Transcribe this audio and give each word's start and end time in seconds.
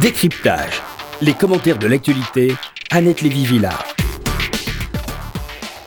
Décryptage. 0.00 0.82
Les 1.22 1.32
commentaires 1.32 1.78
de 1.78 1.86
l'actualité. 1.86 2.54
Annette 2.90 3.22
Lévy-Villard. 3.22 3.86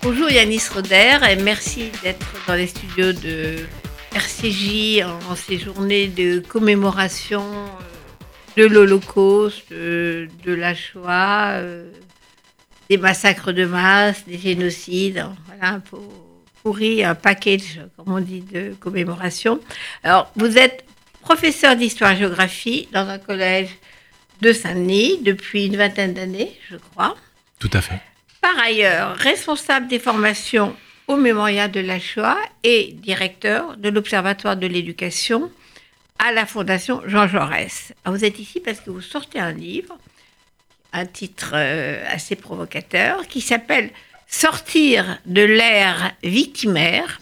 Bonjour 0.01 0.31
Yanis 0.31 0.63
Roder 0.73 1.17
et 1.29 1.35
merci 1.35 1.91
d'être 2.01 2.25
dans 2.47 2.55
les 2.55 2.65
studios 2.65 3.13
de 3.13 3.57
RCJ 4.15 5.03
en, 5.03 5.35
ces 5.35 5.59
journées 5.59 6.07
de 6.07 6.39
commémoration 6.39 7.43
euh, 7.43 8.57
de 8.57 8.65
l'Holocauste, 8.65 9.71
de, 9.71 10.27
la 10.45 10.73
Shoah, 10.73 11.51
euh, 11.57 11.91
des 12.89 12.97
massacres 12.97 13.51
de 13.51 13.65
masse, 13.65 14.25
des 14.25 14.39
génocides. 14.39 15.23
Voilà, 15.45 15.81
pour, 15.81 16.01
pourri 16.63 17.03
un 17.03 17.15
package, 17.15 17.81
comme 17.95 18.13
on 18.13 18.19
dit, 18.21 18.41
de 18.41 18.73
commémoration. 18.79 19.59
Alors, 20.03 20.31
vous 20.35 20.57
êtes 20.57 20.83
professeur 21.21 21.75
d'histoire-géographie 21.75 22.87
dans 22.91 23.07
un 23.07 23.19
collège 23.19 23.69
de 24.41 24.53
Saint-Denis 24.53 25.19
depuis 25.21 25.65
une 25.65 25.77
vingtaine 25.77 26.13
d'années, 26.13 26.57
je 26.69 26.77
crois. 26.77 27.15
Tout 27.59 27.69
à 27.73 27.81
fait. 27.81 27.99
Par 28.41 28.57
ailleurs, 28.59 29.15
responsable 29.15 29.87
des 29.87 29.99
formations 29.99 30.75
au 31.07 31.17
Mémorial 31.17 31.71
de 31.71 31.79
la 31.79 31.99
Shoah 31.99 32.37
et 32.63 32.93
directeur 32.93 33.75
de 33.77 33.89
l'Observatoire 33.89 34.55
de 34.55 34.67
l'éducation 34.67 35.51
à 36.19 36.31
la 36.31 36.45
Fondation 36.45 37.01
Jean 37.05 37.27
Jaurès. 37.27 37.93
vous 38.05 38.25
êtes 38.25 38.39
ici 38.39 38.59
parce 38.59 38.79
que 38.79 38.89
vous 38.89 39.01
sortez 39.01 39.39
un 39.39 39.51
livre, 39.51 39.97
un 40.93 41.05
titre 41.05 41.51
euh, 41.53 42.03
assez 42.09 42.35
provocateur, 42.35 43.27
qui 43.27 43.41
s'appelle 43.41 43.89
Sortir 44.27 45.17
de 45.25 45.41
l'ère 45.41 46.11
victimaire 46.21 47.19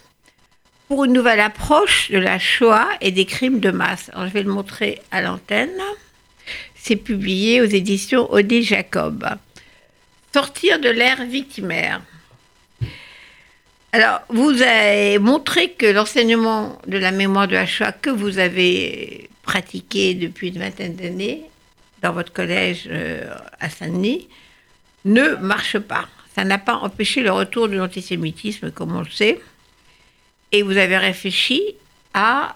pour 0.88 1.04
une 1.04 1.14
nouvelle 1.14 1.40
approche 1.40 2.10
de 2.10 2.18
la 2.18 2.38
Shoah 2.38 2.88
et 3.00 3.12
des 3.12 3.24
crimes 3.24 3.60
de 3.60 3.70
masse. 3.70 4.10
je 4.14 4.30
vais 4.30 4.42
le 4.42 4.52
montrer 4.52 5.00
à 5.10 5.22
l'antenne. 5.22 5.80
C'est 6.80 6.96
publié 6.96 7.60
aux 7.60 7.66
éditions 7.66 8.32
Odile 8.32 8.64
Jacob. 8.64 9.28
Sortir 10.32 10.78
de 10.78 10.88
l'ère 10.88 11.24
victimaire. 11.24 12.00
Alors, 13.92 14.20
vous 14.28 14.62
avez 14.62 15.18
montré 15.18 15.72
que 15.72 15.86
l'enseignement 15.86 16.78
de 16.86 16.98
la 16.98 17.10
mémoire 17.10 17.48
de 17.48 17.54
la 17.54 17.66
Shoah 17.66 17.92
que 17.92 18.10
vous 18.10 18.38
avez 18.38 19.30
pratiqué 19.42 20.14
depuis 20.14 20.48
une 20.48 20.58
vingtaine 20.58 20.94
d'années 20.94 21.44
dans 22.02 22.12
votre 22.12 22.32
collège 22.32 22.84
euh, 22.90 23.24
à 23.60 23.70
Saint-Denis 23.70 24.28
ne 25.04 25.36
marche 25.36 25.78
pas. 25.78 26.06
Ça 26.34 26.44
n'a 26.44 26.58
pas 26.58 26.74
empêché 26.76 27.22
le 27.22 27.32
retour 27.32 27.68
de 27.68 27.76
l'antisémitisme, 27.76 28.70
comme 28.70 28.94
on 28.94 29.00
le 29.00 29.10
sait. 29.10 29.40
Et 30.52 30.62
vous 30.62 30.76
avez 30.76 30.98
réfléchi 30.98 31.62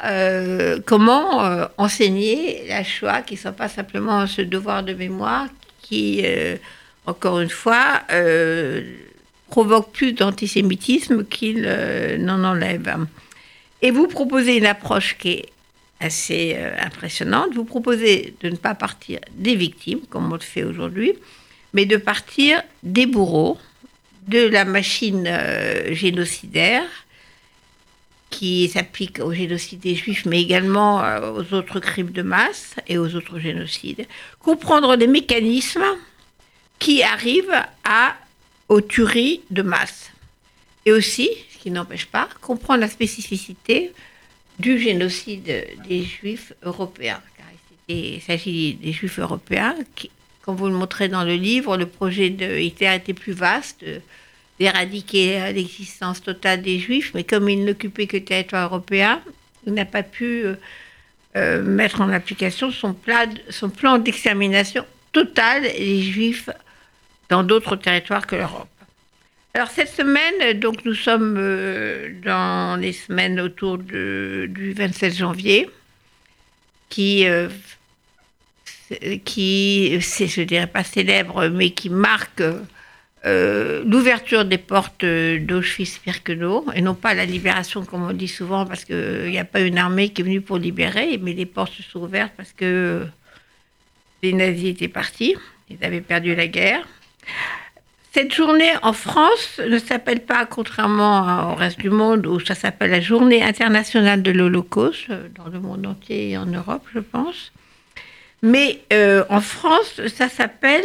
euh, 0.05 0.78
comment 0.84 1.44
euh, 1.44 1.66
enseigner 1.78 2.66
la 2.68 2.84
Shoah, 2.84 3.22
qui 3.22 3.34
ne 3.34 3.38
soit 3.41 3.52
pas 3.52 3.68
simplement 3.68 4.27
ce 4.27 4.42
devoir 4.42 4.82
de 4.82 4.94
mémoire 4.94 5.46
qui, 5.80 6.24
encore 7.06 7.41
une 7.41 7.50
fois, 7.50 8.02
provoque 9.50 9.92
plus 9.92 10.12
d'antisémitisme 10.12 11.24
qu'il 11.24 11.62
n'en 12.20 12.44
enlève. 12.44 12.96
Et 13.83 13.90
vous 13.90 14.06
proposez 14.06 14.56
une 14.56 14.66
approche 14.66 15.18
qui 15.18 15.30
est 15.30 15.48
assez 16.00 16.56
impressionnante. 16.78 17.52
Vous 17.55 17.64
proposez 17.64 18.34
de 18.40 18.48
ne 18.48 18.56
pas 18.56 18.74
partir 18.74 19.18
des 19.33 19.56
victimes, 19.56 20.00
comme 20.08 20.33
on 20.33 20.34
le 20.34 20.40
fait 20.40 20.62
aujourd'hui, 20.62 21.12
mais 21.74 21.84
de 21.84 21.96
partir 21.96 22.62
des 22.83 23.06
bourreaux, 23.06 23.58
de 24.28 24.46
la 24.46 24.64
machine 24.64 25.27
euh, 25.27 25.92
génocidaire 25.94 26.84
qui 28.33 28.69
s'applique 28.69 29.20
au 29.20 29.33
génocide 29.33 29.78
des 29.80 29.94
juifs, 29.94 30.25
mais 30.25 30.41
également 30.41 31.05
euh, 31.05 31.30
aux 31.30 31.55
autres 31.55 31.78
crimes 31.78 32.11
de 32.11 32.22
masse 32.22 32.74
et 32.89 32.98
aux 32.98 33.14
autres 33.14 33.39
génocides. 33.39 34.06
Comprendre 34.41 34.97
les 34.97 35.06
mécanismes 35.06 35.84
qui 36.80 37.02
arrivent 37.02 37.62
à, 37.84 38.16
aux 38.69 38.80
tueries 38.80 39.42
de 39.50 39.62
masse. 39.62 40.11
Et 40.86 40.92
aussi, 40.92 41.28
ce 41.52 41.58
qui 41.58 41.70
n'empêche 41.70 42.06
pas, 42.06 42.29
comprendre 42.40 42.80
la 42.80 42.89
spécificité 42.89 43.92
du 44.58 44.80
génocide 44.80 45.67
des 45.86 46.02
juifs 46.02 46.55
européens. 46.62 47.20
Car 47.36 47.46
il 47.89 48.20
s'agit 48.23 48.74
des 48.74 48.92
juifs 48.92 49.18
européens 49.18 49.77
qui, 49.95 50.11
comme 50.40 50.56
vous 50.56 50.68
le 50.68 50.74
montrez 50.74 51.08
dans 51.08 51.24
le 51.24 51.35
livre, 51.35 51.77
le 51.77 51.86
projet 51.86 52.30
de 52.30 52.58
Hitler 52.58 52.95
était 52.96 53.14
plus 53.14 53.35
vaste, 53.35 53.85
d'éradiquer 54.62 55.52
l'existence 55.52 56.23
totale 56.23 56.62
des 56.62 56.78
Juifs, 56.78 57.11
mais 57.14 57.24
comme 57.24 57.48
il 57.48 57.64
n'occupait 57.64 58.06
que 58.06 58.18
le 58.18 58.24
territoire 58.24 58.67
européen, 58.67 59.20
il 59.67 59.74
n'a 59.74 59.84
pas 59.84 60.05
pu 60.05 60.45
euh, 60.45 60.55
euh, 61.34 61.62
mettre 61.64 62.00
en 62.00 62.08
application 62.11 62.70
son, 62.70 62.95
plan 62.95 63.98
d'extermination 63.98 64.86
totale 65.11 65.62
des 65.64 66.02
Juifs 66.02 66.48
dans 67.28 67.42
d'autres 67.42 67.74
territoires 67.74 68.24
que 68.24 68.36
l'Europe. 68.36 68.68
Alors 69.55 69.68
cette 69.68 69.89
semaine, 69.90 70.61
donc 70.61 70.84
nous 70.84 70.94
sommes 70.94 71.34
euh, 71.39 72.11
dans 72.24 72.80
les 72.80 72.92
semaines 72.92 73.40
autour 73.40 73.79
du 73.79 74.74
27 74.77 75.17
janvier, 75.17 75.68
qui 76.89 77.27
qui, 79.24 79.98
c'est, 80.02 80.29
je 80.29 80.42
dirais 80.42 80.67
pas 80.67 80.84
célèbre, 80.84 81.48
mais 81.48 81.70
qui 81.70 81.89
marque 81.89 82.42
euh, 83.24 83.84
l'ouverture 83.86 84.44
des 84.44 84.58
portes 84.58 85.05
d'Auschwitz-Birkenau, 85.05 86.66
et 86.74 86.83
non 86.83 86.94
pas 86.94 87.14
la 87.14 87.24
libération, 87.24 87.84
comme 87.84 88.02
on 88.02 88.12
dit 88.12 88.28
souvent, 88.28 88.66
parce 88.66 88.84
qu'il 88.84 89.30
n'y 89.30 89.38
a 89.38 89.44
pas 89.44 89.60
une 89.60 89.78
armée 89.78 90.08
qui 90.08 90.22
est 90.22 90.24
venue 90.24 90.40
pour 90.40 90.58
libérer, 90.58 91.18
mais 91.22 91.32
les 91.32 91.46
portes 91.46 91.72
se 91.72 91.82
sont 91.82 92.00
ouvertes 92.00 92.32
parce 92.36 92.52
que 92.52 93.06
les 94.22 94.32
nazis 94.32 94.70
étaient 94.70 94.88
partis, 94.88 95.36
ils 95.70 95.84
avaient 95.84 96.00
perdu 96.00 96.34
la 96.34 96.48
guerre. 96.48 96.86
Cette 98.12 98.34
journée 98.34 98.70
en 98.82 98.92
France 98.92 99.61
ne 99.66 99.78
s'appelle 99.78 100.20
pas, 100.20 100.44
contrairement 100.44 101.52
au 101.52 101.55
reste 101.55 101.78
du 101.78 101.90
monde, 101.90 102.27
où 102.27 102.40
ça 102.40 102.55
s'appelle 102.55 102.90
la 102.90 103.00
journée 103.00 103.42
internationale 103.42 104.22
de 104.22 104.30
l'Holocauste, 104.32 105.11
dans 105.34 105.48
le 105.48 105.61
monde 105.61 105.86
entier 105.86 106.30
et 106.30 106.36
en 106.36 106.46
Europe, 106.46 106.84
je 106.92 106.98
pense. 106.98 107.52
Mais 108.42 108.80
euh, 108.92 109.24
en 109.30 109.40
France, 109.40 110.00
ça 110.08 110.28
s'appelle 110.28 110.84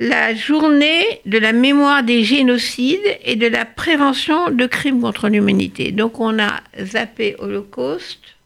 la 0.00 0.34
journée 0.34 1.20
de 1.26 1.38
la 1.38 1.52
mémoire 1.52 2.02
des 2.02 2.22
génocides 2.22 3.18
et 3.24 3.36
de 3.36 3.46
la 3.46 3.64
prévention 3.64 4.50
de 4.50 4.66
crimes 4.66 5.00
contre 5.00 5.28
l'humanité. 5.28 5.90
Donc 5.90 6.20
on 6.20 6.38
a 6.38 6.60
zappé 6.80 7.34
Holocauste 7.38 8.36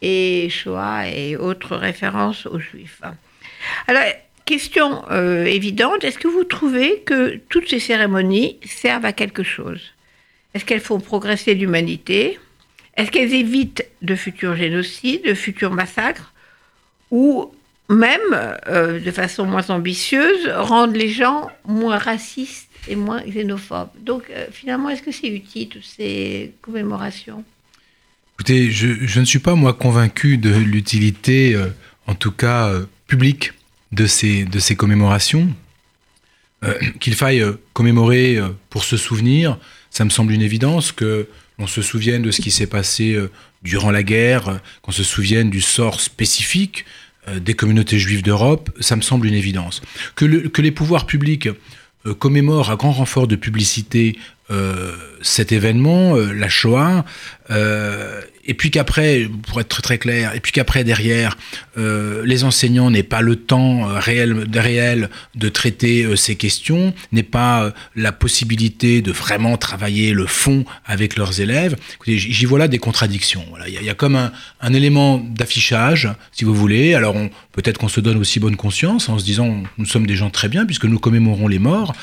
et 0.00 0.48
Shoah 0.50 1.08
et 1.08 1.36
autres 1.36 1.76
références 1.76 2.46
aux 2.46 2.58
Juifs. 2.58 3.00
Alors, 3.86 4.02
question 4.44 5.04
euh, 5.12 5.44
évidente, 5.44 6.02
est-ce 6.02 6.18
que 6.18 6.26
vous 6.26 6.42
trouvez 6.42 7.00
que 7.06 7.40
toutes 7.48 7.68
ces 7.68 7.78
cérémonies 7.78 8.58
servent 8.64 9.04
à 9.04 9.12
quelque 9.12 9.44
chose? 9.44 9.92
Est-ce 10.54 10.64
qu'elles 10.64 10.80
font 10.80 10.98
progresser 10.98 11.54
l'humanité? 11.54 12.40
Est-ce 12.96 13.12
qu'elles 13.12 13.32
évitent 13.32 13.86
de 14.02 14.16
futurs 14.16 14.56
génocides, 14.56 15.24
de 15.24 15.34
futurs 15.34 15.70
massacres? 15.70 16.32
Ou 17.12 17.52
même, 17.92 18.20
euh, 18.68 18.98
de 19.00 19.10
façon 19.10 19.44
moins 19.44 19.68
ambitieuse, 19.70 20.48
rendre 20.48 20.94
les 20.94 21.08
gens 21.08 21.50
moins 21.64 21.98
racistes 21.98 22.68
et 22.88 22.96
moins 22.96 23.22
xénophobes. 23.22 23.90
Donc, 24.00 24.24
euh, 24.30 24.46
finalement, 24.50 24.88
est-ce 24.90 25.02
que 25.02 25.12
c'est 25.12 25.28
utile, 25.28 25.68
toutes 25.68 25.84
ces 25.84 26.52
commémorations? 26.62 27.44
Écoutez, 28.34 28.70
je, 28.70 29.20
ne 29.20 29.24
suis 29.24 29.38
pas, 29.38 29.54
moi, 29.54 29.74
convaincu 29.74 30.38
de 30.38 30.50
l'utilité, 30.50 31.54
euh, 31.54 31.68
en 32.06 32.14
tout 32.14 32.32
cas 32.32 32.72
publique, 33.06 33.52
de 33.92 34.06
ces, 34.06 34.44
de 34.44 34.58
ces 34.58 34.74
commémorations. 34.74 35.48
Qu'il 37.00 37.16
faille 37.16 37.44
commémorer 37.72 38.38
pour 38.70 38.84
se 38.84 38.96
souvenir, 38.96 39.58
ça 39.90 40.04
me 40.04 40.10
semble 40.10 40.32
une 40.32 40.42
évidence 40.42 40.92
que 40.92 41.26
l'on 41.58 41.66
se 41.66 41.82
souvienne 41.82 42.22
de 42.22 42.30
ce 42.30 42.40
qui 42.40 42.52
s'est 42.52 42.68
passé 42.68 43.18
durant 43.64 43.90
la 43.90 44.04
guerre, 44.04 44.60
qu'on 44.80 44.92
se 44.92 45.02
souvienne 45.02 45.50
du 45.50 45.60
sort 45.60 46.00
spécifique 46.00 46.84
des 47.28 47.54
communautés 47.54 47.98
juives 47.98 48.22
d'Europe, 48.22 48.70
ça 48.80 48.96
me 48.96 49.02
semble 49.02 49.26
une 49.26 49.34
évidence. 49.34 49.80
Que, 50.16 50.48
que 50.48 50.62
les 50.62 50.72
pouvoirs 50.72 51.06
publics 51.06 51.48
euh, 52.06 52.14
commémorent 52.14 52.70
à 52.70 52.76
grand 52.76 52.92
renfort 52.92 53.28
de 53.28 53.36
publicité 53.36 54.18
euh, 54.50 54.92
cet 55.22 55.52
événement, 55.52 56.16
la 56.16 56.48
Shoah, 56.48 57.04
et 58.44 58.54
puis 58.54 58.70
qu'après, 58.70 59.28
pour 59.46 59.60
être 59.60 59.82
très, 59.82 59.98
clair, 59.98 60.34
et 60.34 60.40
puis 60.40 60.50
qu'après 60.50 60.82
derrière, 60.82 61.36
euh, 61.78 62.22
les 62.24 62.42
enseignants 62.42 62.90
n'aient 62.90 63.04
pas 63.04 63.20
le 63.20 63.36
temps 63.36 63.88
euh, 63.88 63.98
réel, 63.98 64.46
réel 64.52 65.10
de 65.36 65.48
traiter 65.48 66.02
euh, 66.02 66.16
ces 66.16 66.34
questions, 66.34 66.92
n'aient 67.12 67.22
pas 67.22 67.72
la 67.94 68.10
possibilité 68.10 69.00
de 69.00 69.12
vraiment 69.12 69.56
travailler 69.56 70.12
le 70.12 70.26
fond 70.26 70.64
avec 70.84 71.16
leurs 71.16 71.40
élèves. 71.40 71.76
J'y 72.06 72.44
vois 72.44 72.58
là 72.58 72.66
des 72.66 72.78
contradictions. 72.78 73.44
Voilà, 73.50 73.68
il 73.68 73.82
y, 73.82 73.90
a 73.90 73.94
comme 73.94 74.16
un, 74.16 74.32
un 74.60 74.72
élément 74.72 75.18
d'affichage, 75.18 76.08
si 76.32 76.44
vous 76.44 76.54
voulez. 76.54 76.94
Alors 76.94 77.14
peut-être 77.52 77.78
qu'on 77.78 77.88
se 77.88 78.00
donne 78.00 78.16
aussi 78.16 78.40
bonne 78.40 78.56
conscience 78.56 79.08
en 79.08 79.18
se 79.18 79.24
disant 79.24 79.62
nous 79.78 79.86
sommes 79.86 80.06
des 80.06 80.16
gens 80.16 80.30
très 80.30 80.48
bien 80.48 80.66
puisque 80.66 80.86
nous 80.86 80.98
commémorons 80.98 81.48
les 81.48 81.58
morts, 81.58 81.94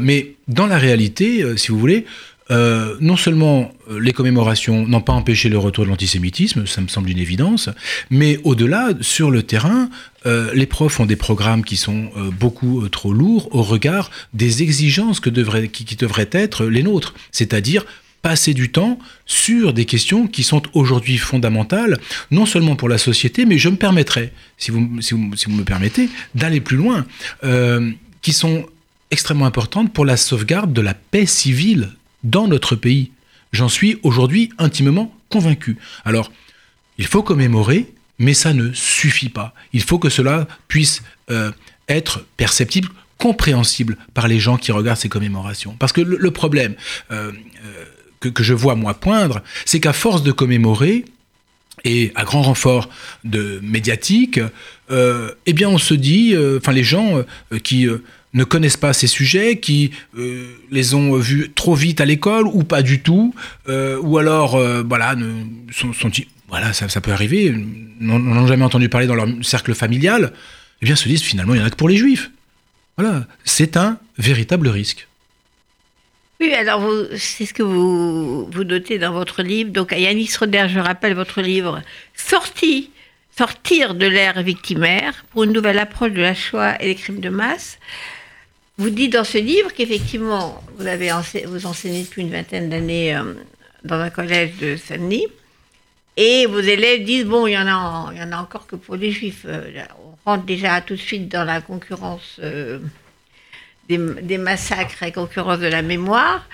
mais 0.00 0.34
dans 0.48 0.66
la 0.66 0.78
réalité, 0.78 1.44
si 1.56 1.68
vous 1.68 1.78
voulez, 1.78 2.06
euh, 2.50 2.96
non 3.00 3.16
seulement 3.16 3.72
euh, 3.90 3.98
les 3.98 4.12
commémorations 4.12 4.86
n'ont 4.86 5.00
pas 5.00 5.12
empêché 5.12 5.48
le 5.48 5.58
retour 5.58 5.84
de 5.84 5.90
l'antisémitisme, 5.90 6.66
ça 6.66 6.80
me 6.80 6.88
semble 6.88 7.10
une 7.10 7.18
évidence, 7.18 7.70
mais 8.10 8.38
au-delà, 8.44 8.90
sur 9.00 9.30
le 9.30 9.42
terrain, 9.42 9.90
euh, 10.26 10.50
les 10.54 10.66
profs 10.66 11.00
ont 11.00 11.06
des 11.06 11.16
programmes 11.16 11.64
qui 11.64 11.76
sont 11.76 12.10
beaucoup 12.38 12.88
trop 12.88 13.12
lourds 13.12 13.54
au 13.54 13.62
regard 13.62 14.10
des 14.34 14.62
exigences 14.62 15.20
que 15.20 15.30
devraient, 15.30 15.68
qui, 15.68 15.84
qui 15.84 15.96
devraient 15.96 16.30
être 16.32 16.66
les 16.66 16.82
nôtres, 16.82 17.14
c'est-à-dire 17.32 17.84
passer 18.26 18.54
du 18.54 18.72
temps 18.72 18.98
sur 19.24 19.72
des 19.72 19.84
questions 19.84 20.26
qui 20.26 20.42
sont 20.42 20.62
aujourd'hui 20.72 21.16
fondamentales, 21.16 21.96
non 22.32 22.44
seulement 22.44 22.74
pour 22.74 22.88
la 22.88 22.98
société, 22.98 23.44
mais 23.44 23.56
je 23.56 23.68
me 23.68 23.76
permettrai, 23.76 24.32
si 24.58 24.72
vous, 24.72 25.00
si 25.00 25.14
vous, 25.14 25.36
si 25.36 25.46
vous 25.46 25.52
me 25.52 25.62
permettez, 25.62 26.08
d'aller 26.34 26.60
plus 26.60 26.76
loin, 26.76 27.06
euh, 27.44 27.92
qui 28.22 28.32
sont 28.32 28.66
extrêmement 29.12 29.46
importantes 29.46 29.92
pour 29.92 30.04
la 30.04 30.16
sauvegarde 30.16 30.72
de 30.72 30.80
la 30.80 30.92
paix 30.92 31.24
civile 31.24 31.90
dans 32.24 32.48
notre 32.48 32.76
pays. 32.76 33.12
J'en 33.52 33.68
suis 33.68 33.98
aujourd'hui 34.02 34.50
intimement 34.58 35.14
convaincu. 35.28 35.76
Alors, 36.04 36.30
il 36.98 37.06
faut 37.06 37.22
commémorer, 37.22 37.92
mais 38.18 38.34
ça 38.34 38.52
ne 38.52 38.72
suffit 38.72 39.28
pas. 39.28 39.54
Il 39.72 39.82
faut 39.82 39.98
que 39.98 40.08
cela 40.08 40.46
puisse 40.68 41.02
euh, 41.30 41.52
être 41.88 42.24
perceptible, 42.36 42.88
compréhensible 43.18 43.96
par 44.14 44.28
les 44.28 44.38
gens 44.38 44.56
qui 44.56 44.72
regardent 44.72 44.98
ces 44.98 45.08
commémorations. 45.08 45.76
Parce 45.78 45.92
que 45.92 46.00
le, 46.00 46.30
problème 46.30 46.74
euh, 47.10 47.32
euh, 47.64 48.30
que, 48.30 48.42
je 48.42 48.54
vois 48.54 48.74
moi 48.74 48.94
poindre, 48.94 49.42
c'est 49.64 49.80
qu'à 49.80 49.92
force 49.92 50.22
de 50.22 50.32
commémorer, 50.32 51.04
et 51.84 52.10
à 52.14 52.24
grand 52.24 52.42
renfort 52.42 52.88
de 53.24 53.60
médiatique, 53.62 54.40
eh 54.90 55.52
bien 55.52 55.68
on 55.68 55.78
se 55.78 55.92
dit, 55.92 56.34
enfin 56.56 56.72
les 56.72 56.82
gens 56.82 57.22
qui 57.62 57.86
ne 58.36 58.44
connaissent 58.44 58.76
pas 58.76 58.92
ces 58.92 59.06
sujets, 59.06 59.58
qui 59.58 59.90
euh, 60.16 60.54
les 60.70 60.94
ont 60.94 61.16
vus 61.16 61.50
trop 61.54 61.74
vite 61.74 62.00
à 62.00 62.04
l'école 62.04 62.46
ou 62.46 62.62
pas 62.62 62.82
du 62.82 63.00
tout, 63.00 63.34
euh, 63.68 63.98
ou 64.00 64.18
alors 64.18 64.54
euh, 64.54 64.84
voilà, 64.86 65.16
ne, 65.16 65.42
sont, 65.72 65.92
sont 65.92 66.10
voilà, 66.48 66.72
ça, 66.72 67.00
peut 67.00 67.10
arriver, 67.10 67.52
n'en 67.98 68.20
ont 68.20 68.46
jamais 68.46 68.64
entendu 68.64 68.88
parler 68.88 69.06
dans 69.06 69.14
leur 69.14 69.26
cercle 69.42 69.74
familial, 69.74 70.32
eh 70.82 70.84
bien 70.84 70.94
se 70.94 71.08
disent 71.08 71.22
finalement 71.22 71.54
il 71.54 71.60
y 71.60 71.62
en 71.62 71.66
a 71.66 71.70
que 71.70 71.76
pour 71.76 71.88
les 71.88 71.96
juifs. 71.96 72.30
Voilà, 72.98 73.26
c'est 73.44 73.76
un 73.76 73.98
véritable 74.18 74.68
risque. 74.68 75.08
Oui, 76.38 76.52
alors 76.52 76.86
c'est 77.16 77.46
ce 77.46 77.54
que 77.54 77.62
vous, 77.62 78.48
notez 78.64 78.98
dans 78.98 79.12
votre 79.12 79.42
livre. 79.42 79.70
Donc 79.70 79.92
à 79.94 79.98
Yanis 79.98 80.30
Roder, 80.38 80.66
je 80.68 80.78
rappelle 80.78 81.14
votre 81.14 81.40
livre 81.40 81.82
Sorti, 82.14 82.90
Sortir 83.36 83.94
de 83.94 84.06
l'ère 84.06 84.42
victimaire 84.42 85.26
pour 85.30 85.44
une 85.44 85.52
nouvelle 85.52 85.78
approche 85.78 86.12
de 86.12 86.22
la 86.22 86.34
Shoah 86.34 86.80
et 86.80 86.86
les 86.86 86.94
crimes 86.94 87.20
de 87.20 87.28
masse. 87.28 87.78
Vous 88.78 88.90
dites 88.90 89.14
dans 89.14 89.24
ce 89.24 89.38
livre 89.38 89.72
qu'effectivement, 89.72 90.62
vous, 90.76 90.86
avez 90.86 91.10
vous 91.46 91.64
enseignez 91.64 92.02
depuis 92.02 92.20
une 92.20 92.30
vingtaine 92.30 92.68
d'années 92.68 93.16
euh, 93.16 93.32
dans 93.84 93.98
un 93.98 94.10
collège 94.10 94.56
de 94.60 94.76
Saint-Denis. 94.76 95.26
Et 96.18 96.44
vos 96.44 96.60
élèves 96.60 97.02
disent, 97.04 97.24
bon, 97.24 97.46
il 97.46 97.52
y 97.52 97.58
en 97.58 97.66
a, 97.66 98.10
il 98.12 98.18
y 98.18 98.22
en 98.22 98.32
a 98.32 98.36
encore 98.36 98.66
que 98.66 98.76
pour 98.76 98.96
les 98.96 99.12
juifs. 99.12 99.46
Euh, 99.46 99.82
on 99.98 100.30
rentre 100.30 100.44
déjà 100.44 100.82
tout 100.82 100.94
de 100.94 101.00
suite 101.00 101.28
dans 101.28 101.44
la 101.44 101.62
concurrence 101.62 102.36
euh, 102.42 102.78
des, 103.88 103.96
des 103.96 104.38
massacres 104.38 105.02
et 105.02 105.12
concurrence 105.12 105.58
de 105.58 105.68
la 105.68 105.80
mémoire. 105.80 106.46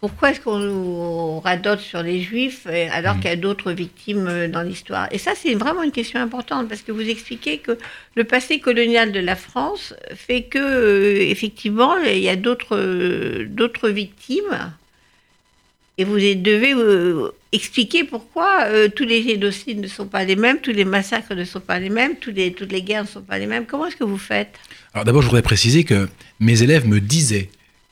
Pourquoi 0.00 0.30
est-ce 0.30 0.40
qu'on 0.40 0.58
nous 0.58 1.40
radote 1.40 1.80
sur 1.80 2.02
les 2.02 2.22
juifs 2.22 2.66
euh, 2.66 2.88
alors 2.90 3.16
qu'il 3.16 3.26
y 3.26 3.32
a 3.32 3.36
d'autres 3.36 3.72
victimes 3.72 4.26
euh, 4.28 4.48
dans 4.48 4.62
l'histoire? 4.62 5.08
Et 5.10 5.18
ça, 5.18 5.32
c'est 5.36 5.54
vraiment 5.54 5.82
une 5.82 5.92
question 5.92 6.20
importante 6.20 6.68
parce 6.68 6.80
que 6.80 6.90
vous 6.90 7.06
expliquez 7.08 7.58
que 7.58 7.76
le 8.14 8.24
passé 8.24 8.60
colonial 8.60 9.12
de 9.12 9.20
la 9.20 9.36
France 9.36 9.94
fait 10.14 10.44
que, 10.44 10.58
euh, 10.58 11.20
effectivement, 11.20 11.96
il 11.98 12.18
y 12.18 12.30
a 12.30 12.36
d'autres 12.36 13.44
d'autres 13.44 13.90
victimes. 13.90 14.72
Et 15.98 16.04
vous 16.04 16.16
devez 16.16 16.72
euh, 16.72 17.28
expliquer 17.52 18.04
pourquoi 18.04 18.64
euh, 18.64 18.88
tous 18.88 19.04
les 19.04 19.22
génocides 19.22 19.80
ne 19.80 19.86
sont 19.86 20.06
pas 20.06 20.24
les 20.24 20.34
mêmes, 20.34 20.58
tous 20.62 20.70
les 20.70 20.86
massacres 20.86 21.34
ne 21.34 21.44
sont 21.44 21.60
pas 21.60 21.78
les 21.78 21.90
mêmes, 21.90 22.16
tous 22.16 22.30
les, 22.30 22.54
toutes 22.54 22.72
les 22.72 22.80
guerres 22.80 23.02
ne 23.02 23.08
sont 23.08 23.20
pas 23.20 23.38
les 23.38 23.46
mêmes. 23.46 23.66
Comment 23.66 23.86
est-ce 23.86 23.96
que 23.96 24.04
vous 24.04 24.16
faites? 24.16 24.54
Alors 24.94 25.04
d'abord, 25.04 25.20
je 25.20 25.26
voudrais 25.26 25.42
préciser 25.42 25.84
que 25.84 26.08
mes 26.38 26.62
élèves 26.62 26.88
me 26.88 27.00
disaient 27.00 27.50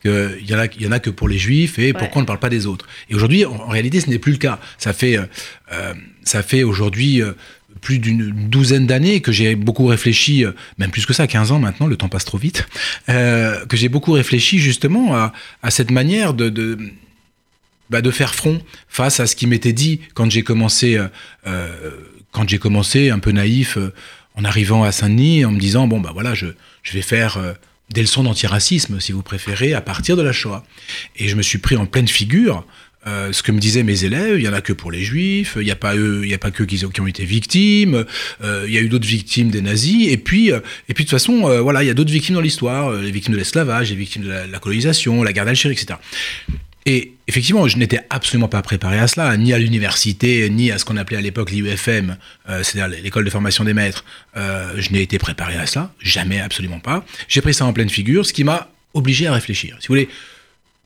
qu'il 0.09 0.49
y, 0.51 0.55
en 0.55 0.59
a- 0.59 0.67
il 0.67 0.83
y 0.83 0.87
en 0.87 0.93
a 0.93 0.99
que 1.01 1.11
pour 1.11 1.29
les 1.29 1.39
juifs 1.39 1.79
et 1.79 1.93
pourquoi 1.93 2.19
on 2.19 2.23
ne 2.23 2.27
parle 2.27 2.39
pas 2.41 2.51
des 2.51 2.67
autres. 2.67 2.87
Et 3.11 3.15
aujourd'hui, 3.15 3.45
en, 3.45 3.53
en 3.55 3.69
réalité, 3.69 4.01
ce 4.01 4.09
n'est 4.11 4.19
plus 4.19 4.33
le 4.33 4.39
cas. 4.39 4.59
Ça 4.79 4.93
fait, 4.93 5.17
euh, 5.17 5.25
euh, 5.73 5.95
ça 6.25 6.43
fait 6.43 6.63
aujourd'hui 6.63 7.23
euh, 7.23 7.33
plus 7.81 7.99
d'une 7.99 8.31
douzaine 8.49 8.87
d'années 8.87 9.21
que 9.21 9.31
j'ai 9.33 9.55
beaucoup 9.55 9.87
réfléchi, 9.87 10.45
même 10.79 10.91
plus 10.91 11.07
que 11.07 11.13
ça, 11.13 11.27
15 11.29 11.53
ans 11.53 11.59
maintenant, 11.61 11.87
le 11.87 11.97
temps 11.97 12.09
passe 12.09 12.25
trop 12.25 12.39
vite, 12.39 12.67
euh, 13.09 13.65
que 13.67 13.77
j'ai 13.77 13.89
beaucoup 13.89 14.13
réfléchi 14.13 14.59
justement 14.59 15.15
à, 15.15 15.33
à 15.63 15.71
cette 15.71 15.91
manière 15.91 16.35
de... 16.35 16.49
de 16.49 16.79
bah, 17.91 18.03
de 18.03 18.11
faire 18.11 18.35
front 18.35 18.61
face 18.89 19.19
à 19.19 19.27
ce 19.27 19.35
qui 19.35 19.47
m'était 19.47 19.73
dit 19.73 20.01
quand 20.13 20.31
j'ai 20.31 20.43
commencé, 20.43 20.99
euh, 21.47 21.91
quand 22.33 22.47
j'ai 22.47 22.59
commencé 22.59 23.09
un 23.09 23.19
peu 23.19 23.31
naïf 23.33 23.79
euh, 23.79 23.95
en 24.35 24.45
arrivant 24.45 24.83
à 24.85 24.93
Saint-Denis, 24.93 25.47
en 25.47 25.53
me 25.53 25.59
disant 25.59 25.87
bon 25.89 25.99
bah 25.99 26.11
voilà, 26.13 26.35
je, 26.35 26.49
je 26.83 26.93
vais 26.93 27.01
faire 27.01 27.39
euh, 27.39 27.55
des 27.91 28.03
leçons 28.03 28.23
d'antiracisme, 28.23 29.01
si 29.01 29.13
vous 29.13 29.23
préférez, 29.23 29.75
à 29.75 29.81
partir 29.81 30.17
de 30.17 30.23
la 30.23 30.33
Shoah. 30.33 30.65
Et 31.17 31.29
je 31.29 31.37
me 31.37 31.43
suis 31.43 31.59
pris 31.59 31.77
en 31.77 31.87
pleine 31.87 32.09
figure. 32.09 32.65
euh, 33.07 33.33
ce 33.33 33.43
que 33.43 33.53
me 33.53 33.61
disaient 33.61 33.85
mes 33.85 34.05
élèves, 34.05 34.39
il 34.39 34.45
y 34.45 34.49
en 34.49 34.53
a 34.53 34.61
que 34.61 34.73
pour 34.73 34.91
les 34.91 35.03
juifs, 35.03 35.57
il 35.57 35.65
n'y 35.65 35.71
a 35.71 35.77
pas 35.77 35.95
eux, 35.97 36.23
il 36.25 36.31
y 36.31 36.35
a 36.35 36.39
pas 36.39 36.51
que 36.51 36.65
qui, 36.65 36.77
qui 36.79 37.01
ont 37.01 37.07
été 37.07 37.25
victimes, 37.25 38.05
euh, 38.43 38.65
il 38.67 38.75
y 38.75 38.79
a 38.79 38.81
eu 38.81 38.89
d'autres 38.89 39.07
victimes 39.07 39.51
des 39.51 39.63
nazis, 39.63 40.09
et 40.09 40.17
puis, 40.17 40.53
euh, 40.53 40.61
et 40.89 40.95
puis 40.95 41.05
de 41.05 41.09
toute 41.09 41.19
façon, 41.19 41.49
euh, 41.49 41.61
voilà, 41.61 41.83
il 41.83 41.87
y 41.87 41.91
a 41.91 41.95
d'autres 41.95 42.13
victimes 42.13 42.35
dans 42.35 42.41
l'histoire, 42.41 42.89
euh, 42.89 43.01
les 43.01 43.11
victimes 43.11 43.35
de 43.35 43.39
l'esclavage, 43.39 43.91
les 43.91 43.97
victimes 43.97 44.25
de 44.25 44.29
la, 44.29 44.47
la 44.47 44.59
colonisation, 44.59 45.23
la 45.23 45.33
guerre 45.33 45.47
d'Algérie, 45.47 45.75
etc. 45.75 45.99
Et 46.91 47.13
effectivement, 47.27 47.69
je 47.69 47.77
n'étais 47.77 48.01
absolument 48.09 48.49
pas 48.49 48.63
préparé 48.63 48.99
à 48.99 49.07
cela, 49.07 49.37
ni 49.37 49.53
à 49.53 49.59
l'université, 49.59 50.49
ni 50.49 50.71
à 50.71 50.79
ce 50.79 50.87
qu'on 50.87 50.97
appelait 50.97 51.19
à 51.19 51.21
l'époque 51.21 51.51
l'IUFM, 51.51 52.17
euh, 52.49 52.63
c'est-à-dire 52.63 52.99
l'école 53.03 53.27
de 53.27 53.31
formation 53.31 53.63
des 53.63 53.75
maîtres. 53.75 54.07
Euh, 54.39 54.73
je 54.79 54.91
n'ai 54.91 55.03
été 55.03 55.19
préparé 55.19 55.57
à 55.57 55.67
cela, 55.67 55.93
jamais, 56.01 56.41
absolument 56.41 56.79
pas. 56.79 57.05
J'ai 57.29 57.43
pris 57.43 57.53
ça 57.53 57.67
en 57.67 57.75
pleine 57.75 57.91
figure, 57.91 58.25
ce 58.25 58.33
qui 58.33 58.43
m'a 58.43 58.71
obligé 58.95 59.27
à 59.27 59.35
réfléchir. 59.35 59.77
Si 59.81 59.89
vous 59.89 59.93
voulez, 59.93 60.09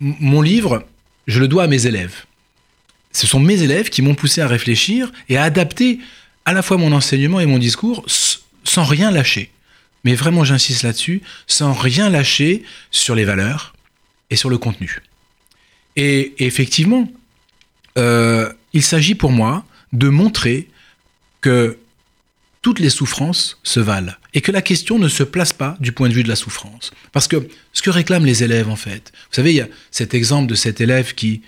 mon 0.01 0.43
livre, 0.43 0.85
je 1.29 1.39
le 1.39 1.47
dois 1.47 1.63
à 1.63 1.67
mes 1.69 1.87
élèves. 1.87 2.25
Ce 3.13 3.29
sont 3.29 3.39
mes 3.39 3.63
élèves 3.63 3.89
qui 3.89 4.03
m'ont 4.03 4.17
poussé 4.17 4.41
à 4.41 4.49
réfléchir 4.49 5.13
et 5.29 5.37
à 5.37 5.45
adapter 5.45 6.01
à 6.45 6.53
la 6.53 6.63
fois 6.63 6.79
mon 6.79 6.91
enseignement 6.91 7.39
et 7.39 7.47
mon 7.47 7.59
discours 7.59 8.05
sans 8.65 8.83
rien 8.83 9.13
lâcher. 9.13 9.53
Mais 10.03 10.17
vraiment, 10.17 10.43
j'insiste 10.43 10.83
là-dessus, 10.83 11.23
sans 11.47 11.73
rien 11.73 12.11
lâcher 12.11 12.65
sur 12.91 13.15
les 13.15 13.25
valeurs 13.25 13.73
et 14.31 14.35
sur 14.35 14.51
le 14.51 14.59
contenu. 14.59 15.01
Et, 15.97 16.35
effectivement, 16.39 17.11
euh, 17.99 18.53
il 18.73 18.83
s'agit 18.83 19.15
pour 19.15 19.31
moi 19.31 19.65
de 19.93 20.09
montrer 20.09 20.69
que 21.41 21.79
toutes 22.63 22.79
les 22.79 22.91
souffrances 22.91 23.59
se 23.65 23.81
valent 23.81 24.15
et 24.35 24.41
que 24.41 24.53
la 24.53 24.63
question 24.63 24.99
ne 24.99 25.09
se 25.09 25.25
place 25.25 25.53
pas 25.53 25.77
du 25.81 25.93
point 25.93 26.09
de 26.09 26.15
vue 26.15 26.23
de 26.23 26.29
la 26.29 26.37
souffrance. 26.37 26.93
Parce 27.11 27.27
que 27.29 27.49
ce 27.73 27.83
que 27.83 27.91
réclament 27.91 28.25
les 28.25 28.45
élèves, 28.45 28.69
en 28.69 28.77
fait, 28.77 29.13
vous 29.15 29.35
savez, 29.35 29.51
il 29.53 29.57
y 29.57 29.61
a 29.61 29.69
cet 29.91 30.15
exemple 30.15 30.49
de 30.49 30.55
cet 30.55 30.81
élève 30.81 31.15
qui, 31.15 31.43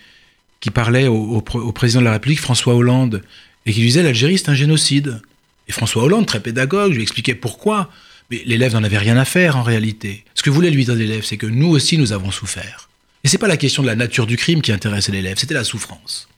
parlait 0.72 1.06
au, 1.06 1.14
au 1.14 1.40
pr- 1.40 1.60
au 1.60 1.72
président 1.72 2.00
de 2.00 2.06
la 2.06 2.12
République, 2.12 2.40
François 2.40 2.74
Hollande, 2.74 3.22
et 3.64 3.72
qui 3.72 3.80
disait 3.80 4.02
l'Algérie, 4.02 4.38
c'est 4.38 4.48
un 4.48 4.54
génocide. 4.54 5.20
Et 5.68 5.72
François 5.72 6.02
Hollande, 6.02 6.26
très 6.26 6.40
pédagogue, 6.40 6.92
lui 6.92 7.02
expliquais 7.02 7.34
pourquoi. 7.34 7.90
Mais 8.30 8.42
l'élève 8.44 8.74
n'en 8.74 8.82
avait 8.82 8.98
rien 8.98 9.16
à 9.16 9.24
faire 9.24 9.56
en 9.56 9.62
réalité. 9.62 10.24
Ce 10.34 10.42
que 10.42 10.50
voulait 10.50 10.70
lui 10.70 10.84
dire 10.84 10.94
l'élève, 10.94 11.24
c'est 11.24 11.36
que 11.36 11.46
nous 11.46 11.68
aussi, 11.68 11.96
nous 11.96 12.12
avons 12.12 12.30
souffert. 12.30 12.88
Et 13.24 13.28
c'est 13.28 13.38
pas 13.38 13.48
la 13.48 13.56
question 13.56 13.82
de 13.82 13.88
la 13.88 13.96
nature 13.96 14.26
du 14.26 14.36
crime 14.36 14.62
qui 14.62 14.70
intéressait 14.70 15.12
l'élève, 15.12 15.38
c'était 15.38 15.54
la 15.54 15.64
souffrance. 15.64 16.28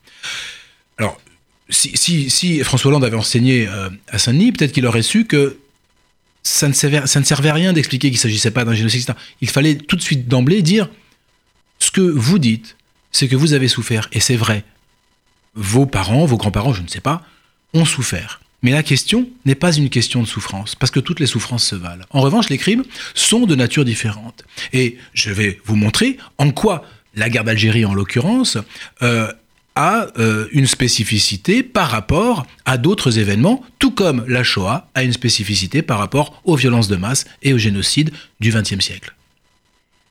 Alors, 0.99 1.21
si, 1.69 2.62
François 2.62 2.90
Hollande 2.90 3.05
avait 3.05 3.16
enseigné 3.16 3.66
euh, 3.69 3.90
à 4.09 4.19
Saint-Denis, 4.19 4.52
peut-être 4.52 4.73
qu'il 4.73 4.87
aurait 4.87 5.02
su 5.02 5.26
que 5.26 5.59
ça 6.45 6.69
ne 6.69 6.73
servait, 6.73 7.07
ça 7.07 7.19
ne 7.19 7.25
servait 7.25 7.49
à 7.49 7.55
rien 7.55 7.73
d'expliquer 7.73 8.09
qu'il 8.09 8.19
ne 8.19 8.23
s'agissait 8.23 8.52
pas 8.52 8.64
d'un 8.64 8.75
génocide. 8.75 9.00
etc. 9.02 9.19
Il 9.40 9.50
fallait 9.50 9.75
tout 9.75 9.97
de 9.97 10.02
suite 10.02 10.28
d'emblée 10.28 10.62
dire 10.62 10.88
ce 11.81 11.90
que 11.90 12.00
vous 12.00 12.38
dites, 12.38 12.76
c'est 13.11 13.28
que 13.28 13.37
vous 13.37 13.52
avez 13.52 13.69
souffert, 13.69 14.09
et 14.12 14.21
c'est 14.21 14.37
vrai. 14.37 14.64
Vos 15.55 15.87
parents, 15.87 16.25
vos 16.25 16.37
grands-parents, 16.37 16.73
je 16.73 16.83
ne 16.83 16.88
sais 16.88 17.00
pas, 17.00 17.25
ont 17.75 17.85
souffert. 17.85 18.40
Mais 18.63 18.71
la 18.73 18.83
question 18.83 19.29
n'est 19.45 19.55
pas 19.55 19.73
une 19.73 19.91
question 19.91 20.23
de 20.23 20.27
souffrance, 20.27 20.75
parce 20.75 20.91
que 20.91 21.01
toutes 21.01 21.21
les 21.21 21.27
souffrances 21.27 21.65
se 21.65 21.77
valent. 21.77 22.05
En 22.11 22.21
revanche, 22.21 22.49
les 22.49 22.59
crimes 22.59 22.85
sont 23.15 23.47
de 23.47 23.55
nature 23.55 23.85
différente. 23.85 24.45
Et 24.73 24.97
je 25.13 25.31
vais 25.31 25.61
vous 25.65 25.77
montrer 25.77 26.17
en 26.39 26.51
quoi 26.51 26.85
la 27.15 27.29
guerre 27.29 27.45
d'Algérie, 27.45 27.85
en 27.85 27.95
l'occurrence, 27.95 28.59
euh, 29.03 29.33
a 29.75 30.09
euh, 30.19 30.49
une 30.53 30.67
spécificité 30.67 31.63
par 31.63 31.91
rapport 31.91 32.47
à 32.65 32.79
d'autres 32.79 33.19
événements, 33.19 33.65
tout 33.79 33.91
comme 33.91 34.25
la 34.27 34.43
Shoah 34.43 34.89
a 34.95 35.03
une 35.03 35.13
spécificité 35.13 35.83
par 35.83 35.99
rapport 35.99 36.41
aux 36.45 36.57
violences 36.57 36.89
de 36.89 36.97
masse 36.97 37.27
et 37.43 37.53
au 37.53 37.59
génocide 37.59 38.11
du 38.41 38.51
XXe 38.51 38.81
siècle. 38.81 39.15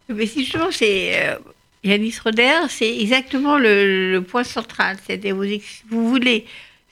Mais 0.07 0.27
si 0.27 0.43
justement, 0.43 0.69
c'est 0.71 1.19
euh, 1.19 1.35
Yanis 1.83 2.15
Roder, 2.23 2.67
c'est 2.69 2.99
exactement 2.99 3.57
le, 3.57 4.19
point 4.19 4.43
central. 4.43 4.97
C'est-à-dire, 5.05 5.35
vous, 5.35 5.45
vous 5.89 6.09
voulez 6.09 6.45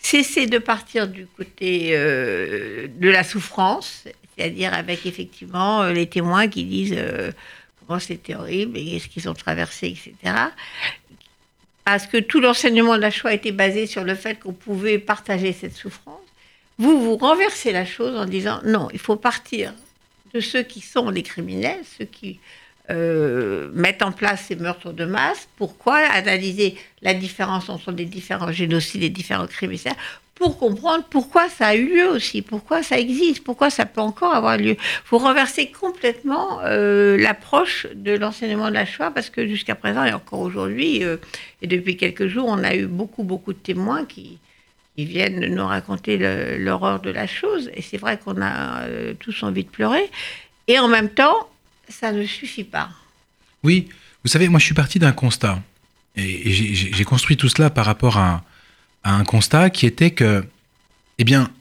cesser 0.04 0.46
de 0.46 0.60
partir 0.60 1.08
du 1.08 1.26
côté 1.26 1.92
euh, 1.94 2.88
de 2.88 3.10
la 3.10 3.24
souffrance, 3.24 4.04
c'est-à-dire 4.36 4.74
avec 4.74 5.06
effectivement 5.06 5.82
euh, 5.82 5.94
les 5.94 6.08
témoins 6.08 6.48
qui 6.48 6.66
disent 6.66 6.96
euh, 6.96 7.32
comment 7.80 8.00
c'était 8.00 8.36
horrible 8.36 8.78
et 8.78 9.00
ce 9.00 9.08
qu'ils 9.08 9.30
ont 9.30 9.34
traversé, 9.34 9.88
etc. 9.88 10.36
à 11.86 12.00
ce 12.00 12.08
que 12.08 12.18
tout 12.18 12.42
l'enseignement 12.42 12.96
de 12.96 13.02
la 13.02 13.12
Shoah 13.12 13.34
était 13.34 13.54
basé 13.54 13.88
sur 13.88 14.04
le 14.04 14.14
fait 14.14 14.40
qu'on 14.40 14.54
pouvait 14.54 15.00
partager 15.00 15.54
cette 15.54 15.76
souffrance, 15.76 16.20
vous, 16.78 17.02
vous 17.02 17.18
renversez 17.18 17.72
la 17.72 17.86
chose 17.86 18.16
en 18.18 18.26
disant 18.26 18.60
non, 18.66 18.90
il 18.92 19.00
faut 19.00 19.16
partir 19.16 19.74
de 20.34 20.42
ceux 20.42 20.64
qui 20.64 20.82
sont 20.82 21.10
les 21.10 21.24
criminels, 21.24 21.82
ceux 21.98 22.06
qui 22.06 22.40
euh, 22.90 23.70
mettent 23.74 24.02
en 24.02 24.12
place 24.12 24.46
ces 24.48 24.58
meurtres 24.58 24.92
de 24.92 25.06
masse. 25.06 25.48
Pourquoi 25.56 25.96
analyser 25.96 26.76
la 27.02 27.14
différence 27.14 27.70
entre 27.70 27.94
les 27.94 28.04
différents 28.04 28.52
génocides, 28.52 29.02
les 29.02 29.10
différents 29.10 29.48
criminels 29.48 29.96
pour 30.36 30.58
comprendre 30.58 31.06
pourquoi 31.10 31.48
ça 31.48 31.68
a 31.68 31.76
eu 31.76 31.96
lieu 31.96 32.10
aussi, 32.10 32.42
pourquoi 32.42 32.84
ça 32.84 32.98
existe, 32.98 33.44
pourquoi 33.44 33.70
ça 33.70 33.86
peut 33.86 34.02
encore 34.02 34.34
avoir 34.34 34.58
lieu. 34.58 34.76
Vous 35.10 35.18
renversez 35.18 35.68
complètement 35.68 36.60
euh, 36.64 37.18
l'approche 37.18 37.88
de 37.94 38.18
l'enseignement 38.18 38.68
de 38.68 38.74
la 38.74 38.86
Shoah 38.86 39.12
parce 39.12 39.30
que 39.30 39.48
jusqu'à 39.48 39.76
présent 39.76 40.04
et 40.04 40.12
encore 40.12 40.42
aujourd'hui, 40.42 41.06
euh, 41.06 41.16
et 41.62 41.68
depuis 41.68 41.96
quelques 41.96 42.28
jours, 42.28 42.48
on 42.50 42.64
a 42.64 42.76
eu 42.76 42.88
beaucoup, 42.88 43.24
beaucoup 43.24 43.54
de 43.54 43.60
témoins 43.60 44.04
qui, 44.06 44.40
viennent 44.96 45.48
nous 45.48 45.66
raconter 45.66 46.20
l'horreur 46.60 47.00
de 47.00 47.10
la 47.10 47.26
chose. 47.26 47.72
Et 47.74 47.82
c'est 47.82 47.98
vrai 47.98 48.20
qu'on 48.20 48.40
a 48.44 48.86
tous 49.20 49.42
envie 49.42 49.64
de 49.64 49.70
pleurer. 49.70 50.08
Et 50.68 50.78
en 50.78 50.88
même 50.88 51.10
temps, 51.10 51.50
ça 51.90 52.12
ne 52.12 52.26
suffit 52.26 52.64
pas. 52.64 52.90
Oui, 53.64 53.88
vous 54.24 54.30
savez, 54.30 54.50
moi 54.50 54.60
je 54.60 54.66
suis 54.66 54.74
parti 54.74 55.00
d'un 55.00 55.12
constat. 55.12 55.62
Et, 56.16 56.54
j'ai 56.54 57.04
construit 57.04 57.38
tout 57.38 57.50
cela 57.50 57.70
par 57.70 57.86
rapport 57.86 58.18
à, 58.18 58.44
un 59.06 59.26
constat 59.26 59.70
qui 59.70 59.86
était 59.86 60.12
que, 60.12 60.46
eh 61.18 61.24
bien, 61.26 61.52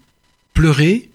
pleurer 0.54 1.08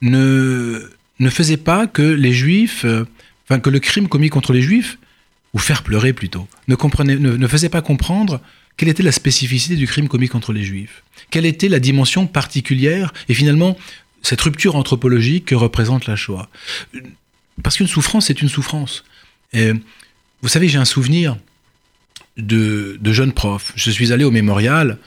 ne, 0.00 0.88
ne 1.18 1.30
faisait 1.30 1.56
pas 1.56 1.88
que 1.88 2.02
les 2.02 2.32
juifs, 2.32 2.84
euh, 2.84 3.04
enfin 3.44 3.58
que 3.58 3.68
le 3.68 3.80
crime 3.80 4.08
commis 4.08 4.28
contre 4.28 4.52
les 4.52 4.62
juifs, 4.62 4.96
ou 5.52 5.58
faire 5.58 5.82
pleurer 5.82 6.12
plutôt, 6.12 6.46
ne, 6.68 6.76
comprenait, 6.76 7.16
ne 7.16 7.46
faisait 7.48 7.68
pas 7.68 7.82
comprendre 7.82 8.40
quelle 8.76 8.88
était 8.88 9.02
la 9.02 9.12
spécificité 9.12 9.74
du 9.74 9.86
crime 9.86 10.08
commis 10.08 10.28
contre 10.28 10.52
les 10.52 10.62
juifs 10.62 11.02
Quelle 11.30 11.46
était 11.46 11.68
la 11.68 11.80
dimension 11.80 12.26
particulière 12.26 13.12
et 13.28 13.34
finalement 13.34 13.76
cette 14.22 14.40
rupture 14.40 14.76
anthropologique 14.76 15.46
que 15.46 15.54
représente 15.54 16.06
la 16.06 16.16
Shoah 16.16 16.48
Parce 17.62 17.76
qu'une 17.76 17.86
souffrance, 17.86 18.26
c'est 18.26 18.42
une 18.42 18.48
souffrance. 18.48 19.04
vous 19.52 20.48
savez, 20.48 20.68
j'ai 20.68 20.78
un 20.78 20.84
souvenir 20.84 21.36
de, 22.36 22.98
de 23.00 23.12
jeune 23.12 23.32
prof. 23.32 23.72
Je 23.76 23.90
suis 23.90 24.12
allé 24.12 24.24
au 24.24 24.30
mémorial 24.30 24.98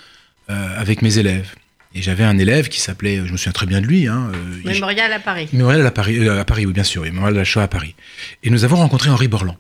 euh, 0.50 0.80
avec 0.80 1.02
mes 1.02 1.20
élèves. 1.20 1.56
Et 1.96 2.02
j'avais 2.02 2.24
un 2.24 2.38
élève 2.38 2.70
qui 2.70 2.80
s'appelait, 2.80 3.18
je 3.26 3.32
me 3.32 3.38
souviens 3.38 3.52
très 3.52 3.66
bien 3.66 3.80
de 3.80 3.86
lui. 3.86 4.08
Hein, 4.08 4.32
euh, 4.34 4.70
mémorial 4.72 5.14
à 5.14 5.20
Paris. 5.20 5.48
Mémorial 5.54 5.86
à 5.86 5.92
Paris, 5.92 6.20
euh, 6.20 6.42
à 6.42 6.46
Paris, 6.46 6.66
oui, 6.66 6.74
bien 6.74 6.84
sûr. 6.84 7.04
Mémorial 7.04 7.34
de 7.34 7.40
la 7.40 7.46
Shoah 7.46 7.64
à 7.64 7.68
Paris. 7.68 7.96
Et 8.42 8.50
nous 8.50 8.64
avons 8.64 8.78
rencontré 8.78 9.10
Henri 9.10 9.28
Borland. 9.28 9.58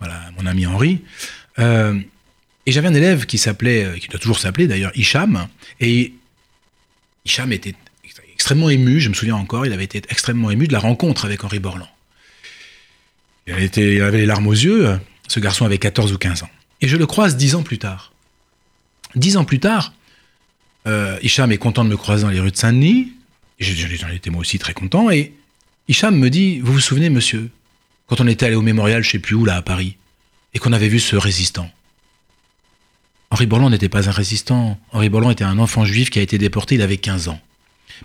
Voilà, 0.00 0.20
mon 0.38 0.46
ami 0.46 0.66
Henri. 0.66 1.00
Et 1.58 2.70
j'avais 2.70 2.88
un 2.88 2.94
élève 2.94 3.26
qui 3.26 3.38
s'appelait, 3.38 3.98
qui 4.00 4.08
doit 4.08 4.18
toujours 4.18 4.38
s'appeler 4.38 4.66
d'ailleurs, 4.66 4.92
Hicham. 4.96 5.48
Et 5.80 6.12
Hicham 7.24 7.52
était 7.52 7.74
extrêmement 8.32 8.68
ému, 8.68 9.00
je 9.00 9.08
me 9.08 9.14
souviens 9.14 9.36
encore, 9.36 9.64
il 9.64 9.72
avait 9.72 9.84
été 9.84 10.02
extrêmement 10.10 10.50
ému 10.50 10.66
de 10.66 10.72
la 10.72 10.80
rencontre 10.80 11.24
avec 11.24 11.44
Henri 11.44 11.60
Borland. 11.60 11.88
Il 13.46 13.54
avait, 13.54 14.18
les 14.18 14.26
larmes 14.26 14.46
aux 14.46 14.52
yeux, 14.52 14.98
ce 15.28 15.40
garçon 15.40 15.64
avait 15.64 15.78
14 15.78 16.12
ou 16.12 16.18
15 16.18 16.44
ans. 16.44 16.50
Et 16.80 16.88
je 16.88 16.96
le 16.96 17.06
croise 17.06 17.36
dix 17.36 17.54
ans 17.54 17.62
plus 17.62 17.78
tard. 17.78 18.12
Dix 19.14 19.36
ans 19.36 19.44
plus 19.44 19.58
tard, 19.58 19.92
euh, 20.86 21.18
Hicham 21.22 21.50
est 21.52 21.58
content 21.58 21.84
de 21.84 21.90
me 21.90 21.96
croiser 21.96 22.22
dans 22.22 22.30
les 22.30 22.40
rues 22.40 22.50
de 22.50 22.56
Saint-Denis. 22.56 23.12
J'en 23.58 24.08
étais 24.08 24.30
moi 24.30 24.40
aussi 24.40 24.58
très 24.58 24.74
content. 24.74 25.10
Et 25.10 25.32
Hicham 25.88 26.16
me 26.16 26.30
dit 26.30 26.60
Vous 26.60 26.72
vous 26.72 26.80
souvenez, 26.80 27.10
monsieur, 27.10 27.50
quand 28.06 28.20
on 28.20 28.26
était 28.26 28.46
allé 28.46 28.54
au 28.54 28.62
mémorial, 28.62 29.02
je 29.02 29.10
sais 29.10 29.18
plus 29.18 29.34
où, 29.34 29.44
là, 29.44 29.56
à 29.56 29.62
Paris, 29.62 29.96
et 30.54 30.58
qu'on 30.58 30.72
avait 30.72 30.88
vu 30.88 31.00
ce 31.00 31.16
résistant 31.16 31.70
Henri 33.32 33.46
Borland 33.46 33.70
n'était 33.70 33.88
pas 33.88 34.10
un 34.10 34.12
résistant. 34.12 34.78
Henri 34.92 35.08
Borland 35.08 35.30
était 35.30 35.42
un 35.42 35.58
enfant 35.58 35.86
juif 35.86 36.10
qui 36.10 36.18
a 36.18 36.22
été 36.22 36.36
déporté, 36.36 36.74
il 36.74 36.82
avait 36.82 36.98
15 36.98 37.28
ans. 37.28 37.40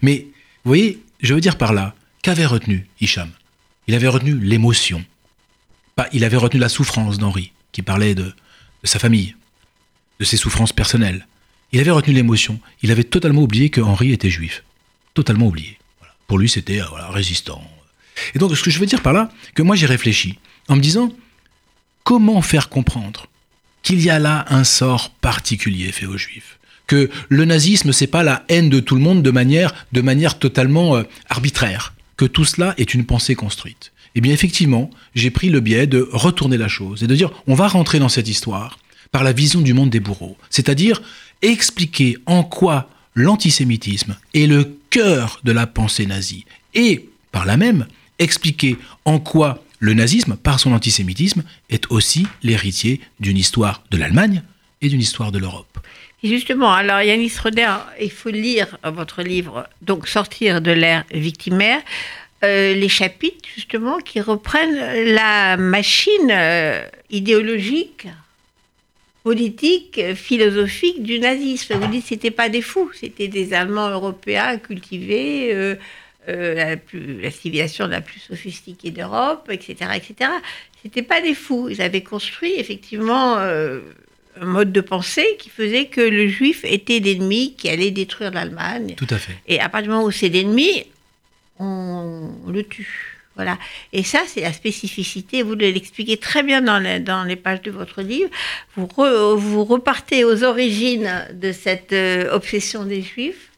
Mais, 0.01 0.27
vous 0.63 0.69
voyez, 0.69 1.03
je 1.21 1.33
veux 1.33 1.41
dire 1.41 1.57
par 1.57 1.73
là, 1.73 1.95
qu'avait 2.21 2.45
retenu 2.45 2.87
Hicham? 3.01 3.29
Il 3.87 3.95
avait 3.95 4.07
retenu 4.07 4.39
l'émotion. 4.39 5.03
Il 6.13 6.23
avait 6.23 6.37
retenu 6.37 6.59
la 6.59 6.69
souffrance 6.69 7.17
d'Henri, 7.17 7.51
qui 7.71 7.81
parlait 7.81 8.15
de, 8.15 8.33
sa 8.83 8.99
famille, 8.99 9.35
de 10.19 10.25
ses 10.25 10.37
souffrances 10.37 10.73
personnelles. 10.73 11.27
Il 11.71 11.79
avait 11.79 11.91
retenu 11.91 12.13
l'émotion. 12.13 12.59
Il 12.81 12.91
avait 12.91 13.03
totalement 13.03 13.41
oublié 13.41 13.69
que 13.69 13.81
Henri 13.81 14.13
était 14.13 14.29
juif. 14.29 14.63
Totalement 15.13 15.47
oublié. 15.47 15.77
Pour 16.27 16.37
lui, 16.37 16.49
c'était 16.49 16.81
euh, 16.81 17.09
résistant. 17.09 17.61
Et 18.35 18.39
donc, 18.39 18.55
ce 18.55 18.63
que 18.63 18.69
je 18.69 18.79
veux 18.79 18.85
dire 18.85 19.01
par 19.01 19.13
là, 19.13 19.29
que 19.53 19.61
moi 19.61 19.75
j'ai 19.75 19.85
réfléchi 19.85 20.39
en 20.67 20.75
me 20.75 20.81
disant 20.81 21.11
comment 22.03 22.41
faire 22.41 22.69
comprendre 22.69 23.27
qu'il 23.83 24.01
y 24.01 24.09
a 24.09 24.19
là 24.19 24.45
un 24.49 24.63
sort 24.63 25.11
particulier 25.11 25.91
fait 25.91 26.05
aux 26.05 26.17
juifs? 26.17 26.59
Que 26.87 27.09
le 27.27 27.43
nazisme, 27.43 27.91
c'est 27.91 28.07
pas 28.07 28.23
la 28.23 28.45
haine 28.47 28.69
de 28.69 28.79
tout 28.79 28.95
le 28.95 29.01
monde 29.01 29.21
de 29.21 29.31
manière, 29.31 29.85
de 29.91 30.01
manière 30.01 30.39
totalement 30.39 30.95
euh, 30.95 31.03
arbitraire. 31.29 31.93
Que 32.15 32.25
tout 32.25 32.45
cela 32.45 32.73
est 32.77 32.93
une 32.93 33.05
pensée 33.05 33.35
construite. 33.35 33.91
Eh 34.17 34.21
bien, 34.21 34.33
effectivement, 34.33 34.89
j'ai 35.13 35.29
pris 35.29 35.49
le 35.49 35.59
biais 35.59 35.85
de 35.85 36.09
retourner 36.11 36.57
la 36.57 36.67
chose 36.67 37.03
et 37.03 37.07
de 37.07 37.13
dire 37.13 37.29
on 37.45 37.53
va 37.53 37.67
rentrer 37.67 37.99
dans 37.99 38.09
cette 38.09 38.27
histoire 38.27 38.79
par 39.11 39.23
la 39.23 39.31
vision 39.31 39.61
du 39.61 39.75
monde 39.75 39.91
des 39.91 39.99
bourreaux. 39.99 40.37
C'est-à-dire 40.49 41.03
expliquer 41.43 42.17
en 42.25 42.43
quoi 42.43 42.89
l'antisémitisme 43.13 44.17
est 44.33 44.47
le 44.47 44.75
cœur 44.89 45.39
de 45.43 45.51
la 45.51 45.67
pensée 45.67 46.07
nazie 46.07 46.45
et, 46.73 47.07
par 47.31 47.45
là 47.45 47.57
même, 47.57 47.85
expliquer 48.17 48.77
en 49.05 49.19
quoi 49.19 49.63
le 49.77 49.93
nazisme, 49.93 50.35
par 50.35 50.59
son 50.59 50.73
antisémitisme, 50.73 51.43
est 51.69 51.85
aussi 51.91 52.25
l'héritier 52.41 53.01
d'une 53.19 53.37
histoire 53.37 53.83
de 53.91 53.97
l'Allemagne 53.97 54.41
et 54.81 54.89
d'une 54.89 54.99
histoire 54.99 55.31
de 55.31 55.37
l'Europe. 55.37 55.77
justement, 56.23 56.73
alors 56.73 57.01
Yannis 57.01 57.33
Roder, 57.39 57.75
il 58.01 58.09
faut 58.09 58.31
lire 58.31 58.79
votre 58.83 59.21
livre, 59.21 59.69
donc 59.83 60.07
Sortir 60.07 60.59
de 60.59 60.71
l'ère 60.71 61.03
victimaire, 61.13 61.81
euh, 62.43 62.75
les 62.75 62.89
chapitres 62.89 63.49
justement 63.55 63.97
qui 63.97 64.21
reprennent 64.21 65.13
la 65.13 65.57
machine 65.57 66.29
euh, 66.29 66.83
idéologique, 67.09 68.07
politique, 69.23 69.99
philosophique 70.13 71.01
du 71.01 71.19
nazisme. 71.19 71.73
Vous 71.75 71.87
dites 71.87 72.03
que 72.03 72.09
ce 72.09 72.13
n'étaient 72.13 72.31
pas 72.31 72.49
des 72.49 72.61
fous, 72.61 72.91
c'était 72.93 73.27
des 73.27 73.53
Allemands 73.53 73.89
européens 73.89 74.57
cultivés. 74.57 75.49
Euh, 75.53 75.75
la, 76.27 76.75
plus, 76.75 77.21
la, 77.21 77.31
civilisation 77.31 77.87
la 77.87 78.01
plus 78.01 78.19
sophistiquée 78.19 78.91
d'Europe, 78.91 79.49
etc., 79.49 79.91
etc. 79.95 80.29
C'était 80.83 81.01
pas 81.01 81.21
des 81.21 81.33
fous. 81.33 81.69
Ils 81.69 81.81
avaient 81.81 82.03
construit 82.03 82.53
effectivement 82.57 83.37
un 83.37 84.45
mode 84.45 84.73
de 84.73 84.81
pensée 84.81 85.37
qui 85.39 85.49
faisait 85.49 85.85
que 85.85 86.01
le 86.01 86.27
juif 86.27 86.65
était 86.65 86.99
l'ennemi 86.99 87.55
qui 87.57 87.69
allait 87.69 87.91
détruire 87.91 88.31
l'Allemagne. 88.31 88.95
Tout 88.97 89.07
à 89.09 89.17
fait. 89.17 89.37
Et 89.47 89.61
à 89.61 89.69
partir 89.69 89.83
du 89.83 89.95
moment 89.95 90.05
où 90.05 90.11
c'est 90.11 90.27
l'ennemi, 90.27 90.83
on, 91.59 92.31
le 92.47 92.63
tue. 92.63 93.13
Voilà. 93.35 93.59
Et 93.93 94.03
ça, 94.03 94.21
c'est 94.25 94.41
la 94.41 94.51
spécificité. 94.51 95.43
Vous 95.43 95.53
l'expliquez 95.53 96.17
très 96.17 96.41
bien 96.41 96.61
dans 96.61 96.79
les, 96.79 96.99
dans 96.99 97.23
les, 97.23 97.35
pages 97.35 97.61
de 97.61 97.69
votre 97.69 98.01
livre. 98.01 98.31
Vous, 98.75 98.87
vous 99.37 99.63
repartez 99.63 100.23
aux 100.23 100.43
origines 100.43 101.27
de 101.33 101.51
cette 101.51 101.93
euh, 101.93 102.33
obsession 102.33 102.83
des 102.83 103.03
Juifs 103.03 103.51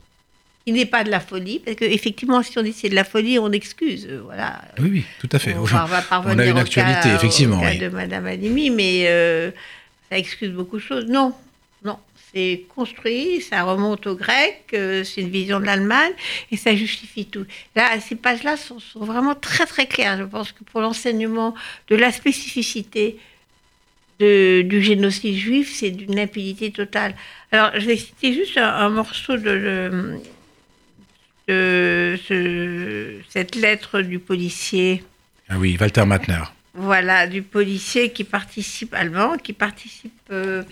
il 0.69 0.75
n'est 0.75 0.85
pas 0.85 1.03
de 1.03 1.09
la 1.09 1.19
folie, 1.19 1.59
parce 1.59 1.77
qu'effectivement, 1.77 2.43
si 2.43 2.57
on 2.59 2.61
dit 2.61 2.73
c'est 2.73 2.89
de 2.89 2.95
la 2.95 3.03
folie, 3.03 3.39
on 3.39 3.51
excuse. 3.51 4.07
Euh, 4.09 4.21
voilà. 4.23 4.61
Oui, 4.79 4.89
oui, 4.91 5.05
tout 5.19 5.29
à 5.31 5.39
fait. 5.39 5.55
On, 5.55 5.63
va, 5.63 5.87
on 6.25 6.37
a 6.37 6.45
une 6.45 6.57
actualité, 6.57 7.09
effectivement. 7.09 7.59
Au 7.59 7.77
de 7.77 7.89
Madame 7.89 8.27
Alimi, 8.27 8.69
mais 8.69 9.05
euh, 9.07 9.51
ça 10.09 10.17
excuse 10.17 10.51
beaucoup 10.51 10.77
de 10.77 10.81
choses. 10.81 11.05
Non, 11.05 11.33
non. 11.83 11.97
C'est 12.33 12.65
construit, 12.75 13.41
ça 13.41 13.63
remonte 13.63 14.05
aux 14.05 14.15
Grecs, 14.15 14.65
euh, 14.73 15.03
c'est 15.03 15.21
une 15.21 15.29
vision 15.29 15.59
de 15.59 15.65
l'Allemagne, 15.65 16.11
et 16.51 16.57
ça 16.57 16.75
justifie 16.75 17.25
tout. 17.25 17.45
Là, 17.75 17.99
ces 17.99 18.15
pages-là 18.15 18.55
sont, 18.55 18.77
vraiment 18.95 19.33
très 19.33 19.65
très 19.65 19.87
claires. 19.87 20.17
Je 20.17 20.23
pense 20.23 20.51
que 20.51 20.63
pour 20.63 20.81
l'enseignement 20.81 21.55
de 21.87 21.95
la 21.95 22.11
spécificité 22.11 23.17
du 24.19 24.81
génocide 24.81 25.37
juif, 25.37 25.73
c'est 25.73 25.91
d'une 25.91 26.19
impunité 26.19 26.71
totale. 26.71 27.15
Alors, 27.53 27.71
je 27.79 27.85
vais 27.85 27.95
citer 27.95 28.33
juste 28.33 28.57
un, 28.57 28.89
morceau 28.89 29.37
de, 29.37 30.19
cette 33.29 33.55
lettre 33.55 34.01
du 34.01 34.19
policier. 34.19 35.03
Ah 35.47 35.57
oui, 35.57 35.77
Walter 35.79 36.05
Matner. 36.05 36.43
Voilà, 36.73 37.27
du 37.27 37.41
policier 37.41 38.11
qui 38.11 38.23
participe, 38.23 38.93
allemand, 38.93 39.37
qui 39.37 39.53
participe 39.53 40.13
euh, 40.31 40.63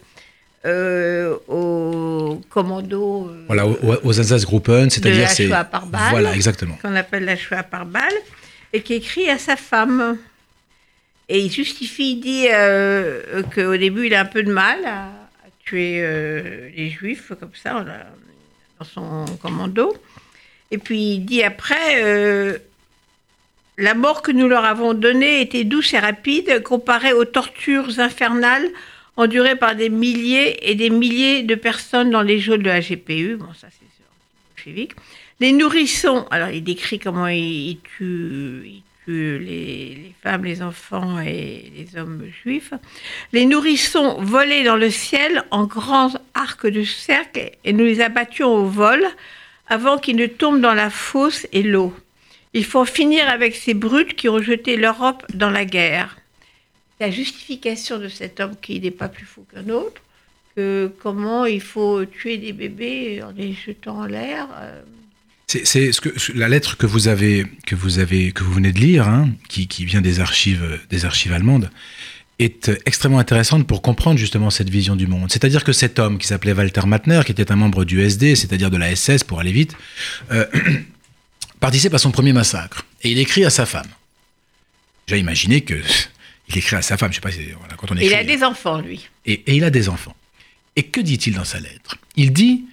euh, 0.67 1.35
au 1.47 2.41
commando. 2.49 3.29
Euh, 3.29 3.43
voilà, 3.47 3.65
aux, 3.65 3.95
aux 4.03 4.13
Einsatzgruppen, 4.13 4.89
c'est-à-dire 4.89 5.29
c'est. 5.29 5.47
La 5.47 5.63
par 5.63 5.87
balle. 5.87 6.11
Voilà, 6.11 6.35
exactement. 6.35 6.77
Qu'on 6.81 6.95
appelle 6.95 7.25
la 7.25 7.35
Shoah 7.35 7.63
par 7.63 7.85
balle, 7.85 8.13
et 8.73 8.81
qui 8.81 8.93
écrit 8.93 9.29
à 9.29 9.37
sa 9.37 9.55
femme. 9.55 10.17
Et 11.29 11.39
il 11.39 11.51
justifie, 11.51 12.13
il 12.13 12.19
dit 12.21 12.47
qu'au 13.53 13.75
début, 13.75 14.05
il 14.07 14.13
a 14.13 14.21
un 14.21 14.25
peu 14.25 14.43
de 14.43 14.51
mal 14.51 14.79
à, 14.85 15.09
tuer 15.65 16.01
les 16.75 16.89
juifs, 16.89 17.33
comme 17.39 17.51
ça, 17.53 17.83
dans 18.79 18.85
son 18.85 19.25
commando. 19.41 19.93
Et 20.71 20.77
puis 20.77 21.13
il 21.15 21.25
dit 21.25 21.43
après, 21.43 22.03
euh, 22.03 22.57
la 23.77 23.93
mort 23.93 24.21
que 24.21 24.31
nous 24.31 24.47
leur 24.47 24.65
avons 24.65 24.93
donnée 24.93 25.41
était 25.41 25.63
douce 25.63 25.93
et 25.93 25.99
rapide 25.99 26.61
comparée 26.63 27.13
aux 27.13 27.25
tortures 27.25 27.99
infernales 27.99 28.67
endurée 29.17 29.55
par 29.55 29.75
des 29.75 29.89
milliers 29.89 30.69
et 30.69 30.75
des 30.75 30.89
milliers 30.89 31.43
de 31.43 31.55
personnes 31.55 32.11
dans 32.11 32.21
les 32.21 32.39
jeux 32.39 32.57
de 32.57 32.67
la 32.67 32.79
GPU. 32.79 33.35
Bon, 33.35 33.53
ça 33.53 33.67
c'est 33.71 33.87
bolchevique. 34.55 34.93
Les 35.39 35.51
nourrissons, 35.51 36.25
alors 36.31 36.49
il 36.49 36.63
décrit 36.63 36.99
comment 36.99 37.27
ils 37.27 37.79
tuent, 37.97 38.81
les, 39.07 39.39
les, 39.39 40.13
femmes, 40.21 40.45
les 40.45 40.61
enfants 40.61 41.19
et 41.19 41.71
les 41.75 41.99
hommes 41.99 42.25
juifs. 42.43 42.73
Les 43.33 43.45
nourrissons 43.45 44.21
volaient 44.21 44.63
dans 44.63 44.75
le 44.75 44.89
ciel 44.89 45.43
en 45.51 45.65
grands 45.65 46.11
arcs 46.33 46.67
de 46.67 46.83
cercle 46.83 47.51
et 47.63 47.73
nous 47.73 47.85
les 47.85 48.01
abattions 48.01 48.53
au 48.53 48.65
vol 48.65 49.03
avant 49.67 49.97
qu'ils 49.97 50.15
ne 50.15 50.27
tombent 50.27 50.61
dans 50.61 50.73
la 50.73 50.89
fosse 50.89 51.47
et 51.53 51.63
l'eau. 51.63 51.93
Il 52.53 52.65
faut 52.65 52.85
finir 52.85 53.29
avec 53.29 53.55
ces 53.55 53.73
brutes 53.73 54.15
qui 54.15 54.29
ont 54.29 54.41
jeté 54.41 54.77
l'Europe 54.77 55.23
dans 55.33 55.49
la 55.49 55.65
guerre. 55.65 56.17
La 56.99 57.11
justification 57.11 57.99
de 57.99 58.07
cet 58.07 58.39
homme 58.39 58.55
qui 58.61 58.79
n'est 58.79 58.91
pas 58.91 59.09
plus 59.09 59.25
fou 59.25 59.45
qu'un 59.53 59.69
autre, 59.69 60.01
que 60.55 60.91
comment 61.01 61.45
il 61.45 61.61
faut 61.61 62.05
tuer 62.05 62.37
des 62.37 62.53
bébés 62.53 63.21
en 63.23 63.31
les 63.31 63.53
jetant 63.53 63.99
en 63.99 64.05
l'air. 64.05 64.47
Euh, 64.59 64.81
c'est 65.47 65.93
ce 65.93 66.01
que 66.01 66.09
la 66.33 66.49
lettre 66.49 66.75
que 66.75 66.85
vous 66.85 67.07
avez 67.07 67.45
que 67.65 67.75
vous 67.75 67.99
avez 67.99 68.33
que 68.33 68.43
vous 68.43 68.51
venez 68.51 68.73
de 68.73 68.79
lire, 68.79 69.07
hein, 69.07 69.29
qui, 69.47 69.85
vient 69.85 70.01
des 70.01 70.19
archives 70.19 70.81
des 70.89 71.05
archives 71.05 71.31
allemandes, 71.31 71.69
est 72.39 72.69
extrêmement 72.85 73.19
intéressante 73.19 73.65
pour 73.65 73.81
comprendre 73.81 74.19
justement 74.19 74.49
cette 74.49 74.69
vision 74.69 74.95
du 74.95 75.07
monde. 75.07 75.31
C'est-à-dire 75.31 75.63
que 75.63 75.71
cet 75.71 75.99
homme 75.99 76.17
qui 76.17 76.27
s'appelait 76.27 76.51
Walter 76.51 76.81
Matner, 76.85 77.21
qui 77.25 77.31
était 77.31 77.51
un 77.51 77.55
membre 77.55 77.85
du 77.85 78.01
SD, 78.01 78.35
c'est-à-dire 78.35 78.69
de 78.69 78.77
la 78.77 78.93
SS 78.93 79.23
pour 79.23 79.39
aller 79.39 79.53
vite, 79.53 79.73
euh, 80.31 80.45
participe 81.59 81.93
à 81.93 81.97
son 81.97 82.11
premier 82.11 82.33
massacre 82.33 82.85
et 83.03 83.11
il 83.11 83.19
écrit 83.19 83.45
à 83.45 83.49
sa 83.49 83.65
femme. 83.65 83.87
J'ai 85.07 85.17
imaginé 85.17 85.61
que 85.61 85.75
il 86.49 86.57
écrit 86.57 86.75
à 86.75 86.81
sa 86.81 86.97
femme. 86.97 87.11
Je 87.11 87.15
sais 87.15 87.21
pas 87.21 87.29
voilà, 87.59 87.75
quand 87.75 87.91
on 87.91 87.95
écrit. 87.95 88.07
Il 88.07 88.13
a 88.13 88.23
des 88.23 88.43
enfants 88.43 88.79
lui. 88.79 89.07
Et, 89.25 89.33
et 89.45 89.55
il 89.55 89.63
a 89.63 89.69
des 89.69 89.89
enfants. 89.89 90.15
Et 90.75 90.83
que 90.83 91.01
dit-il 91.01 91.33
dans 91.35 91.45
sa 91.45 91.59
lettre? 91.59 91.97
Il 92.15 92.33
dit 92.33 92.65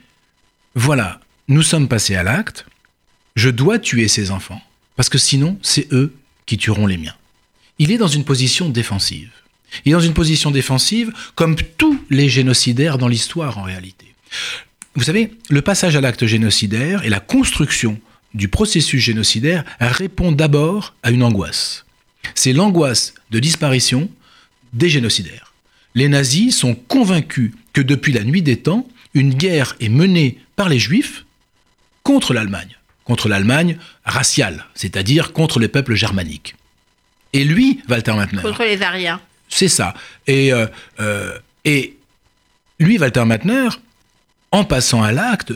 voilà, 0.75 1.21
nous 1.49 1.62
sommes 1.62 1.88
passés 1.88 2.16
à 2.16 2.23
l'acte, 2.23 2.66
je 3.37 3.49
dois 3.49 3.78
tuer 3.78 4.09
ces 4.09 4.31
enfants, 4.31 4.62
parce 4.97 5.09
que 5.09 5.19
sinon, 5.19 5.59
c'est 5.62 5.93
eux 5.93 6.14
qui 6.47 6.59
tueront 6.59 6.87
les 6.87 6.97
miens. 6.97 7.14
Il 7.78 7.90
est 7.90 7.99
dans 7.99 8.09
une 8.09 8.25
position 8.25 8.69
défensive. 8.69 9.31
Il 9.85 9.90
est 9.90 9.95
dans 9.95 10.00
une 10.00 10.14
position 10.14 10.50
défensive 10.50 11.12
comme 11.35 11.57
tous 11.57 12.00
les 12.11 12.28
génocidaires 12.28 12.99
dans 12.99 13.09
l'histoire 13.09 13.59
en 13.59 13.62
réalité. 13.62 14.07
Vous 14.95 15.04
savez, 15.04 15.33
le 15.49 15.62
passage 15.62 15.97
à 15.97 16.00
l'acte 16.00 16.26
génocidaire 16.26 17.04
et 17.04 17.09
la 17.09 17.21
construction 17.21 18.00
du 18.35 18.49
processus 18.49 19.02
génocidaire 19.02 19.64
répond 19.81 20.33
d'abord 20.33 20.95
à 21.02 21.11
une 21.11 21.23
angoisse. 21.23 21.84
C'est 22.35 22.53
l'angoisse 22.53 23.14
de 23.31 23.38
disparition 23.38 24.11
des 24.73 24.88
génocidaires. 24.88 25.53
Les 25.95 26.09
nazis 26.09 26.57
sont 26.57 26.75
convaincus 26.75 27.53
que 27.73 27.81
depuis 27.81 28.12
la 28.12 28.25
nuit 28.25 28.43
des 28.43 28.57
temps, 28.57 28.88
une 29.14 29.35
guerre 29.35 29.76
est 29.81 29.88
menée 29.88 30.38
par 30.57 30.69
les 30.69 30.79
juifs 30.79 31.25
contre 32.03 32.35
l'Allemagne, 32.35 32.76
contre 33.05 33.29
l'Allemagne 33.29 33.79
raciale, 34.05 34.67
c'est-à-dire 34.75 35.33
contre 35.33 35.61
les 35.61 35.69
peuples 35.69 35.95
germaniques. 35.95 36.57
Et 37.33 37.45
lui, 37.45 37.81
Walter 37.88 38.14
Matner. 38.14 38.43
Contre 38.43 38.64
les 38.64 38.83
Ariens. 38.83 39.21
C'est 39.49 39.69
ça. 39.69 39.95
Et, 40.26 40.53
euh, 40.53 40.67
euh, 41.00 41.38
et 41.64 41.97
lui, 42.79 42.99
Walter 42.99 43.25
Matner, 43.25 43.69
en 44.53 44.64
passant 44.64 45.03
à 45.03 45.12
l'acte, 45.12 45.53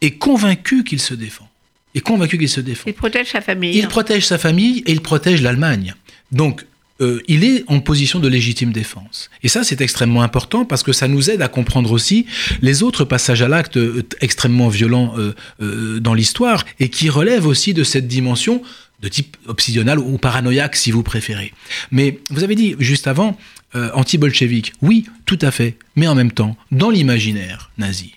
est 0.00 0.12
convaincu 0.12 0.84
qu'il 0.84 1.00
se 1.00 1.14
défend. 1.14 1.48
Est 1.94 2.00
convaincu 2.00 2.38
qu'il 2.38 2.48
se 2.48 2.60
défend. 2.60 2.84
Il 2.86 2.94
protège 2.94 3.28
sa 3.28 3.40
famille. 3.40 3.76
Il 3.76 3.88
protège 3.88 4.26
sa 4.26 4.38
famille 4.38 4.82
et 4.86 4.92
il 4.92 5.00
protège 5.00 5.42
l'Allemagne. 5.42 5.94
Donc, 6.32 6.64
euh, 7.00 7.22
il 7.28 7.44
est 7.44 7.64
en 7.66 7.80
position 7.80 8.18
de 8.20 8.28
légitime 8.28 8.72
défense. 8.72 9.30
Et 9.42 9.48
ça, 9.48 9.64
c'est 9.64 9.80
extrêmement 9.80 10.22
important 10.22 10.64
parce 10.64 10.82
que 10.82 10.92
ça 10.92 11.08
nous 11.08 11.30
aide 11.30 11.40
à 11.40 11.48
comprendre 11.48 11.92
aussi 11.92 12.26
les 12.60 12.82
autres 12.82 13.04
passages 13.04 13.40
à 13.42 13.48
l'acte 13.48 13.78
euh, 13.78 14.06
extrêmement 14.20 14.68
violents 14.68 15.14
euh, 15.18 16.00
dans 16.00 16.14
l'histoire 16.14 16.64
et 16.78 16.90
qui 16.90 17.08
relèvent 17.08 17.46
aussi 17.46 17.72
de 17.72 17.84
cette 17.84 18.06
dimension 18.06 18.62
de 19.00 19.08
type 19.08 19.38
obsidional 19.46 19.98
ou 19.98 20.18
paranoïaque 20.18 20.76
si 20.76 20.90
vous 20.90 21.02
préférez. 21.02 21.54
Mais 21.90 22.18
vous 22.28 22.44
avez 22.44 22.54
dit 22.54 22.76
juste 22.78 23.06
avant, 23.06 23.38
anti-bolchevique, 23.72 24.74
oui, 24.82 25.06
tout 25.24 25.38
à 25.40 25.50
fait, 25.50 25.78
mais 25.96 26.06
en 26.06 26.14
même 26.14 26.32
temps, 26.32 26.54
dans 26.70 26.90
l'imaginaire 26.90 27.70
nazi, 27.78 28.12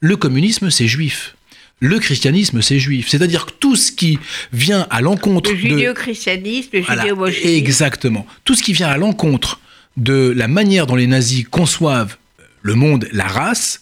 le 0.00 0.16
communisme 0.16 0.70
c'est 0.70 0.88
juif 0.88 1.33
le 1.84 1.98
christianisme, 1.98 2.62
c'est 2.62 2.78
juif. 2.78 3.08
C'est-à-dire 3.08 3.44
que 3.44 3.52
tout 3.60 3.76
ce 3.76 3.92
qui 3.92 4.18
vient 4.52 4.86
à 4.88 5.02
l'encontre 5.02 5.50
le 5.50 5.56
judéo-christianisme, 5.56 6.70
le 6.72 6.82
judéo-bolchevisme. 6.82 7.48
exactement. 7.48 8.26
Tout 8.44 8.54
ce 8.54 8.62
qui 8.62 8.72
vient 8.72 8.88
à 8.88 8.96
l'encontre 8.96 9.60
de 9.98 10.32
la 10.34 10.48
manière 10.48 10.86
dont 10.86 10.96
les 10.96 11.06
nazis 11.06 11.44
conçoivent 11.48 12.16
le 12.62 12.74
monde, 12.74 13.06
la 13.12 13.26
race, 13.26 13.80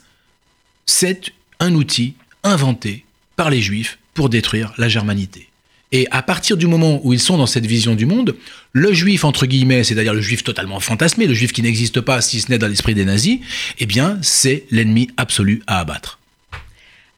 c'est 0.84 1.32
un 1.60 1.74
outil 1.74 2.14
inventé 2.42 3.04
par 3.36 3.50
les 3.50 3.62
juifs 3.62 3.98
pour 4.14 4.28
détruire 4.28 4.72
la 4.78 4.88
germanité. 4.88 5.48
Et 5.92 6.08
à 6.10 6.22
partir 6.22 6.56
du 6.56 6.66
moment 6.66 7.00
où 7.04 7.12
ils 7.12 7.20
sont 7.20 7.36
dans 7.36 7.46
cette 7.46 7.66
vision 7.66 7.94
du 7.94 8.06
monde, 8.06 8.34
le 8.72 8.92
juif, 8.92 9.24
entre 9.24 9.46
guillemets, 9.46 9.84
c'est-à-dire 9.84 10.14
le 10.14 10.22
juif 10.22 10.42
totalement 10.42 10.80
fantasmé, 10.80 11.26
le 11.28 11.34
juif 11.34 11.52
qui 11.52 11.62
n'existe 11.62 12.00
pas 12.00 12.20
si 12.20 12.40
ce 12.40 12.50
n'est 12.50 12.58
dans 12.58 12.66
l'esprit 12.66 12.94
des 12.94 13.04
nazis, 13.04 13.38
eh 13.78 13.86
bien, 13.86 14.18
c'est 14.22 14.64
l'ennemi 14.72 15.08
absolu 15.18 15.62
à 15.68 15.78
abattre. 15.78 16.18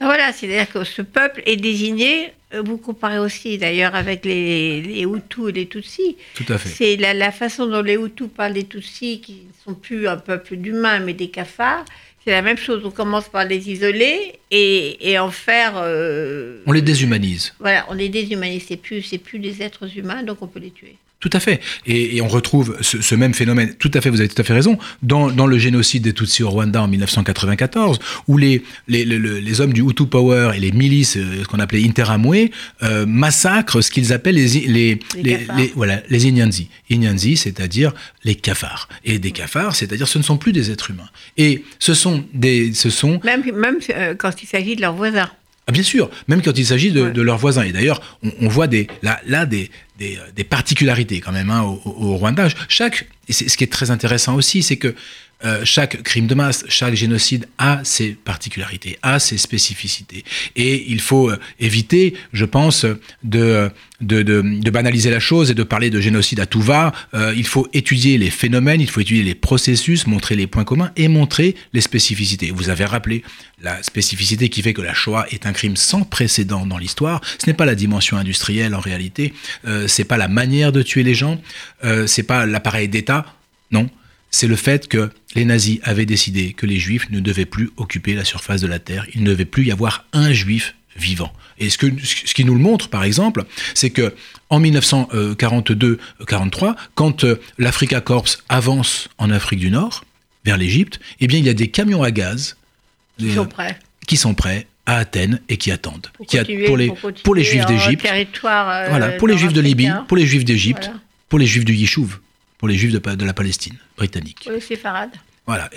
Voilà, 0.00 0.32
c'est-à-dire 0.32 0.70
que 0.70 0.84
ce 0.84 1.02
peuple 1.02 1.42
est 1.46 1.56
désigné, 1.56 2.32
euh, 2.52 2.62
vous 2.62 2.76
comparez 2.76 3.18
aussi 3.18 3.58
d'ailleurs 3.58 3.94
avec 3.94 4.24
les, 4.24 4.82
les, 4.82 5.02
Hutus 5.02 5.48
et 5.48 5.52
les 5.52 5.66
Tutsis. 5.66 6.16
Tout 6.34 6.44
à 6.48 6.58
fait. 6.58 6.68
C'est 6.68 6.96
la, 6.96 7.32
façon 7.32 7.66
dont 7.66 7.82
les 7.82 7.94
Hutus 7.94 8.28
parlent 8.34 8.54
des 8.54 8.64
Tutsis, 8.64 9.20
qui 9.20 9.32
ne 9.32 9.64
sont 9.64 9.74
plus 9.74 10.08
un 10.08 10.16
peuple 10.16 10.56
d'humains, 10.56 11.00
mais 11.00 11.14
des 11.14 11.28
cafards. 11.28 11.84
C'est 12.24 12.30
la 12.30 12.42
même 12.42 12.56
chose, 12.56 12.82
on 12.84 12.90
commence 12.90 13.28
par 13.28 13.44
les 13.44 13.70
isoler 13.70 14.38
et, 14.50 15.18
en 15.18 15.30
faire... 15.30 15.74
Euh, 15.76 16.62
on 16.64 16.72
les 16.72 16.80
déshumanise. 16.80 17.52
Voilà, 17.60 17.84
on 17.90 17.94
les 17.94 18.08
déshumanise, 18.08 18.64
c'est 18.66 18.78
plus, 18.78 19.06
plus 19.18 19.38
des 19.38 19.62
êtres 19.62 19.98
humains, 19.98 20.22
donc 20.22 20.38
on 20.40 20.46
peut 20.46 20.60
les 20.60 20.70
tuer. 20.70 20.96
Tout 21.24 21.30
à 21.32 21.40
fait. 21.40 21.62
Et, 21.86 22.20
on 22.20 22.28
retrouve 22.28 22.76
ce, 22.82 23.14
même 23.14 23.32
phénomène, 23.32 23.72
tout 23.78 23.90
à 23.94 24.02
fait, 24.02 24.10
vous 24.10 24.20
avez 24.20 24.28
tout 24.28 24.38
à 24.42 24.44
fait 24.44 24.52
raison, 24.52 24.78
dans, 25.02 25.46
le 25.46 25.58
génocide 25.58 26.02
des 26.02 26.12
Tutsis 26.12 26.42
au 26.42 26.50
Rwanda 26.50 26.82
en 26.82 26.86
1994, 26.86 27.98
où 28.28 28.36
les, 28.36 28.62
les, 28.88 29.60
hommes 29.62 29.72
du 29.72 29.80
Hutu 29.80 30.04
Power 30.04 30.52
et 30.54 30.60
les 30.60 30.70
milices, 30.70 31.16
euh, 31.16 31.42
ce 31.42 31.48
qu'on 31.48 31.60
appelait 31.60 31.82
Interamwe, 31.82 32.50
euh, 32.82 33.06
massacrent 33.06 33.80
ce 33.80 33.90
qu'ils 33.90 34.12
appellent 34.12 34.34
les, 34.34 34.66
les, 34.66 35.00
les, 35.22 35.72
voilà, 35.74 36.02
les 36.10 36.26
Inyanzi. 36.28 36.68
Inyanzi, 36.90 37.38
c'est-à-dire 37.38 37.94
les 38.24 38.34
cafards. 38.34 38.90
Et 39.06 39.18
des 39.18 39.30
cafards, 39.30 39.76
c'est-à-dire 39.76 40.08
ce 40.08 40.18
ne 40.18 40.24
sont 40.24 40.36
plus 40.36 40.52
des 40.52 40.70
êtres 40.70 40.90
humains. 40.90 41.08
Et 41.38 41.64
ce 41.78 41.94
sont 41.94 42.22
des... 42.34 42.74
Ce 42.74 42.90
sont... 42.90 43.18
Même, 43.24 43.44
même 43.54 43.78
euh, 43.96 44.14
quand 44.14 44.42
il 44.42 44.46
s'agit 44.46 44.76
de 44.76 44.82
leurs 44.82 44.94
voisins. 44.94 45.30
Ah, 45.66 45.72
bien 45.72 45.82
sûr, 45.82 46.10
même 46.28 46.42
quand 46.42 46.56
il 46.58 46.66
s'agit 46.66 46.92
de, 46.92 47.22
leurs 47.22 47.38
voisins. 47.38 47.62
Et 47.62 47.72
d'ailleurs, 47.72 48.18
on, 48.40 48.48
voit 48.48 48.66
des, 48.66 48.86
là, 49.02 49.18
là 49.26 49.46
des, 49.46 49.70
des, 49.98 50.44
particularités 50.44 51.20
quand 51.20 51.32
même 51.32 51.48
hein, 51.48 51.62
au, 51.62 51.80
au, 51.84 52.16
Rwanda. 52.16 52.48
Chaque, 52.68 53.06
et 53.28 53.32
ce 53.32 53.56
qui 53.56 53.64
est 53.64 53.72
très 53.72 53.90
intéressant 53.90 54.34
aussi, 54.34 54.62
c'est 54.62 54.76
que 54.76 54.94
euh, 55.44 55.60
chaque 55.64 56.02
crime 56.02 56.26
de 56.26 56.34
masse, 56.34 56.64
chaque 56.68 56.94
génocide 56.94 57.46
a 57.58 57.80
ses 57.84 58.12
particularités, 58.12 58.98
a 59.02 59.18
ses 59.18 59.36
spécificités. 59.36 60.24
Et 60.56 60.90
il 60.90 61.00
faut 61.00 61.30
euh, 61.30 61.38
éviter, 61.60 62.14
je 62.32 62.46
pense, 62.46 62.86
de, 63.22 63.70
banaliser 64.00 65.10
la 65.10 65.20
chose 65.20 65.50
et 65.50 65.54
de 65.54 65.62
parler 65.62 65.90
de 65.90 66.00
génocide 66.00 66.40
à 66.40 66.46
tout 66.46 66.62
va. 66.62 66.92
Euh, 67.12 67.34
il 67.36 67.46
faut 67.46 67.68
étudier 67.74 68.16
les 68.16 68.30
phénomènes, 68.30 68.80
il 68.80 68.88
faut 68.88 69.00
étudier 69.00 69.22
les 69.22 69.34
processus, 69.34 70.06
montrer 70.06 70.34
les 70.34 70.46
points 70.46 70.64
communs 70.64 70.92
et 70.96 71.08
montrer 71.08 71.56
les 71.74 71.82
spécificités. 71.82 72.50
Vous 72.50 72.70
avez 72.70 72.86
rappelé 72.86 73.22
la 73.60 73.82
spécificité 73.82 74.48
qui 74.48 74.62
fait 74.62 74.72
que 74.72 74.82
la 74.82 74.94
Shoah 74.94 75.26
est 75.30 75.46
un 75.46 75.52
crime 75.52 75.76
sans 75.76 76.02
précédent 76.02 76.66
dans 76.66 76.78
l'histoire. 76.78 77.20
Ce 77.38 77.46
n'est 77.46 77.54
pas 77.54 77.66
la 77.66 77.74
dimension 77.74 78.16
industrielle 78.16 78.74
en 78.74 78.80
réalité, 78.80 79.34
euh, 79.66 79.88
c'est 79.88 80.04
pas 80.04 80.16
la 80.16 80.28
manière 80.28 80.72
de 80.72 80.82
tuer 80.82 81.02
les 81.02 81.14
gens, 81.14 81.40
c'est 82.06 82.22
pas 82.22 82.46
l'appareil 82.46 82.88
d'État, 82.88 83.26
non 83.70 83.90
c'est 84.34 84.48
le 84.48 84.56
fait 84.56 84.88
que 84.88 85.10
les 85.34 85.44
nazis 85.44 85.78
avaient 85.82 86.06
décidé 86.06 86.52
que 86.52 86.66
les 86.66 86.78
juifs 86.78 87.10
ne 87.10 87.20
devaient 87.20 87.46
plus 87.46 87.70
occuper 87.76 88.14
la 88.14 88.24
surface 88.24 88.60
de 88.60 88.66
la 88.66 88.78
Terre, 88.78 89.06
il 89.14 89.22
ne 89.22 89.30
devait 89.30 89.44
plus 89.44 89.66
y 89.66 89.72
avoir 89.72 90.04
un 90.12 90.32
juif 90.32 90.74
vivant. 90.96 91.32
Et 91.58 91.70
ce, 91.70 91.78
que, 91.78 91.86
ce 92.02 92.34
qui 92.34 92.44
nous 92.44 92.54
le 92.54 92.60
montre, 92.60 92.88
par 92.88 93.04
exemple, 93.04 93.44
c'est 93.74 93.90
que 93.90 94.14
en 94.50 94.60
1942-43, 94.60 96.74
quand 96.94 97.24
euh, 97.24 97.40
l'Africa 97.58 98.00
Corps 98.00 98.26
avance 98.48 99.08
en 99.18 99.30
Afrique 99.30 99.60
du 99.60 99.70
Nord, 99.70 100.04
vers 100.44 100.56
l'Égypte, 100.56 101.00
eh 101.20 101.26
bien, 101.26 101.38
il 101.38 101.44
y 101.44 101.48
a 101.48 101.54
des 101.54 101.68
camions 101.68 102.02
à 102.02 102.10
gaz 102.10 102.56
qui 103.18 103.32
sont 103.32 103.46
prêts, 103.46 103.78
qui 104.06 104.16
sont 104.16 104.34
prêts 104.34 104.66
à 104.86 104.98
Athènes 104.98 105.40
et 105.48 105.56
qui 105.56 105.70
attendent. 105.70 106.08
Pour, 106.12 106.26
qui 106.26 106.38
pour, 106.66 106.76
les, 106.76 106.92
pour, 107.22 107.34
les 107.34 107.44
juifs 107.44 107.64
d'Égypte, 107.66 108.06
euh, 108.06 108.24
voilà, 108.44 109.12
pour 109.12 109.28
les 109.28 109.38
juifs 109.38 109.54
de 109.54 109.60
Libye, 109.60 109.90
pour 110.06 110.16
les 110.16 110.26
juifs 110.26 110.44
d'Égypte, 110.44 110.90
pour 111.28 111.38
les 111.38 111.46
juifs 111.46 111.64
du 111.64 111.74
Yishuv 111.74 112.18
pour 112.64 112.70
les 112.70 112.78
juifs 112.78 112.92
de, 112.92 113.24
la 113.26 113.34
Palestine 113.34 113.74
britannique. 113.94 114.40
Pour 114.44 114.52
les 114.52 114.60
séfarades. 114.62 115.12
Voilà, 115.46 115.68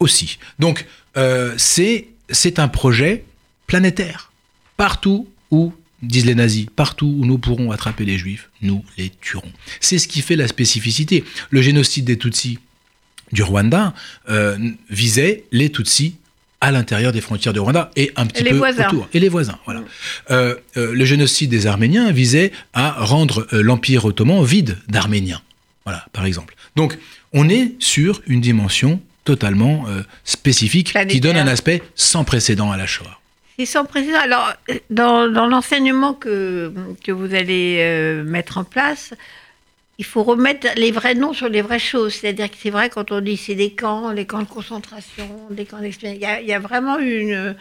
aussi. 0.00 0.40
Donc, 0.58 0.86
euh, 1.16 1.54
c'est 1.56 2.58
un 2.58 2.66
projet 2.66 3.22
planétaire. 3.68 4.32
Partout 4.76 5.28
où, 5.52 5.72
disent 6.02 6.26
les 6.26 6.34
nazis, 6.34 6.66
partout 6.74 7.14
où 7.16 7.24
nous 7.26 7.38
pourrons 7.38 7.70
attraper 7.70 8.04
les 8.04 8.18
juifs, 8.18 8.50
nous 8.60 8.84
les 8.98 9.12
tuerons. 9.20 9.52
C'est 9.78 9.98
ce 9.98 10.08
qui 10.08 10.20
fait 10.20 10.34
la 10.34 10.48
spécificité. 10.48 11.22
Le 11.50 11.62
génocide 11.62 12.06
des 12.06 12.18
Tutsis 12.18 12.58
du 13.30 13.44
Rwanda 13.44 13.94
euh, 14.28 14.58
visaient 14.90 15.44
les 15.52 15.70
Tutsis 15.70 16.16
à 16.60 16.70
l'intérieur 16.70 17.12
des 17.12 17.20
frontières 17.20 17.52
du 17.52 17.60
Rwanda 17.60 17.90
et 17.94 18.12
un 18.16 18.24
petit 18.26 18.40
Et 18.40 18.44
les 18.44 18.50
peu 18.50 18.56
voisins. 18.58 18.86
autour. 18.86 19.08
Et 19.12 19.20
les 19.20 19.28
voisins, 19.28 19.58
voilà. 19.64 19.82
Euh, 20.30 20.54
euh, 20.76 20.94
le 20.94 21.04
génocide 21.04 21.50
des 21.50 21.68
Arméniens 21.68 22.10
visait 22.12 22.52
à 22.72 23.04
rendre 23.04 23.46
euh, 23.52 23.62
l'Empire 23.62 24.04
ottoman 24.04 24.44
vide 24.44 24.78
d'Arméniens. 24.88 25.42
Voilà, 25.84 26.06
par 26.12 26.24
exemple. 26.26 26.54
Donc, 26.76 26.96
on 27.32 27.48
est 27.48 27.72
sur 27.80 28.22
une 28.26 28.40
dimension 28.40 29.00
totalement 29.24 29.84
euh, 29.88 30.02
spécifique 30.24 30.92
qui 31.08 31.20
donne 31.20 31.36
un 31.36 31.46
aspect 31.46 31.82
sans 31.94 32.24
précédent 32.24 32.70
à 32.72 32.76
la 32.76 32.86
Shoah. 32.86 33.18
C'est 33.58 33.66
sans 33.66 33.84
précédent. 33.84 34.18
Alors, 34.22 34.52
dans, 34.90 35.28
dans 35.28 35.46
l'enseignement 35.46 36.14
que, 36.14 36.72
que 37.04 37.12
vous 37.12 37.34
allez 37.34 37.78
euh, 37.80 38.24
mettre 38.24 38.58
en 38.58 38.64
place, 38.64 39.12
il 39.98 40.04
faut 40.04 40.22
remettre 40.22 40.66
les 40.76 40.90
vrais 40.90 41.14
noms 41.14 41.32
sur 41.34 41.48
les 41.48 41.62
vraies 41.62 41.78
choses. 41.78 42.14
C'est-à-dire 42.14 42.50
que 42.50 42.56
c'est 42.60 42.70
vrai 42.70 42.88
quand 42.90 43.12
on 43.12 43.20
dit 43.20 43.36
c'est 43.36 43.54
des 43.54 43.72
camps, 43.72 44.10
les 44.10 44.24
camps 44.24 44.40
de 44.42 44.48
concentration, 44.48 45.28
des 45.50 45.66
camps 45.66 45.78
d'expérience. 45.80 46.18
Il, 46.18 46.22
y 46.22 46.26
a- 46.26 46.40
il 46.40 46.48
y 46.48 46.52
a 46.54 46.58
vraiment 46.58 46.98
une. 46.98 47.54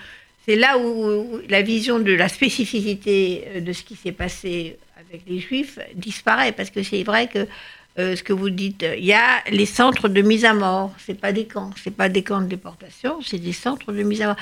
C'est 0.48 0.56
là 0.56 0.78
où, 0.80 0.86
où 1.06 1.40
la 1.50 1.62
vision 1.62 2.00
de 2.00 2.14
la 2.14 2.30
spécificité 2.30 3.44
euh, 3.56 3.62
de 3.62 3.74
ce 3.74 3.84
qui 3.84 3.96
s'est 3.96 4.12
passé 4.14 4.78
avec 5.08 5.24
les 5.28 5.40
Juifs 5.40 5.78
disparaît. 5.94 6.52
Parce 6.54 6.70
que 6.72 6.82
c'est 6.82 7.04
vrai 7.04 7.28
que 7.28 7.46
euh, 8.02 8.16
ce 8.16 8.24
que 8.24 8.34
vous 8.34 8.50
dites, 8.50 8.86
il 8.98 9.06
y 9.06 9.14
a 9.14 9.44
les 9.50 9.66
centres 9.66 10.08
de 10.08 10.22
mise 10.22 10.46
à 10.46 10.54
mort. 10.54 10.92
C'est 10.98 11.20
pas 11.20 11.32
des 11.32 11.46
camps, 11.46 11.72
c'est 11.82 11.96
pas 11.96 12.10
des 12.10 12.24
camps 12.24 12.42
de 12.42 12.48
déportation, 12.48 13.22
c'est 13.22 13.40
des 13.40 13.54
centres 13.54 13.92
de 13.92 14.04
mise 14.04 14.22
à 14.22 14.28
mort. 14.28 14.38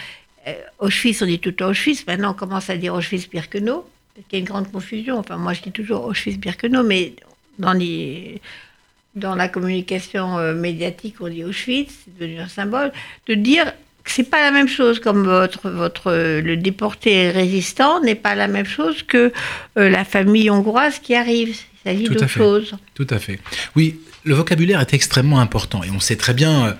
Euh, 0.48 0.54
Auschwitz, 0.80 1.22
on 1.22 1.26
dit 1.26 1.39
tout 1.39 1.62
Auschwitz. 1.62 2.06
Maintenant, 2.08 2.32
on 2.32 2.34
commence 2.34 2.69
à 2.69 2.78
dire 2.78 2.93
Auschwitz-Birkenau. 2.95 3.86
Parce 4.15 4.28
qu'il 4.28 4.39
y 4.39 4.41
a 4.41 4.43
une 4.43 4.50
grande 4.50 4.72
confusion. 4.72 5.17
Enfin, 5.17 5.38
moi, 5.38 5.54
je 5.54 5.62
dis 5.62 5.72
toujours 5.72 6.06
Auschwitz-Birkenau, 6.06 6.84
mais 6.84 7.13
dans, 7.60 9.36
la 9.36 9.48
communication 9.48 10.38
euh, 10.38 10.54
médiatique, 10.54 11.15
on 11.19 11.28
dit 11.28 11.43
Auschwitz, 11.43 11.93
c'est 12.06 12.17
devenu 12.17 12.39
un 12.39 12.48
symbole. 12.48 12.91
De 13.28 13.34
dire 13.34 13.65
que 14.04 14.12
c'est 14.12 14.30
pas 14.30 14.41
la 14.41 14.52
même 14.52 14.67
chose, 14.67 15.00
comme 15.00 15.24
votre, 15.24 15.69
votre, 15.69 16.12
euh, 16.12 16.41
le 16.41 16.58
déporté 16.58 17.30
résistant 17.30 18.02
n'est 18.02 18.15
pas 18.15 18.36
la 18.36 18.48
même 18.48 18.65
chose 18.65 19.04
que 19.04 19.32
euh, 19.78 19.89
la 19.89 20.06
famille 20.06 20.50
hongroise 20.50 21.00
qui 21.00 21.15
arrive. 21.15 21.58
Il 21.86 21.92
s'agit 21.92 22.04
Tout 22.06 22.12
à 22.12 22.15
d'autre 22.15 22.28
fait. 22.28 22.39
chose. 22.39 22.76
Tout 22.94 23.08
à 23.10 23.20
fait. 23.20 23.39
Oui, 23.76 24.00
le 24.26 24.36
vocabulaire 24.36 24.80
est 24.82 24.94
extrêmement 24.94 25.39
important 25.39 25.84
et 25.84 25.89
on 25.92 26.00
sait 26.00 26.15
très 26.18 26.34
bien 26.34 26.68
euh, 26.68 26.74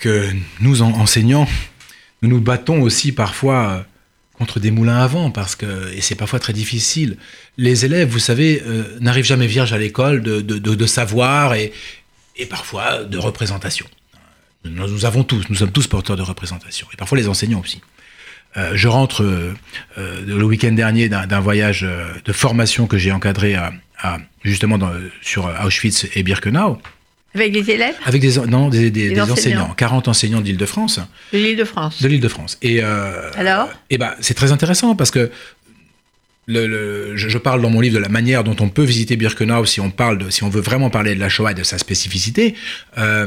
que 0.00 0.28
nous, 0.60 0.82
en- 0.82 0.92
enseignants, 0.92 1.48
nous 2.22 2.28
nous 2.28 2.40
battons 2.40 2.82
aussi 2.82 3.12
parfois 3.12 3.70
euh, 3.70 3.80
contre 4.34 4.60
des 4.60 4.70
moulins 4.70 4.98
à 4.98 5.06
vent 5.06 5.30
parce 5.30 5.56
que, 5.56 5.92
et 5.94 6.00
c'est 6.00 6.14
parfois 6.14 6.38
très 6.38 6.52
difficile. 6.52 7.16
Les 7.56 7.84
élèves, 7.84 8.08
vous 8.08 8.18
savez, 8.18 8.62
euh, 8.66 8.84
n'arrivent 9.00 9.24
jamais 9.24 9.46
vierges 9.46 9.72
à 9.72 9.78
l'école 9.78 10.22
de, 10.22 10.40
de, 10.40 10.58
de- 10.58 10.74
de 10.74 10.86
savoir 10.86 11.54
et, 11.54 11.72
et 12.36 12.46
parfois 12.46 13.04
de 13.04 13.18
représentation. 13.18 13.86
Nous, 14.64 14.86
nous 14.88 15.04
avons 15.06 15.24
tous, 15.24 15.44
nous 15.48 15.56
sommes 15.56 15.72
tous 15.72 15.86
porteurs 15.86 16.16
de 16.16 16.22
représentation 16.22 16.86
et 16.92 16.96
parfois 16.96 17.16
les 17.16 17.28
enseignants 17.28 17.60
aussi. 17.60 17.80
Euh, 18.56 18.72
je 18.74 18.88
rentre 18.88 19.22
euh, 19.22 19.52
euh, 19.98 20.20
le 20.26 20.42
week-end 20.44 20.72
dernier 20.72 21.08
d'un 21.08 21.40
voyage 21.40 21.86
de 22.24 22.32
formation 22.32 22.86
que 22.86 22.96
j'ai 22.98 23.12
encadré 23.12 23.54
à, 23.54 23.72
à- 24.00 24.18
justement 24.42 24.78
dans- 24.78 24.92
sur 25.22 25.52
Auschwitz 25.64 26.06
et 26.14 26.22
Birkenau, 26.22 26.78
Avec 27.34 27.52
les 27.52 27.70
élèves 27.70 27.94
avec 28.06 28.20
des, 28.22 28.36
non, 28.46 28.68
des, 28.70 28.90
des- 28.90 29.08
Des 29.10 29.14
des 29.14 29.20
enseignants. 29.20 29.32
enseignants, 29.34 29.74
40 29.76 30.08
enseignants 30.08 30.40
d'Île-de-France, 30.40 30.98
de 31.32 31.38
l'Île-de-France. 31.38 32.02
de 32.02 32.08
l'Île-de-France. 32.08 32.58
Et, 32.62 32.80
euh, 32.82 33.30
Alors 33.36 33.68
et 33.90 33.98
ben, 33.98 34.14
c'est 34.20 34.34
très 34.34 34.50
intéressant 34.50 34.96
parce 34.96 35.10
que 35.10 35.30
le, 36.46 36.66
le- 36.66 37.16
je, 37.16 37.28
je 37.28 37.36
parle 37.38 37.60
dans 37.60 37.68
mon 37.70 37.80
livre 37.82 37.96
de 37.96 38.00
la 38.02 38.08
manière 38.08 38.42
dont 38.44 38.56
on 38.60 38.70
peut 38.70 38.82
visiter 38.84 39.16
Birkenau 39.16 39.66
si 39.66 39.80
on, 39.80 39.90
parle 39.90 40.16
de, 40.18 40.30
si 40.30 40.42
on 40.42 40.48
veut 40.48 40.62
vraiment 40.62 40.88
parler 40.88 41.14
de 41.14 41.20
la 41.20 41.28
Shoah 41.28 41.50
et 41.52 41.54
de 41.54 41.62
sa 41.62 41.76
spécificité. 41.76 42.54
Euh, 42.96 43.26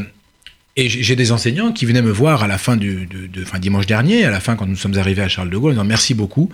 et 0.77 0.87
j'ai 0.89 1.15
des 1.15 1.31
enseignants 1.31 1.71
qui 1.71 1.85
venaient 1.85 2.01
me 2.01 2.11
voir 2.11 2.43
à 2.43 2.47
la 2.47 2.57
fin 2.57 2.77
du, 2.77 3.05
du- 3.05 3.27
de, 3.27 3.43
enfin, 3.43 3.59
dimanche 3.59 3.85
dernier, 3.87 4.23
à 4.25 4.31
la 4.31 4.39
fin 4.39 4.55
quand 4.55 4.65
nous 4.67 4.75
sommes 4.77 4.97
arrivés 4.97 5.21
à 5.21 5.27
Charles 5.27 5.49
de 5.49 5.57
Gaulle, 5.57 5.71
en 5.71 5.75
disant 5.75 5.83
merci 5.85 6.13
beaucoup. 6.13 6.49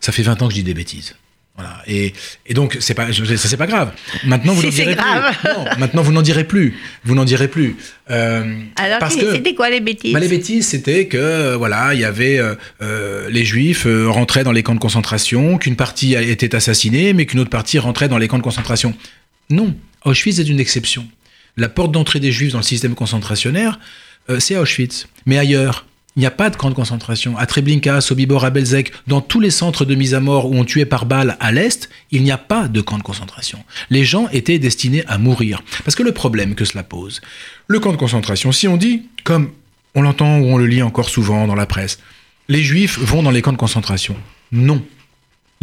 Ça 0.00 0.12
fait 0.12 0.22
20 0.22 0.42
ans 0.42 0.46
que 0.48 0.52
je 0.52 0.58
dis 0.58 0.64
des 0.64 0.74
bêtises. 0.74 1.14
Voilà. 1.56 1.80
Et, 1.86 2.12
et 2.46 2.52
donc 2.54 2.76
c'est 2.80 2.94
pas, 2.94 3.12
ça 3.12 3.22
c'est 3.36 3.56
pas 3.56 3.68
grave. 3.68 3.92
Maintenant 4.24 4.54
vous 4.54 4.60
Si, 4.62 4.66
n'en 4.66 4.72
direz 4.72 4.94
grave. 4.96 5.36
plus. 5.40 5.48
Non, 5.50 5.64
maintenant 5.78 6.02
vous 6.02 6.10
n'en 6.12 6.20
direz 6.22 6.42
plus. 6.42 6.74
Vous 7.04 7.14
n'en 7.14 7.24
direz 7.24 7.46
plus. 7.46 7.76
Euh, 8.10 8.60
Alors, 8.74 8.98
parce 8.98 9.14
c'est- 9.14 9.20
que 9.20 9.30
c'était 9.32 9.54
quoi 9.54 9.70
les 9.70 9.78
bêtises? 9.80 10.12
Bah, 10.12 10.18
les 10.18 10.26
bêtises, 10.28 10.66
c'était 10.66 11.06
que 11.06 11.16
euh, 11.16 11.56
voilà, 11.56 11.94
il 11.94 12.00
y 12.00 12.04
avait 12.04 12.40
euh, 12.40 13.30
les 13.30 13.44
Juifs 13.44 13.86
euh, 13.86 14.08
rentraient 14.08 14.42
dans 14.42 14.50
les 14.50 14.64
camps 14.64 14.74
de 14.74 14.80
concentration, 14.80 15.56
qu'une 15.56 15.76
partie 15.76 16.14
était 16.14 16.56
assassinée, 16.56 17.12
mais 17.12 17.24
qu'une 17.24 17.38
autre 17.38 17.50
partie 17.50 17.78
rentrait 17.78 18.08
dans 18.08 18.18
les 18.18 18.26
camps 18.26 18.38
de 18.38 18.42
concentration. 18.42 18.92
Non, 19.48 19.76
Auschwitz 20.04 20.40
est 20.40 20.48
une 20.48 20.58
exception. 20.60 21.06
La 21.56 21.68
porte 21.68 21.92
d'entrée 21.92 22.20
des 22.20 22.32
Juifs 22.32 22.52
dans 22.52 22.58
le 22.58 22.64
système 22.64 22.94
concentrationnaire, 22.94 23.78
euh, 24.30 24.40
c'est 24.40 24.56
Auschwitz. 24.56 25.06
Mais 25.26 25.38
ailleurs, 25.38 25.86
il 26.16 26.20
n'y 26.20 26.26
a 26.26 26.30
pas 26.30 26.50
de 26.50 26.56
camp 26.56 26.70
de 26.70 26.74
concentration. 26.74 27.36
À 27.36 27.46
Treblinka, 27.46 27.96
à 27.96 28.00
Sobibor, 28.00 28.44
à 28.44 28.50
Belzec, 28.50 28.92
dans 29.06 29.20
tous 29.20 29.40
les 29.40 29.50
centres 29.50 29.84
de 29.84 29.94
mise 29.94 30.14
à 30.14 30.20
mort 30.20 30.50
où 30.50 30.54
on 30.54 30.64
tuait 30.64 30.84
par 30.84 31.06
balle 31.06 31.36
à 31.40 31.50
l'Est, 31.50 31.90
il 32.12 32.22
n'y 32.22 32.30
a 32.30 32.38
pas 32.38 32.68
de 32.68 32.80
camp 32.80 32.98
de 32.98 33.02
concentration. 33.02 33.64
Les 33.90 34.04
gens 34.04 34.28
étaient 34.28 34.58
destinés 34.58 35.04
à 35.06 35.18
mourir. 35.18 35.62
Parce 35.84 35.96
que 35.96 36.02
le 36.04 36.12
problème 36.12 36.54
que 36.54 36.64
cela 36.64 36.84
pose, 36.84 37.20
le 37.66 37.80
camp 37.80 37.92
de 37.92 37.96
concentration, 37.96 38.52
si 38.52 38.68
on 38.68 38.76
dit, 38.76 39.02
comme 39.24 39.50
on 39.94 40.02
l'entend 40.02 40.38
ou 40.38 40.46
on 40.46 40.56
le 40.56 40.66
lit 40.66 40.82
encore 40.82 41.08
souvent 41.08 41.46
dans 41.46 41.56
la 41.56 41.66
presse, 41.66 41.98
les 42.48 42.62
Juifs 42.62 42.98
vont 42.98 43.22
dans 43.22 43.30
les 43.30 43.42
camps 43.42 43.52
de 43.52 43.56
concentration. 43.56 44.16
Non. 44.52 44.84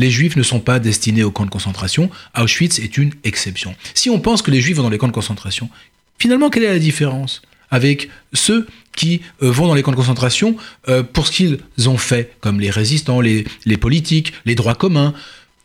Les 0.02 0.10
Juifs 0.10 0.36
ne 0.36 0.42
sont 0.42 0.60
pas 0.60 0.80
destinés 0.80 1.22
aux 1.24 1.30
camps 1.30 1.46
de 1.46 1.52
concentration. 1.52 2.10
Auschwitz 2.36 2.80
est 2.80 2.98
une 2.98 3.12
exception. 3.24 3.76
Si 3.94 4.10
on 4.10 4.20
pense 4.20 4.42
que 4.42 4.50
les 4.50 4.60
Juifs 4.60 4.76
vont 4.78 4.82
dans 4.82 4.90
les 4.90 4.98
camps 4.98 5.08
de 5.08 5.20
concentration, 5.22 5.70
finalement, 6.18 6.50
quelle 6.50 6.64
est 6.64 6.74
la 6.74 6.80
différence 6.80 7.44
avec 7.70 8.10
ceux 8.34 8.66
qui 8.96 9.22
euh, 9.44 9.52
vont 9.52 9.68
dans 9.68 9.76
les 9.76 9.84
camps 9.84 9.92
de 9.92 9.96
concentration 9.96 10.58
euh, 10.90 11.04
pour 11.04 11.28
ce 11.28 11.32
qu'ils 11.32 11.60
ont 11.88 12.00
fait, 12.00 12.36
comme 12.42 12.60
les 12.60 12.72
résistants, 12.72 13.22
les, 13.22 13.46
politiques, 13.80 14.34
les 14.44 14.56
droits 14.56 14.74
communs? 14.74 15.14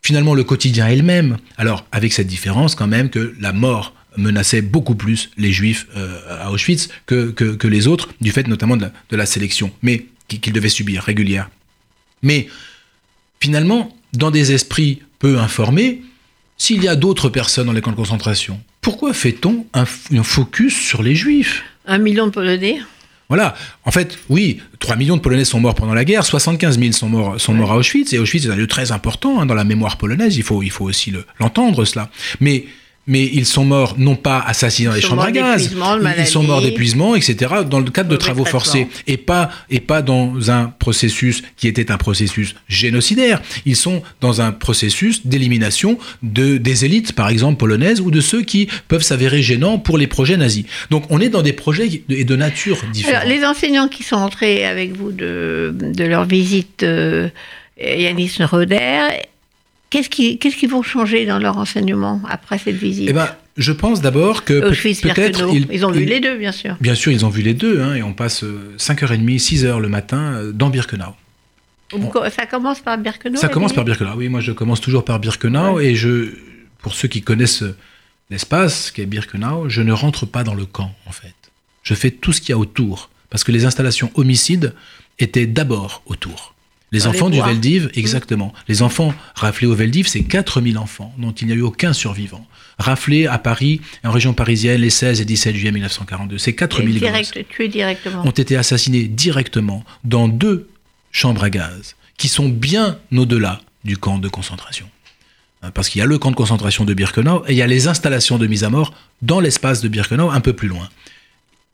Finalement, 0.02 0.34
le 0.34 0.44
quotidien 0.44 0.86
est 0.86 0.96
le 0.96 1.02
même. 1.02 1.38
Alors, 1.56 1.86
avec 1.90 2.12
cette 2.12 2.26
différence 2.26 2.74
quand 2.74 2.86
même 2.86 3.08
que 3.08 3.34
la 3.40 3.54
mort 3.54 3.94
menaçait 4.18 4.60
beaucoup 4.60 4.96
plus 4.96 5.30
les 5.38 5.50
Juifs 5.50 5.86
euh, 5.96 6.42
à 6.44 6.52
Auschwitz 6.52 6.90
que, 7.06 7.30
que, 7.30 7.66
les 7.68 7.86
autres, 7.86 8.10
du 8.20 8.32
fait 8.32 8.46
notamment 8.48 8.76
de 8.76 8.82
la, 8.82 8.92
de 9.08 9.16
la 9.16 9.24
sélection, 9.24 9.72
mais 9.80 10.04
qui- 10.28 10.40
qu'ils 10.40 10.52
devaient 10.52 10.68
subir 10.68 11.02
régulière. 11.02 11.48
Mais 12.22 12.48
finalement, 13.40 13.96
dans 14.12 14.30
des 14.30 14.52
esprits 14.52 15.02
peu 15.18 15.38
informés, 15.38 16.02
s'il 16.58 16.82
y 16.82 16.88
a 16.88 16.96
d'autres 16.96 17.28
personnes 17.28 17.66
dans 17.66 17.72
les 17.72 17.80
camps 17.80 17.90
de 17.90 17.96
concentration, 17.96 18.60
pourquoi 18.80 19.12
fait-on 19.12 19.66
un, 19.74 19.84
focus 20.22 20.74
sur 20.76 21.02
les 21.02 21.14
juifs? 21.14 21.64
Un 21.86 21.98
million 21.98 22.26
de 22.26 22.30
Polonais 22.32 22.78
Voilà. 23.28 23.54
En 23.84 23.90
fait, 23.90 24.18
oui, 24.28 24.60
3 24.78 24.96
millions 24.96 25.16
de 25.16 25.20
Polonais 25.22 25.44
sont 25.44 25.60
morts 25.60 25.74
pendant 25.74 25.94
la 25.94 26.04
guerre, 26.04 26.24
75 26.24 26.78
000 26.78 26.92
sont 26.92 27.08
morts, 27.08 27.40
sont 27.40 27.52
morts 27.52 27.72
à 27.72 27.76
Auschwitz, 27.76 28.12
et 28.12 28.18
Auschwitz 28.18 28.46
est 28.46 28.50
un 28.50 28.56
lieu 28.56 28.66
très 28.68 28.92
important 28.92 29.40
hein, 29.40 29.46
dans 29.46 29.54
la 29.54 29.64
mémoire 29.64 29.98
polonaise, 29.98 30.36
il 30.36 30.42
faut, 30.44 30.62
il 30.62 30.70
faut 30.70 30.84
aussi 30.84 31.10
le- 31.10 31.24
l'entendre 31.40 31.84
cela. 31.84 32.10
Mais, 32.40 32.66
mais 33.06 33.24
ils 33.24 33.46
sont 33.46 33.64
morts 33.64 33.94
non 33.98 34.16
pas 34.16 34.40
assassinés 34.40 34.88
dans 34.88 34.94
les 34.94 35.00
chambres 35.00 35.22
à 35.22 35.30
gaz, 35.32 35.62
de 35.62 35.68
ils- 35.68 36.26
sont 36.26 36.42
morts 36.42 36.56
maladie. 36.56 36.70
d'épuisement, 36.70 37.14
etc., 37.14 37.54
dans 37.68 37.78
le 37.80 37.90
cadre 37.90 38.08
de 38.08 38.16
travaux 38.16 38.44
forcés, 38.44 38.88
et 39.06 39.16
pas, 39.16 39.50
et 39.70 39.80
pas 39.80 40.02
dans 40.02 40.50
un 40.50 40.66
processus 40.78 41.42
qui 41.56 41.68
était 41.68 41.90
un 41.90 41.96
processus 41.98 42.54
génocidaire. 42.68 43.40
Ils 43.64 43.76
sont 43.76 44.02
dans 44.20 44.40
un 44.40 44.52
processus 44.52 45.26
d'élimination 45.26 45.98
de, 46.22 46.56
des 46.56 46.84
élites, 46.84 47.12
par 47.12 47.28
exemple, 47.28 47.58
polonaises, 47.58 48.00
ou 48.00 48.10
de 48.10 48.20
ceux 48.20 48.42
qui 48.42 48.68
peuvent 48.88 49.02
s'avérer 49.02 49.42
gênants 49.42 49.78
pour 49.78 49.98
les 49.98 50.06
projets 50.06 50.36
nazis. 50.36 50.64
Donc 50.90 51.04
on 51.10 51.20
est 51.20 51.28
dans 51.28 51.42
des 51.42 51.52
projets 51.52 51.88
de- 51.88 52.14
et 52.14 52.24
de 52.24 52.36
nature 52.36 52.78
différente. 52.92 53.22
Alors, 53.22 53.28
les 53.28 53.44
enseignants 53.44 53.88
qui 53.88 54.02
sont 54.02 54.16
entrés 54.16 54.64
avec 54.66 54.96
vous 54.96 55.12
de, 55.12 55.74
de 55.80 56.04
leur 56.04 56.24
visite, 56.24 56.82
euh, 56.82 57.28
Yanis 57.80 58.32
Roder, 58.40 59.08
qu'est-ce 59.90 60.08
qui- 60.10 60.38
qu'est-ce 60.38 60.56
qu'ils 60.56 60.70
vont 60.70 60.82
changer 60.82 61.26
dans 61.26 61.38
leur 61.38 61.56
enseignement 61.58 62.20
après 62.28 62.58
cette 62.58 62.76
visite 62.76 63.06
Eh 63.08 63.12
ben, 63.12 63.28
je 63.56 63.72
pense 63.72 64.00
d'abord 64.00 64.44
que 64.44 64.70
Auschwitz, 64.70 65.00
peut-être 65.00 65.48
ils, 65.52 65.66
Ils 65.72 65.86
ont 65.86 65.90
vu 65.90 66.02
ils- 66.02 66.08
les 66.08 66.20
deux, 66.20 66.36
bien 66.36 66.52
sûr. 66.52 66.76
Bien 66.80 66.94
sûr, 66.94 67.12
ils 67.12 67.24
ont 67.24 67.28
vu 67.30 67.42
les 67.42 67.54
deux, 67.54 67.80
hein, 67.80 67.94
et 67.94 68.02
on 68.02 68.12
passe 68.12 68.44
euh, 68.44 68.74
5h30, 68.78 69.38
6h 69.38 69.78
le 69.80 69.88
matin 69.88 70.18
euh, 70.34 70.52
dans 70.52 70.68
Birkenau. 70.70 71.14
Ça 72.30 72.46
commence 72.46 72.80
par 72.80 72.98
Birkenau 72.98 73.36
Ça 73.38 73.48
commence 73.48 73.72
par 73.72 73.84
Birkenau. 73.84 74.12
Oui, 74.16 74.28
moi 74.28 74.40
je 74.40 74.52
commence 74.52 74.80
toujours 74.80 75.04
par 75.04 75.20
Birkenau, 75.20 75.78
et 75.80 75.94
je, 75.94 76.30
pour 76.80 76.94
ceux 76.94 77.06
qui 77.08 77.22
connaissent 77.22 77.62
euh, 77.62 77.76
l'espace 78.30 78.90
qu'est 78.90 79.06
Birkenau, 79.06 79.68
je 79.68 79.82
ne 79.82 79.92
rentre 79.92 80.26
pas 80.26 80.42
dans 80.42 80.54
le 80.54 80.66
camp 80.66 80.92
en 81.06 81.12
fait. 81.12 81.32
Je 81.84 81.94
fais 81.94 82.10
tout 82.10 82.32
ce 82.32 82.40
qu'il 82.40 82.50
y 82.50 82.52
a 82.54 82.58
autour, 82.58 83.08
parce 83.30 83.44
que 83.44 83.52
les 83.52 83.64
installations 83.64 84.10
homicides 84.16 84.74
étaient 85.20 85.46
d'abord 85.46 86.02
autour. 86.06 86.54
Les 86.92 87.00
Dans 87.00 87.10
les 87.10 87.16
enfants 87.16 87.30
du 87.30 87.38
bois. 87.38 87.46
Mmh. 87.46 87.50
Veldiv, 87.50 87.90
exactement. 87.94 88.52
Les 88.68 88.82
enfants 88.82 89.12
raflés 89.34 89.66
au 89.66 89.74
Veldiv, 89.74 90.06
c'est 90.06 90.22
4000 90.22 90.78
enfants, 90.78 91.12
dont 91.18 91.32
il 91.32 91.48
n'y 91.48 91.52
a 91.52 91.56
eu 91.56 91.62
aucun 91.62 91.92
survivant. 91.92 92.46
Raflés 92.78 93.26
à 93.26 93.38
Paris, 93.38 93.80
en 94.04 94.10
région 94.12 94.34
parisienne, 94.34 94.80
les 94.82 94.90
16 94.90 95.20
et 95.20 95.24
17 95.24 95.56
juillet 95.56 95.72
1942. 95.72 96.38
C'est 96.38 96.54
4000 96.54 97.00
gosses 97.00 97.00
Direct, 97.00 97.48
tués 97.48 97.68
directement. 97.68 98.24
ont 98.24 98.30
été 98.30 98.56
assassinés 98.56 99.04
directement 99.04 99.84
dans 100.04 100.28
deux 100.28 100.68
chambres 101.10 101.42
à 101.42 101.50
gaz 101.50 101.96
qui 102.18 102.28
sont 102.28 102.48
bien 102.48 102.98
au-delà 103.12 103.60
du 103.84 103.96
camp 103.96 104.18
de 104.18 104.28
concentration. 104.28 104.86
Hein, 105.62 105.70
Parce 105.70 105.88
qu'il 105.88 106.00
y 106.00 106.02
a 106.02 106.06
le 106.06 106.18
camp 106.18 106.30
de 106.30 106.36
concentration 106.36 106.84
de 106.84 106.94
Birkenau 106.94 107.44
et 107.46 107.52
il 107.52 107.56
y 107.56 107.62
a 107.62 107.66
les 107.66 107.88
installations 107.88 108.38
de 108.38 108.46
mise 108.46 108.64
à 108.64 108.70
mort 108.70 108.94
dans 109.22 109.40
l'espace 109.40 109.80
de 109.80 109.88
Birkenau 109.88 110.30
un 110.30 110.40
peu 110.40 110.52
plus 110.52 110.68
loin. 110.68 110.88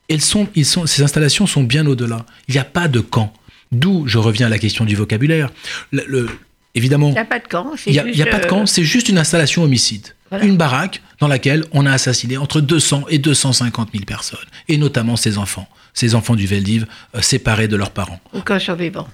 elles 0.09 0.21
sont, 0.21 0.47
ils 0.55 0.65
sont, 0.65 0.85
ces 0.85 1.03
installations 1.03 1.47
sont 1.47 1.63
bien 1.63 1.85
au-delà. 1.85 2.25
Il 2.47 2.53
n'y 2.53 2.59
a 2.59 2.65
pas 2.65 2.87
de 2.87 2.99
camp. 2.99 3.33
D'où 3.73 4.07
je 4.07 4.17
reviens 4.17 4.47
à 4.47 4.49
la 4.49 4.59
question 4.59 4.85
du 4.85 4.95
vocabulaire. 4.95 5.51
Le, 5.91 6.03
le- 6.07 6.29
évidemment, 6.75 7.09
Il 7.09 7.13
n'y 7.13 7.19
a 7.19 7.25
pas 7.25 7.39
de 7.39 7.47
camp. 7.47 7.71
c'est 7.77 7.89
il 7.89 7.93
n'y 7.93 7.99
a, 7.99 8.03
juste, 8.05 8.15
il 8.15 8.19
y 8.19 8.23
a 8.23 8.27
pas 8.27 8.39
de 8.39 8.45
euh, 8.45 8.47
camp, 8.47 8.65
c'est 8.65 8.83
juste 8.83 9.09
une 9.09 9.17
installation 9.17 9.63
homicide. 9.63 10.07
Voilà. 10.29 10.45
Une 10.45 10.57
baraque 10.57 11.01
dans 11.19 11.27
laquelle 11.27 11.63
on 11.73 11.85
a 11.85 11.91
assassiné 11.91 12.37
entre 12.37 12.59
200 12.61 13.05
et 13.09 13.19
250 13.19 13.89
000 13.93 14.05
personnes, 14.05 14.39
et 14.67 14.77
notamment 14.77 15.15
ces 15.15 15.37
enfants, 15.37 15.67
ces 15.93 16.15
enfants 16.15 16.35
du 16.35 16.47
Veldiv 16.47 16.85
euh, 17.15 17.21
séparés 17.21 17.67
de 17.67 17.75
leurs 17.75 17.91
parents 17.91 18.19
Aucun 18.33 18.57
survivant. 18.57 19.07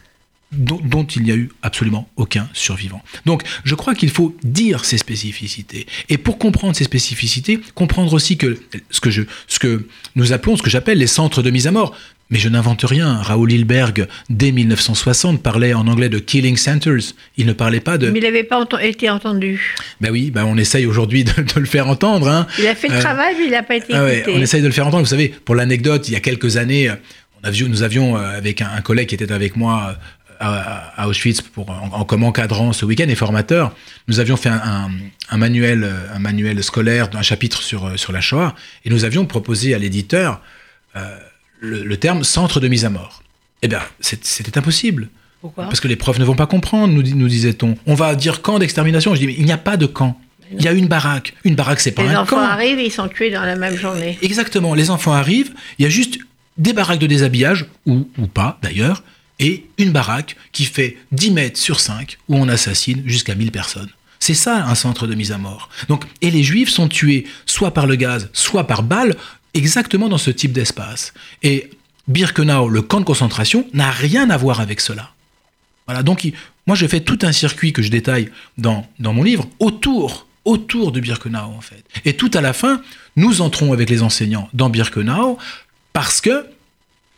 dont, 0.53 0.79
dont 0.81 1.03
il 1.03 1.23
n'y 1.23 1.31
a 1.31 1.35
eu 1.35 1.49
absolument 1.61 2.07
aucun 2.15 2.47
survivant. 2.53 3.03
Donc, 3.25 3.43
je 3.65 3.75
crois 3.75 3.95
qu'il 3.95 4.09
faut 4.09 4.33
dire 4.43 4.85
ces 4.85 4.97
spécificités. 4.97 5.85
Et 6.07 6.17
pour 6.17 6.37
comprendre 6.39 6.73
ces 6.75 6.85
spécificités, 6.85 7.59
comprendre 7.75 8.13
aussi 8.13 8.37
que 8.37 8.57
ce 8.89 9.01
que, 9.01 9.09
je, 9.11 9.23
ce 9.49 9.59
que 9.59 9.85
nous 10.15 10.31
appelons, 10.31 10.55
ce 10.55 10.63
que 10.63 10.69
j'appelle 10.69 10.97
les 10.99 11.07
centres 11.07 11.41
de 11.41 11.49
mise 11.49 11.67
à 11.67 11.71
mort. 11.71 11.93
Mais 12.31 12.37
je 12.37 12.47
n'invente 12.47 12.83
rien. 12.83 13.15
Raoul 13.15 13.51
Hilberg, 13.51 14.07
dès 14.29 14.51
1960, 14.51 15.41
parlait 15.41 15.73
en 15.73 15.87
anglais 15.87 16.09
de 16.09 16.19
killing 16.19 16.57
centers. 16.57 17.13
Il 17.37 17.47
ne 17.47 17.53
parlait 17.53 17.79
pas 17.79 17.97
de. 17.97 18.09
Mais 18.11 18.19
il 18.19 18.23
n'avait 18.23 18.43
pas 18.43 18.63
été 18.81 19.09
entendu. 19.09 19.75
Ben 19.99 20.11
oui, 20.11 20.29
ben 20.29 20.45
on 20.45 20.55
essaye 20.57 20.85
aujourd'hui 20.85 21.23
de, 21.23 21.31
de 21.41 21.59
le 21.59 21.65
faire 21.65 21.87
entendre. 21.87 22.27
Hein. 22.29 22.45
Il 22.59 22.67
a 22.67 22.75
fait 22.75 22.87
le 22.87 22.95
Euh, 22.95 22.99
travail, 23.01 23.33
mais 23.39 23.45
il 23.45 23.51
n'a 23.51 23.63
pas 23.63 23.75
été 23.77 23.93
Ah 23.95 24.03
ouais, 24.03 24.23
on 24.27 24.39
essaye 24.39 24.61
de 24.61 24.67
le 24.67 24.73
faire 24.73 24.85
entendre. 24.85 25.03
Vous 25.03 25.09
savez, 25.09 25.29
pour 25.29 25.55
l'anecdote, 25.55 26.07
il 26.07 26.13
y 26.13 26.15
a 26.15 26.19
quelques 26.19 26.57
années, 26.57 26.91
nous 27.67 27.83
avions, 27.83 28.15
euh, 28.17 28.37
avec 28.37 28.61
un, 28.61 28.69
un 28.75 28.81
collègue 28.81 29.07
qui 29.09 29.15
était 29.15 29.31
avec 29.31 29.55
moi 29.55 29.89
euh, 29.89 29.93
à, 30.39 31.01
à 31.01 31.07
Auschwitz 31.07 31.41
pour, 31.41 31.69
en, 31.71 31.89
en- 31.91 32.05
comme 32.05 32.23
encadrant 32.23 32.73
ce 32.73 32.85
week-end 32.85 33.09
et 33.09 33.15
formateur, 33.15 33.75
nous 34.07 34.19
avions 34.19 34.37
fait 34.37 34.49
un, 34.49 34.61
un- 34.63 34.89
un 35.31 35.37
manuel, 35.37 35.89
un 36.13 36.19
manuel 36.19 36.63
scolaire 36.63 37.07
d'un 37.09 37.23
chapitre 37.23 37.61
sur, 37.63 37.97
sur 37.99 38.11
la 38.13 38.21
Shoah, 38.21 38.55
et 38.85 38.89
nous 38.91 39.03
avions 39.03 39.25
proposé 39.25 39.73
à 39.73 39.79
l'éditeur 39.79 40.41
euh, 40.95 41.17
le, 41.59 41.83
le 41.83 41.97
terme 41.97 42.23
centre 42.23 42.59
de 42.59 42.67
mise 42.67 42.85
à 42.85 42.89
mort. 42.89 43.23
Eh 43.61 43.67
bien, 43.67 43.81
c'était 43.99 44.57
impossible. 44.57 45.09
Pourquoi 45.41 45.65
Parce 45.65 45.79
que 45.79 45.87
les 45.87 45.95
profs 45.95 46.19
ne 46.19 46.25
vont 46.25 46.35
pas 46.35 46.47
comprendre, 46.47 46.93
nous, 46.93 47.01
di- 47.03 47.13
nous 47.15 47.27
disait-on. 47.27 47.77
On 47.85 47.93
va 47.95 48.15
dire 48.15 48.41
camp 48.41 48.59
d'extermination. 48.59 49.13
Je 49.15 49.19
dis, 49.19 49.27
mais 49.27 49.35
il 49.37 49.45
n'y 49.45 49.51
a 49.51 49.57
pas 49.57 49.77
de 49.77 49.85
camp. 49.85 50.19
Il 50.57 50.63
y 50.63 50.67
a 50.67 50.71
une 50.73 50.87
baraque. 50.87 51.35
Une 51.43 51.55
baraque, 51.55 51.79
c'est 51.79 51.91
pas 51.91 52.03
Les 52.03 52.09
un 52.09 52.21
enfants 52.21 52.37
camp. 52.37 52.41
arrivent 52.43 52.79
et 52.79 52.85
ils 52.85 52.91
sont 52.91 53.07
tués 53.07 53.29
dans 53.29 53.43
la 53.43 53.55
même 53.55 53.77
journée. 53.77 54.17
Exactement, 54.21 54.73
les 54.73 54.89
enfants 54.89 55.11
arrivent, 55.13 55.51
il 55.77 55.83
y 55.83 55.85
a 55.85 55.89
juste 55.89 56.17
des 56.57 56.73
baraques 56.73 56.99
de 56.99 57.05
déshabillage, 57.07 57.67
ou, 57.85 58.09
ou 58.17 58.25
pas 58.27 58.57
d'ailleurs, 58.63 59.03
et 59.39 59.65
une 59.77 59.91
baraque 59.91 60.35
qui 60.51 60.65
fait 60.65 60.97
10 61.11 61.31
mètres 61.31 61.59
sur 61.59 61.79
5, 61.79 62.17
où 62.27 62.35
on 62.35 62.49
assassine 62.49 63.03
jusqu'à 63.05 63.35
1000 63.35 63.51
personnes. 63.51 63.89
C'est 64.19 64.33
ça 64.33 64.65
un 64.65 64.75
centre 64.75 65.07
de 65.07 65.15
mise 65.15 65.31
à 65.31 65.37
mort. 65.37 65.69
Donc, 65.87 66.03
et 66.21 66.31
les 66.31 66.43
juifs 66.43 66.69
sont 66.69 66.87
tués 66.89 67.25
soit 67.45 67.73
par 67.73 67.85
le 67.87 67.95
gaz, 67.95 68.29
soit 68.33 68.65
par 68.67 68.83
balle, 68.83 69.15
exactement 69.53 70.09
dans 70.09 70.17
ce 70.17 70.31
type 70.31 70.51
d'espace. 70.51 71.13
Et 71.43 71.69
Birkenau, 72.07 72.69
le 72.69 72.81
camp 72.81 72.99
de 72.99 73.05
concentration, 73.05 73.67
n'a 73.73 73.91
rien 73.91 74.29
à 74.29 74.37
voir 74.37 74.59
avec 74.59 74.81
cela. 74.81 75.11
Voilà, 75.85 76.03
donc 76.03 76.31
moi 76.67 76.75
je 76.75 76.85
fais 76.85 76.99
tout 76.99 77.19
un 77.23 77.31
circuit 77.31 77.73
que 77.73 77.81
je 77.81 77.89
détaille 77.89 78.29
dans, 78.57 78.87
dans 78.99 79.13
mon 79.13 79.23
livre 79.23 79.47
autour, 79.59 80.27
autour 80.45 80.91
de 80.91 80.99
Birkenau 80.99 81.39
en 81.39 81.61
fait. 81.61 81.83
Et 82.05 82.15
tout 82.15 82.31
à 82.33 82.41
la 82.41 82.53
fin, 82.53 82.81
nous 83.15 83.41
entrons 83.41 83.73
avec 83.73 83.89
les 83.89 84.03
enseignants 84.03 84.49
dans 84.53 84.69
Birkenau 84.69 85.37
parce 85.93 86.21
que 86.21 86.45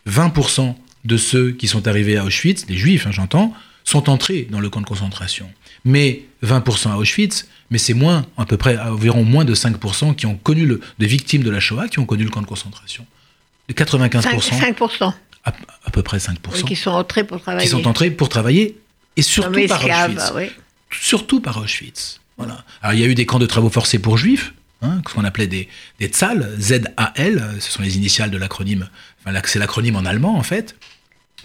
20% 0.08 0.76
de 1.04 1.18
ceux 1.18 1.52
qui 1.52 1.68
sont 1.68 1.88
arrivés 1.88 2.18
à 2.18 2.26
Auschwitz, 2.26 2.66
les 2.70 2.78
juifs 2.78 3.08
hein, 3.08 3.12
j'entends, 3.12 3.54
sont 3.84 4.10
entrés 4.10 4.48
dans 4.50 4.60
le 4.60 4.70
camp 4.70 4.82
de 4.82 4.86
concentration. 4.86 5.50
Mais 5.84 6.24
20% 6.44 6.92
à 6.92 6.98
Auschwitz, 6.98 7.48
mais 7.72 7.78
c'est 7.78 7.94
moins, 7.94 8.26
à 8.38 8.46
peu 8.46 8.58
près, 8.58 8.78
environ 8.78 9.24
moins 9.24 9.46
de 9.46 9.56
5% 9.56 10.16
qui 10.16 10.26
ont 10.28 10.36
connu 10.36 10.66
le, 10.66 10.82
des 11.00 11.08
victimes 11.08 11.42
de 11.42 11.50
la 11.50 11.60
Shoah 11.60 11.88
qui 11.88 12.00
ont 12.00 12.06
connu 12.06 12.24
le 12.24 12.30
camp 12.30 12.42
de 12.42 12.46
concentration. 12.46 13.06
Les 13.70 13.74
95%, 13.74 14.22
5%, 14.22 14.76
5% 14.76 15.14
à, 15.44 15.54
à 15.86 15.90
peu 15.90 16.04
près 16.04 16.18
5%, 16.18 16.36
oui, 16.54 16.64
qui 16.64 16.76
sont 16.76 16.92
entrés 16.92 17.24
pour 17.24 17.42
travailler. 17.42 17.66
qui 17.66 17.72
sont 17.72 17.88
entrés 17.88 18.12
pour 18.12 18.30
travailler, 18.30 18.78
et 19.16 19.22
surtout 19.22 19.66
par 19.68 19.84
Auschwitz. 19.84 20.32
oui. 20.36 20.52
Surtout 20.92 21.40
par 21.40 21.58
Auschwitz. 21.58 22.20
Voilà. 22.38 22.64
Alors, 22.82 22.94
il 22.94 23.00
y 23.00 23.04
a 23.04 23.08
eu 23.08 23.16
des 23.16 23.26
camps 23.26 23.40
de 23.40 23.46
travaux 23.46 23.70
forcés 23.70 24.00
pour 24.00 24.18
juifs, 24.18 24.54
hein, 24.82 25.02
ce 25.08 25.14
qu'on 25.14 25.24
appelait 25.24 25.48
des, 25.48 25.70
des 26.00 26.12
ZAL, 26.14 26.56
Z-A-L, 26.60 27.56
ce 27.60 27.72
sont 27.72 27.82
les 27.82 27.96
initiales 27.98 28.30
de 28.32 28.38
l'acronyme, 28.38 28.90
enfin, 29.26 29.40
c'est 29.46 29.60
l'acronyme 29.60 29.96
en 29.96 30.06
allemand 30.06 30.38
en 30.38 30.44
fait, 30.44 30.76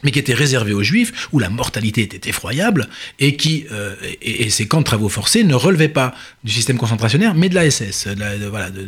mais 0.03 0.11
qui 0.11 0.19
étaient 0.19 0.35
réservés 0.35 0.73
aux 0.73 0.83
juifs, 0.83 1.29
où 1.33 1.39
la 1.39 1.49
mortalité 1.49 2.03
était 2.03 2.29
effroyable, 2.29 2.89
et 3.19 3.37
qui, 3.37 3.65
euh, 3.73 3.95
et, 4.23 4.45
et 4.45 4.51
ces 4.51 4.67
camps 4.69 4.81
de 4.81 4.85
travaux 4.85 5.09
forcés 5.09 5.45
ne 5.45 5.55
relevaient 5.55 5.89
pas 5.89 6.15
du 6.45 6.53
système 6.53 6.79
concentrationnaire, 6.79 7.35
mais 7.35 7.49
de 7.49 7.55
la 7.55 7.65
SS, 7.71 8.09
de 8.09 8.21
la- 8.21 8.37
de- 8.39 8.47
voilà, 8.47 8.71
de- 8.71 8.87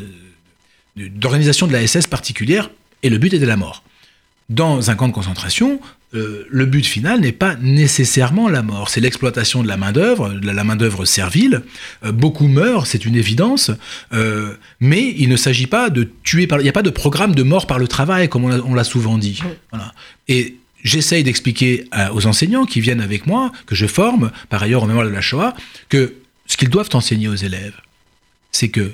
de- 0.96 1.08
d'organisation 1.08 1.66
de 1.66 1.72
la 1.72 1.86
SS 1.86 2.06
particulière, 2.06 2.70
et 3.02 3.08
le 3.10 3.18
but 3.18 3.32
était 3.32 3.46
la 3.46 3.56
mort 3.56 3.82
dans 4.50 4.90
un 4.90 4.94
camp 4.94 5.08
de 5.08 5.12
concentration, 5.12 5.78
euh, 6.14 6.46
le 6.48 6.64
but 6.64 6.86
final 6.86 7.20
n'est 7.20 7.32
pas 7.32 7.54
nécessairement 7.60 8.48
la 8.48 8.62
mort. 8.62 8.88
C'est 8.88 9.00
l'exploitation 9.02 9.62
de 9.62 9.68
la 9.68 9.76
main-d'œuvre, 9.76 10.30
de 10.30 10.46
la, 10.50 10.64
main-d'œuvre 10.64 11.04
servile. 11.04 11.60
Euh, 12.02 12.12
beaucoup 12.12 12.48
meurent, 12.48 12.86
c'est 12.86 13.04
une 13.04 13.14
évidence. 13.14 13.70
Euh, 14.14 14.54
mais 14.80 15.14
il 15.18 15.28
ne 15.28 15.36
s'agit 15.36 15.66
pas 15.66 15.90
de 15.90 16.08
tuer 16.24 16.46
par. 16.46 16.60
Il 16.60 16.62
n'y 16.62 16.68
a 16.70 16.72
pas 16.72 16.82
de 16.82 16.88
programme 16.88 17.34
de 17.34 17.42
mort 17.42 17.66
par 17.66 17.78
le 17.78 17.86
travail, 17.88 18.30
comme 18.30 18.44
on 18.44 18.74
l'a- 18.74 18.84
souvent 18.84 19.18
dit. 19.18 19.42
Voilà. 19.70 19.92
Et 20.28 20.56
j'essaye 20.82 21.24
d'expliquer 21.24 21.84
aux 22.12 22.26
enseignants 22.26 22.66
qui 22.66 22.80
viennent 22.80 23.00
avec 23.00 23.26
moi, 23.26 23.52
que 23.66 23.74
je 23.74 23.86
forme, 23.86 24.30
par 24.48 24.62
ailleurs 24.62 24.84
en 24.84 24.86
mémoire 24.86 25.06
de 25.06 25.12
la 25.12 25.20
Shoah, 25.20 25.54
que 25.88 26.14
ce 26.46 26.56
qu'ils 26.56 26.70
doivent 26.70 26.90
enseigner 26.92 27.28
aux 27.28 27.34
élèves, 27.34 27.74
c'est 28.52 28.68
que 28.68 28.92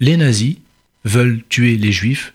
les 0.00 0.16
nazis 0.16 0.56
veulent 1.04 1.42
tuer 1.48 1.76
les 1.76 1.92
juifs 1.92 2.32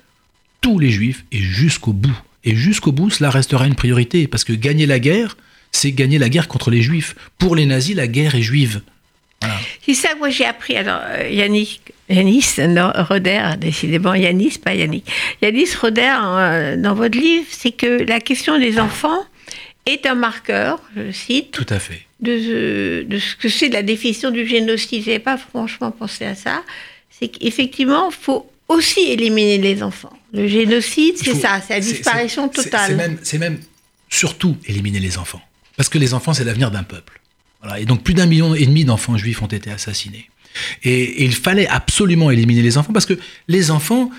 tous 0.61 0.79
les 0.79 0.89
juifs 0.89 1.25
et 1.31 1.39
jusqu'au 1.39 1.93
bout. 1.93 2.17
Et 2.43 2.55
jusqu'au 2.55 2.91
bout, 2.91 3.09
cela 3.09 3.29
restera 3.29 3.67
une 3.67 3.75
priorité, 3.75 4.27
parce 4.27 4.43
que 4.43 4.53
gagner 4.53 4.85
la 4.85 4.99
guerre, 4.99 5.37
c'est 5.71 5.91
gagner 5.91 6.17
la 6.17 6.29
guerre 6.29 6.47
contre 6.47 6.71
les 6.71 6.81
juifs. 6.81 7.15
Pour 7.37 7.55
les 7.55 7.65
nazis, 7.65 7.95
la 7.95 8.07
guerre 8.07 8.35
est 8.35 8.41
juive. 8.41 8.81
C'est 9.85 9.93
ça 9.93 10.09
que 10.13 10.17
moi 10.19 10.29
j'ai 10.29 10.45
appris. 10.45 10.75
Alors, 10.75 10.99
euh, 11.05 11.29
Yannick, 11.29 11.81
Yanis 12.09 12.45
non, 12.67 12.91
Roder, 12.95 13.51
décidément, 13.57 14.13
Yanis, 14.13 14.57
pas 14.63 14.73
Yannick. 14.75 15.05
Yanis 15.41 15.69
Roder, 15.81 16.13
euh, 16.23 16.75
dans 16.77 16.93
votre 16.93 17.17
livre, 17.17 17.45
c'est 17.49 17.71
que 17.71 18.03
la 18.03 18.19
question 18.19 18.59
des 18.59 18.79
enfants 18.79 19.23
est 19.85 20.05
un 20.05 20.15
marqueur, 20.15 20.79
je 20.95 21.11
cite, 21.11 21.51
Tout 21.51 21.65
à 21.69 21.79
fait. 21.79 22.01
de, 22.19 22.37
ce- 22.37 23.03
de 23.03 23.17
ce 23.17 23.35
que 23.35 23.49
c'est 23.49 23.69
de 23.69 23.73
la 23.73 23.83
définition 23.83 24.29
du 24.31 24.45
génocide. 24.47 25.03
Je 25.03 25.09
n'avais 25.09 25.19
pas 25.19 25.37
franchement 25.37 25.91
pensé 25.91 26.25
à 26.25 26.35
ça. 26.35 26.63
C'est 27.09 27.29
qu'effectivement, 27.29 28.09
il 28.09 28.15
faut 28.15 28.51
aussi 28.67 28.99
éliminer 29.11 29.57
les 29.57 29.81
enfants. 29.83 30.13
Le 30.33 30.47
génocide, 30.47 31.15
c'est 31.17 31.33
ça, 31.33 31.59
c'est 31.65 31.73
la 31.75 31.79
disparition 31.79 32.49
totale. 32.49 32.87
C'est 32.89 32.95
même, 32.95 33.17
c'est 33.23 33.37
même 33.39 33.59
surtout 34.09 34.57
éliminer 34.67 34.99
les 34.99 35.17
enfants. 35.17 35.41
Parce 35.75 35.89
que 35.89 35.97
les 35.97 36.13
enfants, 36.13 36.33
c'est 36.33 36.43
l'avenir 36.43 36.69
d'un 36.71 36.83
peuple. 36.83 37.18
Et 37.77 37.85
donc 37.85 38.03
plus 38.03 38.13
d'un 38.13 38.25
million 38.25 38.55
et 38.55 38.65
demi 38.65 38.85
d'enfants 38.85 39.17
juifs 39.17 39.41
ont 39.41 39.47
été 39.47 39.69
assassinés. 39.69 40.29
Et, 40.83 40.91
et 40.91 41.25
il 41.25 41.35
fallait 41.35 41.67
absolument 41.67 42.31
éliminer 42.31 42.61
les 42.61 42.77
enfants 42.77 42.93
parce 42.93 43.05
que 43.05 43.19
les 43.47 43.69
enfants, 43.71 44.09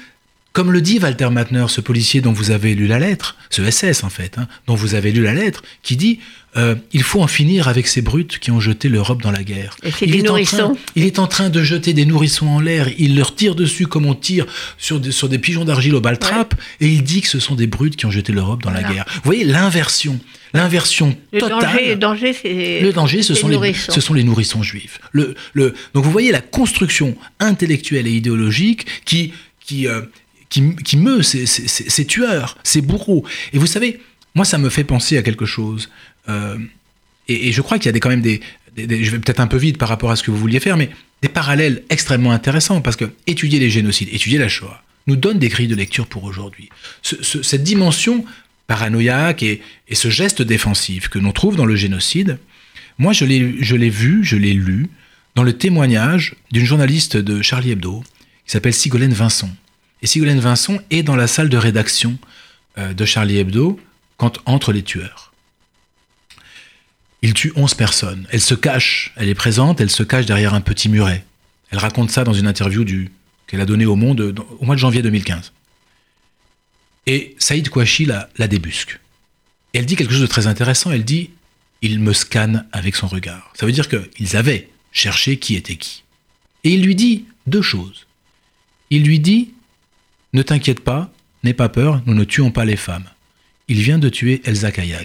comme 0.52 0.72
le 0.72 0.80
dit 0.80 0.98
Walter 0.98 1.30
Matner, 1.30 1.66
ce 1.68 1.80
policier 1.80 2.20
dont 2.20 2.32
vous 2.32 2.50
avez 2.50 2.74
lu 2.74 2.86
la 2.86 2.98
lettre, 2.98 3.36
ce 3.50 3.68
SS 3.68 4.04
en 4.04 4.10
fait, 4.10 4.38
hein, 4.38 4.46
dont 4.66 4.74
vous 4.74 4.94
avez 4.94 5.12
lu 5.12 5.22
la 5.22 5.34
lettre, 5.34 5.62
qui 5.82 5.96
dit 5.96 6.20
euh, 6.56 6.74
il 6.92 7.02
faut 7.04 7.22
en 7.22 7.26
finir 7.28 7.68
avec 7.68 7.86
ces 7.86 8.02
brutes 8.02 8.38
qui 8.40 8.50
ont 8.50 8.58
jeté 8.58 8.88
l'Europe 8.88 9.22
dans 9.22 9.30
la 9.30 9.44
guerre. 9.44 9.76
Et 9.84 9.90
Il 10.02 10.10
des 10.10 10.18
est 10.18 10.22
en 10.22 10.32
nourrissons. 10.32 10.56
train- 10.56 10.76
il 10.96 11.04
est 11.04 11.18
en 11.20 11.26
train 11.28 11.48
de 11.48 11.62
jeter 11.62 11.92
des 11.92 12.04
nourrissons 12.06 12.48
en 12.48 12.58
l'air. 12.60 12.88
Il 12.98 13.14
leur 13.16 13.36
tire 13.36 13.54
dessus 13.54 13.86
comme 13.86 14.04
on 14.06 14.14
tire 14.14 14.46
sur 14.76 14.98
des, 14.98 15.12
sur 15.12 15.28
des 15.28 15.38
pigeons 15.38 15.64
d'argile 15.64 15.94
au 15.94 16.00
baltrap. 16.00 16.54
Et 16.80 16.88
il 16.88 17.02
dit 17.04 17.20
que 17.20 17.28
ce 17.28 17.38
sont 17.38 17.54
des 17.54 17.68
brutes 17.68 17.94
qui 17.96 18.06
ont 18.06 18.10
jeté 18.10 18.32
l'Europe 18.32 18.62
dans 18.62 18.70
la 18.70 18.82
guerre. 18.82 19.04
Vous 19.14 19.20
voyez 19.24 19.44
l'inversion. 19.44 20.18
L'inversion 20.52 21.16
Le 21.32 21.38
totale. 21.38 21.60
danger, 21.60 21.88
le 21.90 21.94
danger, 21.96 22.32
c'est 22.32 22.80
Le 22.80 22.92
danger, 22.92 23.22
ce 23.22 23.32
les 23.34 23.38
sont, 23.38 23.46
les, 23.48 23.54
nourrissons. 23.54 23.92
ce 23.92 24.00
sont 24.00 24.14
les 24.14 24.24
nourrissons 24.24 24.64
juifs. 24.64 24.98
Le, 25.12 25.36
le, 25.52 25.74
donc 25.94 26.04
vous 26.04 26.10
voyez 26.10 26.32
la 26.32 26.40
construction 26.40 27.16
intellectuelle 27.38 28.08
et 28.08 28.10
idéologique 28.12 28.86
qui, 29.04 29.32
qui, 29.64 29.86
euh, 29.86 30.02
qui, 30.48 30.74
qui 30.84 30.96
meut 30.96 31.22
ces, 31.22 31.46
ces- 31.46 31.68
ces- 31.68 31.88
ces 31.88 32.04
tueurs, 32.04 32.58
ces 32.64 32.80
bourreaux. 32.80 33.24
Et 33.52 33.58
vous 33.58 33.66
savez, 33.68 34.00
moi, 34.34 34.44
ça 34.44 34.58
me 34.58 34.70
fait 34.70 34.82
penser 34.84 35.16
à 35.18 35.22
quelque 35.22 35.46
chose. 35.46 35.88
Euh, 36.30 36.56
et, 37.28 37.52
je 37.52 37.60
crois 37.62 37.78
qu'il 37.78 37.86
y 37.86 37.90
a 37.90 37.92
des, 37.92 38.00
quand 38.00 38.08
même 38.08 38.22
des, 38.22 38.40
Je 38.76 39.10
vais 39.10 39.18
peut-être 39.18 39.40
un 39.40 39.46
peu 39.46 39.56
vite 39.58 39.78
par 39.78 39.88
rapport 39.88 40.10
à 40.10 40.16
ce 40.16 40.22
que 40.22 40.30
vous 40.30 40.38
vouliez 40.38 40.60
faire, 40.60 40.76
mais 40.76 40.90
des 41.22 41.28
parallèles 41.28 41.82
extrêmement 41.90 42.32
intéressants, 42.32 42.80
parce 42.80 42.96
que 42.96 43.06
étudier 43.26 43.58
les 43.60 43.70
génocides, 43.70 44.08
étudier 44.12 44.38
la 44.38 44.48
Shoah, 44.48 44.82
nous 45.06 45.16
donne 45.16 45.38
des 45.38 45.48
grilles 45.48 45.68
de 45.68 45.74
lecture 45.74 46.06
pour 46.06 46.24
aujourd'hui. 46.24 46.68
Ce- 47.02 47.22
ce- 47.22 47.42
cette 47.42 47.62
dimension 47.62 48.24
paranoïaque 48.66 49.42
et, 49.42 49.60
et 49.88 49.94
ce 49.94 50.08
geste 50.10 50.42
défensif 50.42 51.08
que 51.08 51.18
l'on 51.18 51.32
trouve 51.32 51.56
dans 51.56 51.66
le 51.66 51.76
génocide, 51.76 52.38
moi, 52.98 53.12
je 53.12 53.24
l'ai 53.24 53.56
je 53.60 53.76
l'ai 53.76 53.90
vu, 53.90 54.24
je 54.24 54.36
l'ai 54.36 54.52
lu 54.52 54.88
dans 55.34 55.42
le 55.42 55.52
témoignage 55.52 56.34
d'une 56.52 56.64
journaliste 56.66 57.16
de 57.16 57.42
Charlie 57.42 57.70
Hebdo 57.72 58.02
qui 58.44 58.52
s'appelle 58.52 58.74
Sigolène 58.74 59.12
Vincent. 59.12 59.50
Et 60.02 60.06
Sigolène 60.06 60.40
Vincent 60.40 60.78
est 60.90 61.02
dans 61.02 61.16
la 61.16 61.26
salle 61.26 61.48
de 61.48 61.56
rédaction 61.56 62.18
euh, 62.78 62.92
de 62.92 63.04
Charlie 63.04 63.38
Hebdo 63.38 63.78
quand 64.16 64.38
entrent 64.44 64.72
les 64.72 64.82
tueurs. 64.82 65.29
Il 67.22 67.34
tue 67.34 67.52
11 67.54 67.74
personnes. 67.74 68.26
Elle 68.30 68.40
se 68.40 68.54
cache, 68.54 69.12
elle 69.16 69.28
est 69.28 69.34
présente, 69.34 69.80
elle 69.80 69.90
se 69.90 70.02
cache 70.02 70.26
derrière 70.26 70.54
un 70.54 70.60
petit 70.60 70.88
muret. 70.88 71.24
Elle 71.70 71.78
raconte 71.78 72.10
ça 72.10 72.24
dans 72.24 72.32
une 72.32 72.46
interview 72.46 72.84
du- 72.84 73.10
qu'elle 73.46 73.60
a 73.60 73.66
donnée 73.66 73.86
au 73.86 73.96
Monde 73.96 74.34
au 74.58 74.64
mois 74.64 74.74
de 74.74 74.80
janvier 74.80 75.02
2015. 75.02 75.52
Et 77.06 77.34
Saïd 77.38 77.68
Kouachi 77.68 78.04
la, 78.04 78.28
débusque. 78.48 79.00
Elle 79.72 79.86
dit 79.86 79.96
quelque 79.96 80.12
chose 80.12 80.22
de 80.22 80.26
très 80.26 80.46
intéressant. 80.46 80.90
Elle 80.90 81.04
dit 81.04 81.30
Il 81.82 82.00
me 82.00 82.12
scanne 82.12 82.66
avec 82.72 82.96
son 82.96 83.06
regard. 83.06 83.52
Ça 83.54 83.66
veut 83.66 83.72
dire 83.72 83.88
qu'ils 83.88 84.36
avaient 84.36 84.68
cherché 84.92 85.38
qui 85.38 85.56
était 85.56 85.76
qui. 85.76 86.02
Et 86.64 86.70
il 86.70 86.82
lui 86.82 86.94
dit 86.94 87.24
deux 87.46 87.62
choses. 87.62 88.06
Il 88.90 89.04
lui 89.04 89.18
dit 89.20 89.52
Ne 90.32 90.42
t'inquiète 90.42 90.80
pas, 90.80 91.12
n'aie 91.42 91.54
pas 91.54 91.68
peur, 91.68 92.02
nous 92.06 92.14
ne 92.14 92.24
tuons 92.24 92.50
pas 92.50 92.64
les 92.64 92.76
femmes. 92.76 93.08
Il 93.68 93.80
vient 93.80 93.98
de 93.98 94.08
tuer 94.08 94.42
Elsa 94.44 94.72
Kayat. 94.72 95.04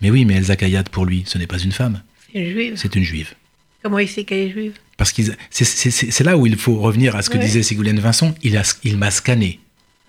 Mais 0.00 0.10
oui, 0.10 0.24
mais 0.24 0.34
Elsa 0.34 0.56
Kayat, 0.56 0.84
pour 0.84 1.06
lui, 1.06 1.24
ce 1.26 1.38
n'est 1.38 1.46
pas 1.46 1.58
une 1.58 1.72
femme, 1.72 2.02
c'est 2.32 2.38
une 2.40 2.50
juive. 2.52 2.72
c'est 2.76 2.94
une 2.96 3.02
juive. 3.02 3.34
Comment 3.82 3.98
il 3.98 4.08
sait 4.08 4.24
qu'elle 4.24 4.48
est 4.48 4.50
juive? 4.50 4.74
Parce 4.96 5.12
que 5.12 5.22
c'est 5.50 6.24
là 6.24 6.36
où 6.36 6.46
il 6.46 6.56
faut 6.56 6.76
revenir 6.76 7.14
à 7.16 7.22
ce 7.22 7.30
que 7.30 7.38
disait 7.38 7.62
Ségolène 7.62 8.00
Vincent. 8.00 8.34
Il, 8.42 8.56
a, 8.56 8.62
il 8.82 8.96
m'a 8.96 9.10
scanné. 9.10 9.60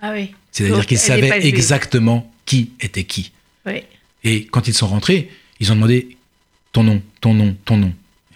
Ah 0.01 0.11
oui. 0.13 0.33
C'est-à-dire 0.51 0.85
qu'il 0.85 0.97
savait 0.97 1.45
exactement 1.45 2.31
qui 2.45 2.71
était 2.79 3.03
qui. 3.03 3.31
Oui. 3.65 3.83
Et 4.23 4.45
quand 4.45 4.67
ils 4.67 4.73
sont 4.73 4.87
rentrés, 4.87 5.29
ils 5.59 5.71
ont 5.71 5.75
demandé 5.75 6.17
ton 6.71 6.83
nom, 6.83 7.01
ton 7.21 7.33
nom, 7.33 7.55
ton 7.65 7.77
nom. 7.77 7.93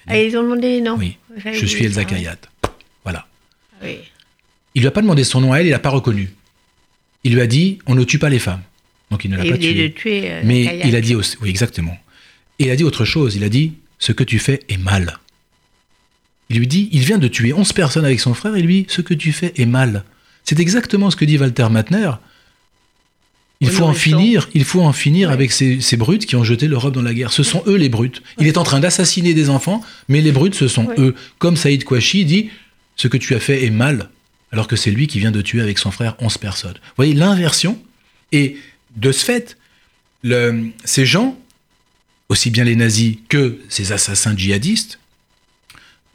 Ah, 0.08 0.20
ils 0.20 0.36
ont 0.38 0.44
demandé 0.44 0.82
non 0.82 0.98
Oui, 0.98 1.18
je 1.54 1.66
suis 1.66 1.86
Elsa 1.86 2.06
Kayat. 2.06 2.38
Voilà. 3.04 3.28
Oui. 3.82 3.98
Il 4.76 4.82
lui 4.82 4.88
a 4.88 4.92
pas 4.92 5.02
demandé 5.02 5.24
son 5.24 5.42
nom 5.42 5.54
à 5.54 5.60
elle, 5.60 5.68
il 5.68 5.72
l'a 5.72 5.80
pas 5.80 5.90
reconnu. 5.90 6.32
Il 7.24 7.34
lui 7.34 7.42
a 7.42 7.48
dit 7.48 7.80
on 7.88 7.96
ne 7.96 8.04
tue 8.04 8.20
pas 8.20 8.30
les 8.30 8.40
femmes. 8.40 8.62
Donc 9.12 9.26
il 9.26 9.32
ne 9.32 9.38
l'a 9.38 9.44
pas 9.44 9.52
de 9.52 9.58
tué. 9.58 9.92
tuer. 9.92 10.32
euh, 10.32 10.42
Mais 10.44 10.64
Kayak. 10.66 10.86
il 10.88 10.96
a 10.96 11.02
dit 11.02 11.16
aussi, 11.16 11.38
oui 11.42 11.50
exactement. 11.50 11.98
Et 12.60 12.66
il 12.66 12.70
a 12.72 12.76
dit 12.76 12.84
autre 12.84 13.06
chose. 13.06 13.36
Il 13.36 13.44
a 13.44 13.50
dit 13.50 13.74
ce 14.00 14.12
que 14.14 14.24
tu 14.24 14.40
fais 14.40 14.62
est 14.70 14.78
mal. 14.78 15.20
Il 16.50 16.58
lui 16.58 16.68
dit 16.68 16.90
il 16.92 17.02
vient 17.02 17.18
de 17.18 17.28
tuer 17.28 17.54
11 17.54 17.72
personnes 17.74 18.06
avec 18.06 18.20
son 18.20 18.34
frère 18.34 18.56
et 18.56 18.62
lui 18.62 18.86
ce 18.90 19.02
que 19.02 19.14
tu 19.14 19.32
fais 19.32 19.54
est 19.58 19.66
mal. 19.66 20.04
C'est 20.44 20.60
exactement 20.60 21.12
ce 21.12 21.16
que 21.16 21.26
dit 21.26 21.38
Walter 21.38 21.68
Matner. 21.70 22.12
Il 23.64 23.68
Au 23.70 23.72
faut 23.72 23.84
en 23.84 23.94
finir, 23.94 24.50
il 24.56 24.64
faut 24.64 24.82
en 24.82 24.92
finir 24.92 25.28
Ouais. 25.28 25.34
avec 25.36 25.52
ces, 25.52 25.82
ces 25.82 25.96
brutes 25.96 26.26
qui 26.26 26.36
ont 26.36 26.44
jeté 26.44 26.68
l'Europe 26.68 26.94
dans 26.96 27.04
la 27.04 27.14
guerre. 27.14 27.32
Ce 27.32 27.44
sont 27.44 27.62
eux 27.68 27.76
les 27.76 27.90
brutes. 27.90 28.24
Il 28.40 28.48
est 28.48 28.58
en 28.58 28.64
train 28.64 28.80
d'assassiner 28.80 29.36
des 29.36 29.50
enfants, 29.52 29.82
mais 30.08 30.20
les 30.22 30.32
brutes 30.32 30.56
ce 30.56 30.68
sont 30.68 30.86
Ouais. 30.88 30.96
eux. 30.98 31.16
Comme 31.38 31.56
Saïd 31.56 31.84
Kouachi 31.84 32.26
dit, 32.26 32.50
ce 32.96 33.08
que 33.08 33.18
tu 33.18 33.36
as 33.36 33.40
fait 33.40 33.64
est 33.64 33.70
mal, 33.70 34.10
alors 34.52 34.68
que 34.68 34.76
c'est 34.76 34.90
lui 34.90 35.06
qui 35.06 35.20
vient 35.20 35.30
de 35.32 35.42
tuer 35.42 35.62
avec 35.62 35.78
son 35.78 35.92
frère 35.92 36.16
11 36.20 36.40
personnes. 36.40 36.74
Vous 36.74 36.94
voyez 36.98 37.14
l'inversion 37.14 37.80
Et 38.32 38.58
de 38.96 39.12
ce 39.12 39.26
fait, 39.26 39.58
ces 40.84 41.06
gens, 41.06 41.38
aussi 42.30 42.50
bien 42.50 42.64
les 42.64 42.76
nazis 42.76 43.18
que 43.30 43.60
ces 43.70 43.92
assassins 43.92 44.36
djihadistes, 44.36 45.00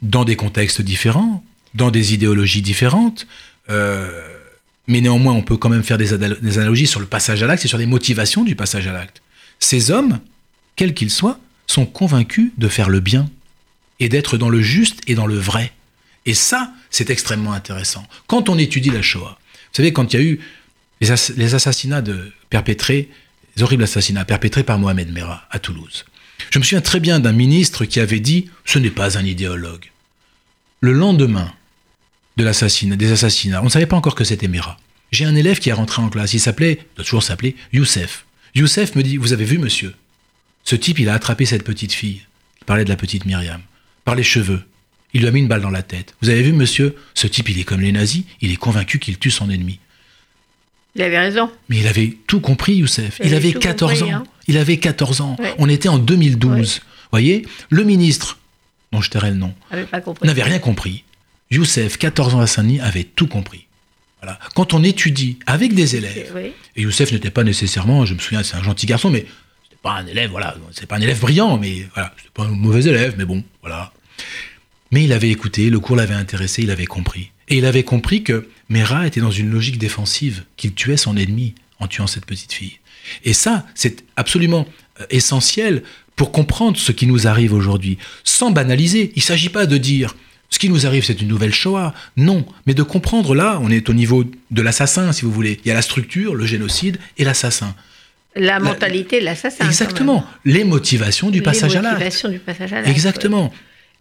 dans 0.01 0.25
des 0.25 0.35
contextes 0.35 0.81
différents, 0.81 1.43
dans 1.73 1.91
des 1.91 2.13
idéologies 2.13 2.61
différentes, 2.61 3.27
euh, 3.69 4.09
mais 4.87 5.01
néanmoins 5.01 5.33
on 5.33 5.41
peut 5.41 5.57
quand 5.57 5.69
même 5.69 5.83
faire 5.83 5.97
des 5.97 6.13
analogies 6.13 6.87
sur 6.87 6.99
le 6.99 7.05
passage 7.05 7.43
à 7.43 7.47
l'acte 7.47 7.65
et 7.65 7.67
sur 7.67 7.77
les 7.77 7.85
motivations 7.85 8.43
du 8.43 8.55
passage 8.55 8.87
à 8.87 8.93
l'acte. 8.93 9.21
Ces 9.59 9.91
hommes, 9.91 10.19
quels 10.75 10.93
qu'ils 10.93 11.11
soient, 11.11 11.39
sont 11.65 11.85
convaincus 11.85 12.51
de 12.57 12.67
faire 12.67 12.89
le 12.89 12.99
bien 12.99 13.29
et 13.99 14.09
d'être 14.09 14.37
dans 14.37 14.49
le 14.49 14.61
juste 14.61 15.01
et 15.07 15.15
dans 15.15 15.27
le 15.27 15.37
vrai. 15.37 15.73
Et 16.25 16.33
ça, 16.33 16.73
c'est 16.89 17.09
extrêmement 17.09 17.53
intéressant. 17.53 18.05
Quand 18.27 18.49
on 18.49 18.57
étudie 18.57 18.89
la 18.89 19.01
Shoah, 19.01 19.37
vous 19.39 19.75
savez, 19.75 19.93
quand 19.93 20.13
il 20.13 20.19
y 20.19 20.23
a 20.23 20.25
eu 20.25 20.39
les, 21.01 21.11
ass- 21.11 21.33
les 21.35 21.55
assassinats 21.55 22.03
perpétrés, 22.49 23.09
les 23.55 23.63
horribles 23.63 23.83
assassinats 23.83 24.25
perpétrés 24.25 24.63
par 24.63 24.79
Mohamed 24.79 25.11
Merah 25.11 25.47
à 25.51 25.59
Toulouse, 25.59 26.05
je 26.51 26.59
me 26.59 26.63
souviens 26.63 26.81
très 26.81 26.99
bien 26.99 27.19
d'un 27.19 27.31
ministre 27.31 27.85
qui 27.85 27.99
avait 27.99 28.19
dit 28.19 28.49
ce 28.65 28.79
n'est 28.79 28.91
pas 28.91 29.17
un 29.17 29.25
idéologue. 29.25 29.91
Le 30.81 30.91
lendemain 30.91 31.51
des 32.37 32.45
assassinats, 32.45 33.61
on 33.61 33.65
ne 33.65 33.69
savait 33.69 33.87
pas 33.87 33.95
encore 33.97 34.13
que 34.13 34.23
c'était 34.23 34.47
Merah. 34.47 34.77
J'ai 35.11 35.25
un 35.25 35.35
élève 35.35 35.59
qui 35.59 35.69
est 35.69 35.73
rentré 35.73 36.01
en 36.01 36.09
classe, 36.09 36.33
il 36.33 36.39
s'appelait, 36.39 36.79
doit 36.95 37.03
toujours 37.03 37.23
s'appeler, 37.23 37.55
Youssef. 37.73 38.25
Youssef 38.53 38.95
me 38.95 39.01
dit, 39.03 39.17
vous 39.17 39.33
avez 39.33 39.45
vu 39.45 39.57
monsieur, 39.57 39.95
ce 40.63 40.75
type 40.75 40.99
il 40.99 41.09
a 41.09 41.13
attrapé 41.13 41.45
cette 41.45 41.63
petite 41.63 41.93
fille, 41.93 42.21
il 42.61 42.65
parlait 42.65 42.83
de 42.83 42.89
la 42.89 42.95
petite 42.95 43.25
Myriam, 43.25 43.61
par 44.05 44.15
les 44.15 44.23
cheveux. 44.23 44.63
Il 45.13 45.21
lui 45.21 45.27
a 45.27 45.31
mis 45.31 45.39
une 45.39 45.47
balle 45.47 45.61
dans 45.61 45.69
la 45.69 45.81
tête. 45.81 46.13
Vous 46.21 46.29
avez 46.29 46.43
vu 46.43 46.51
monsieur, 46.51 46.95
ce 47.13 47.27
type 47.27 47.49
il 47.49 47.59
est 47.59 47.63
comme 47.63 47.79
les 47.81 47.93
nazis, 47.93 48.25
il 48.41 48.51
est 48.51 48.57
convaincu 48.57 48.99
qu'il 48.99 49.17
tue 49.17 49.31
son 49.31 49.49
ennemi. 49.49 49.79
Il 50.97 51.03
avait 51.03 51.19
raison. 51.19 51.49
Mais 51.69 51.77
il 51.77 51.87
avait 51.87 52.17
tout 52.27 52.39
compris, 52.41 52.75
Youssef. 52.75 53.19
Il 53.19 53.27
Il 53.27 53.35
avait 53.35 53.45
avait 53.49 53.53
tout 53.53 53.59
14 53.59 53.99
compris, 53.99 54.13
ans. 54.13 54.17
hein. 54.17 54.23
Il 54.47 54.57
avait 54.57 54.77
14 54.77 55.21
ans. 55.21 55.35
Ouais. 55.39 55.53
On 55.59 55.69
était 55.69 55.89
en 55.89 55.99
2012. 55.99 56.51
Ouais. 56.51 56.65
voyez 57.11 57.45
Le 57.69 57.83
ministre, 57.83 58.39
dont 58.91 59.01
je 59.01 59.09
tairai 59.09 59.29
le 59.29 59.35
nom, 59.37 59.53
n'avait 60.23 60.43
rien 60.43 60.59
compris. 60.59 61.03
Youssef, 61.51 61.97
14 61.97 62.35
ans 62.35 62.39
à 62.39 62.47
Saint-Denis, 62.47 62.79
avait 62.81 63.03
tout 63.03 63.27
compris. 63.27 63.65
Voilà. 64.21 64.39
Quand 64.55 64.73
on 64.73 64.83
étudie 64.83 65.37
avec 65.45 65.73
des 65.75 65.95
élèves, 65.95 66.31
Oui. 66.35 66.51
et 66.75 66.81
Youssef 66.81 67.11
n'était 67.11 67.29
pas 67.29 67.43
nécessairement, 67.43 68.05
je 68.05 68.15
me 68.15 68.19
souviens, 68.19 68.41
c'est 68.43 68.55
un 68.57 68.63
gentil 68.63 68.85
garçon, 68.87 69.09
mais 69.11 69.25
c'était 69.63 69.79
pas 69.83 69.91
un 69.93 70.07
élève, 70.07 70.31
voilà, 70.31 70.55
c'est 70.71 70.87
pas 70.87 70.95
un 70.95 71.01
élève 71.01 71.19
brillant, 71.19 71.57
mais 71.59 71.87
voilà, 71.93 72.13
c'était 72.17 72.31
pas 72.33 72.43
un 72.45 72.47
mauvais 72.49 72.85
élève, 72.85 73.13
mais 73.17 73.25
bon, 73.25 73.43
voilà. 73.61 73.93
Mais 74.91 75.03
il 75.03 75.13
avait 75.13 75.29
écouté, 75.29 75.69
le 75.69 75.79
cours 75.79 75.95
l'avait 75.95 76.15
intéressé, 76.15 76.63
il 76.63 76.71
avait 76.71 76.85
compris. 76.87 77.29
Et 77.49 77.57
il 77.57 77.65
avait 77.65 77.83
compris 77.83 78.23
que 78.23 78.47
Mera 78.69 79.07
était 79.07 79.21
dans 79.21 79.31
une 79.31 79.49
logique 79.49 79.77
défensive, 79.77 80.43
qu'il 80.57 80.73
tuait 80.73 80.97
son 80.97 81.15
ennemi 81.17 81.55
en 81.79 81.87
tuant 81.87 82.07
cette 82.07 82.25
petite 82.25 82.53
fille. 82.53 82.79
Et 83.23 83.33
ça, 83.33 83.65
c'est 83.75 84.03
absolument 84.15 84.67
euh, 84.99 85.05
essentiel 85.09 85.83
pour 86.15 86.31
comprendre 86.31 86.77
ce 86.77 86.91
qui 86.91 87.05
nous 87.07 87.27
arrive 87.27 87.53
aujourd'hui, 87.53 87.97
sans 88.23 88.51
banaliser. 88.51 89.11
Il 89.15 89.19
ne 89.19 89.23
s'agit 89.23 89.49
pas 89.49 89.65
de 89.65 89.77
dire 89.77 90.15
ce 90.49 90.59
qui 90.59 90.69
nous 90.69 90.85
arrive, 90.85 91.03
c'est 91.03 91.21
une 91.21 91.27
nouvelle 91.27 91.53
Shoah. 91.53 91.93
Non, 92.15 92.45
mais 92.65 92.73
de 92.73 92.83
comprendre 92.83 93.35
là, 93.35 93.59
on 93.61 93.69
est 93.69 93.89
au 93.89 93.93
niveau 93.93 94.23
de 94.51 94.61
l'assassin, 94.61 95.11
si 95.11 95.23
vous 95.23 95.31
voulez. 95.31 95.59
Il 95.63 95.67
y 95.67 95.71
a 95.71 95.73
la 95.73 95.81
structure, 95.81 96.35
le 96.35 96.45
génocide 96.45 96.97
et 97.17 97.23
l'assassin. 97.23 97.75
La 98.35 98.59
mentalité 98.59 99.19
de 99.19 99.25
l'assassin. 99.25 99.65
Exactement. 99.65 100.25
Les 100.45 100.63
motivations 100.63 101.29
du 101.31 101.39
même. 101.39 101.45
passage 101.45 101.71
Les 101.71 101.77
à 101.77 101.81
l'acte. 101.81 101.93
motivations 101.95 102.29
du 102.29 102.39
passage 102.39 102.71
à 102.71 102.77
l'acte. 102.77 102.89
Exactement. 102.89 103.51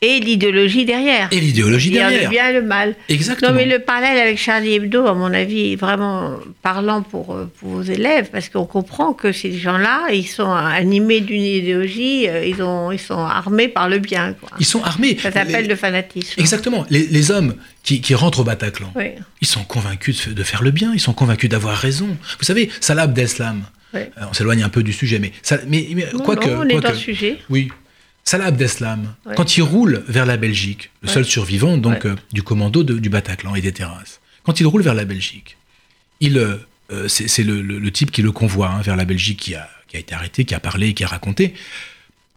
Et 0.03 0.21
l'idéologie 0.21 0.85
derrière. 0.85 1.29
Et 1.33 1.41
l'idéologie 1.41 1.89
Il 1.89 1.95
y 1.95 1.99
a 2.01 2.05
le 2.05 2.11
derrière. 2.11 2.31
bien 2.31 2.49
et 2.51 2.53
le 2.53 2.63
mal. 2.63 2.95
Exactement. 3.09 3.51
Non, 3.51 3.57
mais 3.57 3.65
le 3.65 3.79
parallèle 3.79 4.19
avec 4.19 4.37
Charlie 4.39 4.75
Hebdo, 4.75 5.07
à 5.07 5.15
mon 5.15 5.33
avis, 5.33 5.73
est 5.73 5.77
vraiment 5.77 6.37
parlant 6.63 7.01
pour, 7.01 7.35
euh, 7.35 7.51
pour 7.59 7.71
vos 7.71 7.83
élèves, 7.83 8.29
parce 8.31 8.51
qu'on 8.51 8.67
comprend 8.67 9.15
que 9.15 9.33
ces 9.33 9.53
gens-là, 9.57 10.09
ils 10.13 10.27
sont 10.27 10.51
animés 10.53 11.21
d'une 11.21 11.41
idéologie, 11.43 12.29
euh, 12.29 12.45
ils, 12.45 12.63
ont, 12.63 12.93
ils 12.93 12.99
sont 12.99 13.19
armés 13.19 13.69
par 13.69 13.89
le 13.89 13.99
bien. 13.99 14.35
Quoi. 14.35 14.51
Ils 14.61 14.67
sont 14.67 14.83
armés. 14.83 15.17
Ça 15.21 15.33
s'appelle 15.33 15.63
Les- 15.63 15.69
le 15.69 15.77
fanatisme. 15.77 16.39
Exactement. 16.41 16.85
Les, 16.91 17.07
les 17.07 17.31
hommes 17.31 17.55
qui, 17.83 18.03
qui 18.03 18.15
rentrent 18.15 18.41
au 18.41 18.45
Bataclan, 18.45 18.93
Oui. 18.97 19.13
ils 19.41 19.47
sont 19.47 19.65
convaincus 19.65 20.17
de, 20.17 20.21
fa- 20.21 20.31
de 20.33 20.43
faire 20.43 20.63
le 20.63 20.73
bien, 20.73 20.93
ils 20.93 21.01
sont 21.01 21.15
convaincus 21.15 21.49
d'avoir 21.49 21.75
raison. 21.77 22.09
Vous 22.39 22.45
savez, 22.45 22.69
Salah 22.81 23.03
Abdeslam, 23.05 23.63
Oui. 23.95 24.01
euh, 24.01 24.25
on 24.31 24.35
s'éloigne 24.35 24.63
un 24.63 24.69
peu 24.69 24.83
du 24.83 24.93
sujet, 24.93 25.19
mais, 25.19 25.33
ça, 25.43 25.57
mais, 25.67 25.87
mais 25.95 26.07
Non, 26.13 26.23
on 26.27 26.69
est 26.69 26.81
dans 26.81 26.91
le 26.91 26.95
sujet. 26.97 27.39
Oui. 27.49 27.71
Salah 28.29 28.47
Abdeslam, 28.47 29.15
Ouais. 29.25 29.35
quand 29.37 29.57
il 29.57 29.63
roule 29.63 30.05
vers 30.09 30.27
la 30.27 30.37
Belgique, 30.37 30.91
le 31.01 31.07
Ouais. 31.09 31.15
seul 31.15 31.25
survivant 31.25 31.77
donc 31.79 32.05
Ouais. 32.05 32.11
euh, 32.11 32.17
du 32.33 32.43
commando 32.43 32.83
de- 32.83 32.99
du 32.99 33.09
Bataclan 33.09 33.55
et 33.55 33.61
des 33.61 33.73
terrasses, 33.73 34.21
quand 34.43 34.59
il 34.61 34.67
roule 34.67 34.83
vers 34.83 34.95
la 34.95 35.05
Belgique, 35.05 35.57
il, 36.21 36.37
euh, 36.37 36.57
euh, 36.91 37.07
c'est 37.07 37.29
c'est 37.29 37.45
le, 37.45 37.63
le- 37.63 37.79
le 37.79 37.91
type 37.93 38.11
qui 38.11 38.23
le 38.23 38.33
convoie 38.33 38.69
hein, 38.71 38.83
vers 38.83 38.97
la 38.97 39.05
Belgique 39.05 39.39
qui 39.39 39.55
a, 39.55 39.71
qui 39.87 39.97
a 39.97 40.01
été 40.01 40.13
arrêté, 40.13 40.45
qui 40.45 40.55
a 40.57 40.61
parlé, 40.61 40.93
qui 40.93 41.05
a 41.05 41.07
raconté. 41.07 41.55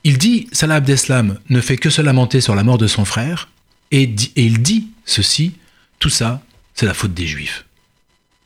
Il 0.03 0.19
dit, 0.19 0.47
Salah 0.51 0.75
Abdeslam 0.75 1.39
ne 1.49 1.59
fait 1.59 1.77
que 1.77 1.89
se 1.89 2.01
lamenter 2.03 2.39
sur 2.39 2.53
la 2.55 2.63
mort 2.63 2.77
de 2.77 2.87
son 2.87 3.03
frère, 3.03 3.49
et, 3.89 4.05
dit- 4.05 4.31
et 4.35 4.43
il 4.43 4.61
dit 4.61 4.89
ceci, 5.05 5.53
tout 5.97 6.09
ça, 6.09 6.43
c'est 6.75 6.85
la 6.85 6.93
faute 6.93 7.15
des 7.15 7.25
Juifs. 7.25 7.65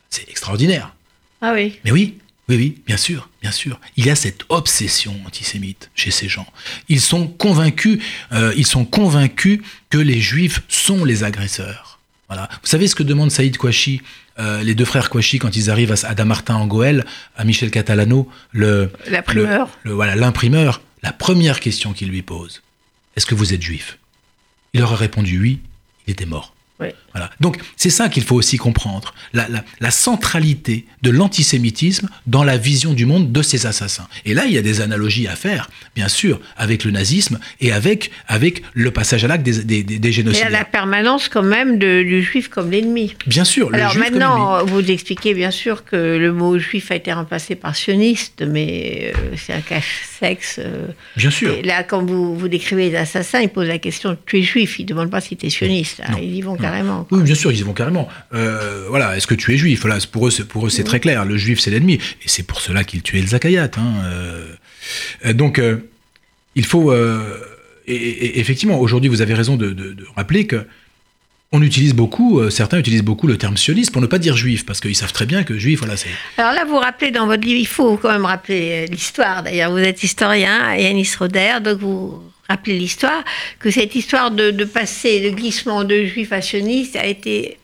C'est 0.09 0.29
extraordinaire. 0.29 0.95
Ah 1.41 1.51
oui. 1.53 1.77
Mais 1.83 1.91
oui, 1.91 2.17
oui, 2.49 2.55
oui, 2.57 2.81
bien 2.85 2.97
sûr, 2.97 3.29
bien 3.41 3.51
sûr. 3.51 3.79
Il 3.97 4.05
y 4.05 4.09
a 4.09 4.15
cette 4.15 4.43
obsession 4.49 5.15
antisémite 5.25 5.89
chez 5.95 6.11
ces 6.11 6.27
gens. 6.27 6.47
Ils 6.89 6.99
sont 7.01 7.27
convaincus, 7.27 7.99
euh, 8.33 8.53
ils 8.57 8.65
sont 8.67 8.85
convaincus 8.85 9.59
que 9.89 9.97
les 9.97 10.19
Juifs 10.19 10.61
sont 10.67 11.05
les 11.05 11.23
agresseurs. 11.23 11.99
Voilà. 12.27 12.49
Vous 12.61 12.67
savez 12.67 12.87
ce 12.87 12.95
que 12.95 13.03
demande 13.03 13.31
Saïd 13.31 13.57
Kouachi, 13.57 14.01
euh, 14.39 14.61
les 14.63 14.75
deux 14.75 14.85
frères 14.85 15.09
Kouachi, 15.09 15.39
quand 15.39 15.55
ils 15.55 15.69
arrivent 15.69 15.91
à, 15.93 16.07
à 16.07 16.15
Damartin 16.15 16.55
en 16.55 16.67
Goël, 16.67 17.05
à 17.37 17.43
Michel 17.45 17.69
Catalano, 17.71 18.27
le- 18.51 18.91
voilà, 19.85 20.15
l'imprimeur, 20.15 20.81
la 21.03 21.13
première 21.13 21.59
question 21.59 21.93
qu'il 21.93 22.09
lui 22.09 22.23
pose, 22.23 22.61
est-ce 23.15 23.25
que 23.25 23.35
vous 23.35 23.53
êtes 23.53 23.61
juif? 23.61 23.99
Il 24.73 24.79
leur 24.79 24.93
a 24.93 24.95
répondu 24.95 25.39
oui, 25.39 25.59
il 26.07 26.11
était 26.11 26.25
mort. 26.25 26.55
Oui. 26.83 26.89
Voilà. 27.13 27.29
Donc 27.39 27.57
c'est 27.77 27.89
ça 27.89 28.09
qu'il 28.09 28.23
faut 28.23 28.35
aussi 28.35 28.57
comprendre, 28.57 29.13
la, 29.33 29.47
la- 29.47 29.63
la 29.79 29.91
centralité 29.91 30.85
de 31.01 31.09
l'antisémitisme 31.11 32.09
dans 32.27 32.43
la 32.43 32.57
vision 32.57 32.93
du 32.93 33.05
monde 33.05 33.31
de 33.31 33.41
ces 33.41 33.65
assassins. 33.65 34.07
Et 34.25 34.33
là, 34.33 34.45
il 34.45 34.53
y 34.53 34.57
a 34.57 34.61
des 34.61 34.81
analogies 34.81 35.27
à 35.27 35.35
faire, 35.35 35.69
bien 35.95 36.07
sûr, 36.07 36.39
avec 36.57 36.83
le 36.83 36.91
nazisme 36.91 37.39
et 37.61 37.71
avec, 37.71 38.11
avec 38.27 38.63
le 38.73 38.91
passage 38.91 39.23
à 39.23 39.27
l'acte 39.27 39.43
des, 39.43 39.63
des, 39.63 39.83
des- 39.83 39.99
des 39.99 40.19
Et 40.39 40.43
à 40.43 40.49
la 40.49 40.65
permanence 40.65 41.29
quand 41.29 41.43
même 41.43 41.77
de- 41.79 42.03
du 42.03 42.21
juif 42.23 42.47
comme 42.47 42.71
l'ennemi. 42.71 43.15
Bien 43.27 43.43
sûr, 43.45 43.69
le 43.69 43.75
Alors 43.77 43.91
juif 43.91 44.03
comme 44.05 44.13
ennemi. 44.15 44.19
maintenant, 44.25 44.65
vous 44.65 44.91
expliquez 44.91 45.33
bien 45.33 45.51
sûr 45.51 45.85
que 45.85 45.95
le 46.17 46.31
mot 46.33 46.57
juif 46.57 46.91
a 46.91 46.95
été 46.95 47.11
remplacé 47.13 47.55
par 47.55 47.75
sioniste, 47.75 48.43
mais 48.47 49.13
euh, 49.15 49.35
c'est 49.37 49.53
un 49.53 49.61
cache-sexe. 49.61 50.55
euh, 50.59 50.87
Bien 51.17 51.29
sûr. 51.31 51.51
Et 51.53 51.61
là, 51.63 51.83
quand 51.83 52.03
vous, 52.03 52.35
vous 52.37 52.47
décrivez 52.47 52.89
les 52.89 52.95
assassins, 52.95 53.41
ils 53.41 53.49
posent 53.49 53.67
la 53.67 53.79
question 53.79 54.17
tu 54.25 54.39
es 54.39 54.41
juif, 54.43 54.79
ils 54.79 54.83
ne 54.83 54.87
demandent 54.89 55.11
pas 55.11 55.21
si 55.21 55.35
tu 55.37 55.45
es 55.45 55.49
sioniste. 55.49 56.01
hein. 56.05 56.15
Ils 56.21 56.35
y 56.35 56.41
vont 56.41 56.53
Non. 56.55 56.61
Carrément. 56.73 56.89
carrément. 56.89 57.03
quoi. 57.05 57.17
Oui, 57.19 57.23
bien 57.23 57.35
sûr, 57.35 57.51
ils 57.51 57.59
y 57.59 57.63
vont 57.63 57.73
carrément. 57.73 58.07
Euh, 58.33 58.85
voilà, 58.89 59.15
est-ce 59.17 59.27
que 59.27 59.35
tu 59.35 59.53
es 59.53 59.57
juif? 59.57 59.81
Voilà, 59.81 59.97
pour 60.11 60.27
eux, 60.27 60.31
c'est- 60.31 60.47
pour 60.47 60.65
eux, 60.65 60.69
c'est 60.69 60.83
très 60.83 60.99
clair. 60.99 61.25
Le 61.25 61.37
juif, 61.37 61.59
c'est 61.59 61.71
l'ennemi, 61.71 61.93
et 61.95 62.27
c'est 62.27 62.43
pour 62.43 62.61
cela 62.61 62.83
qu'ils 62.83 63.01
tuaient 63.01 63.21
le 63.21 63.27
Zakayat. 63.27 63.71
Hein. 63.77 63.93
euh. 64.05 64.47
Euh, 65.25 65.33
donc, 65.33 65.59
euh, 65.59 65.77
il 66.55 66.65
faut 66.65 66.93
et, 67.85 68.39
effectivement, 68.39 68.79
aujourd'hui, 68.79 69.09
vous 69.09 69.21
avez 69.21 69.33
raison 69.33 69.55
de, 69.57 69.71
de- 69.71 69.93
de 69.93 70.05
rappeler 70.15 70.47
que 70.47 70.65
on 71.55 71.61
utilise 71.61 71.93
beaucoup, 71.93 72.39
euh, 72.39 72.49
certains 72.49 72.79
utilisent 72.79 73.03
beaucoup 73.03 73.27
le 73.27 73.37
terme 73.37 73.57
sioniste 73.57 73.91
pour 73.91 74.01
ne 74.01 74.07
pas 74.07 74.17
dire 74.17 74.35
juif, 74.35 74.65
parce 74.65 74.79
qu'ils 74.79 74.95
savent 74.95 75.13
très 75.13 75.27
bien 75.27 75.43
que 75.43 75.55
juif, 75.59 75.79
voilà, 75.79 75.95
c'est 75.97 76.09
Alors 76.37 76.53
là, 76.53 76.65
vous 76.65 76.77
rappelez 76.77 77.11
dans 77.11 77.27
votre 77.27 77.43
livre, 77.43 77.59
il 77.59 77.67
faut 77.67 77.95
quand 77.97 78.11
même 78.11 78.25
rappeler 78.25 78.87
l'histoire. 78.87 79.43
D'ailleurs, 79.43 79.69
vous 79.71 79.77
êtes 79.77 80.01
historien, 80.01 80.75
Yanis 80.75 81.11
Roder, 81.19 81.55
donc 81.63 81.77
vous 81.79 82.23
rappelez 82.47 82.77
l'histoire, 82.77 83.23
que 83.59 83.71
cette 83.71 83.95
histoire 83.95 84.31
de, 84.31 84.51
de 84.51 84.65
passer 84.65 85.19
le 85.19 85.31
glissement 85.31 85.83
de 85.83 86.03
juifs 86.05 86.33
à 86.33 86.41
sionistes 86.41 86.95
a 86.95 87.05
été 87.05 87.57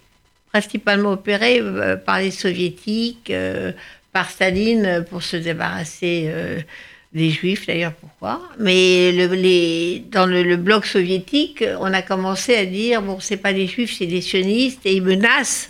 principalement 0.51 1.11
opérée 1.11 1.59
euh, 1.61 1.95
par 1.95 2.19
les 2.19 2.31
soviétiques, 2.31 3.29
euh, 3.29 3.71
par 4.11 4.29
Staline, 4.29 4.85
euh, 4.85 5.01
pour 5.01 5.23
se 5.23 5.37
débarrasser 5.37 6.31
des 7.13 7.29
juifs, 7.31 7.65
d'ailleurs, 7.65 7.93
pourquoi. 7.93 8.41
Mais 8.59 9.11
dans 10.11 10.25
le, 10.25 10.43
le 10.43 10.57
bloc 10.57 10.85
soviétique, 10.85 11.63
on 11.79 11.91
a 11.93 12.01
commencé 12.01 12.55
à 12.55 12.65
dire, 12.65 13.01
bon, 13.01 13.19
c'est 13.19 13.37
pas 13.37 13.53
des 13.53 13.67
juifs, 13.67 13.95
c'est 13.97 14.05
des 14.05 14.21
sionistes, 14.21 14.85
et 14.85 14.93
ils 14.93 15.01
menacent, 15.03 15.69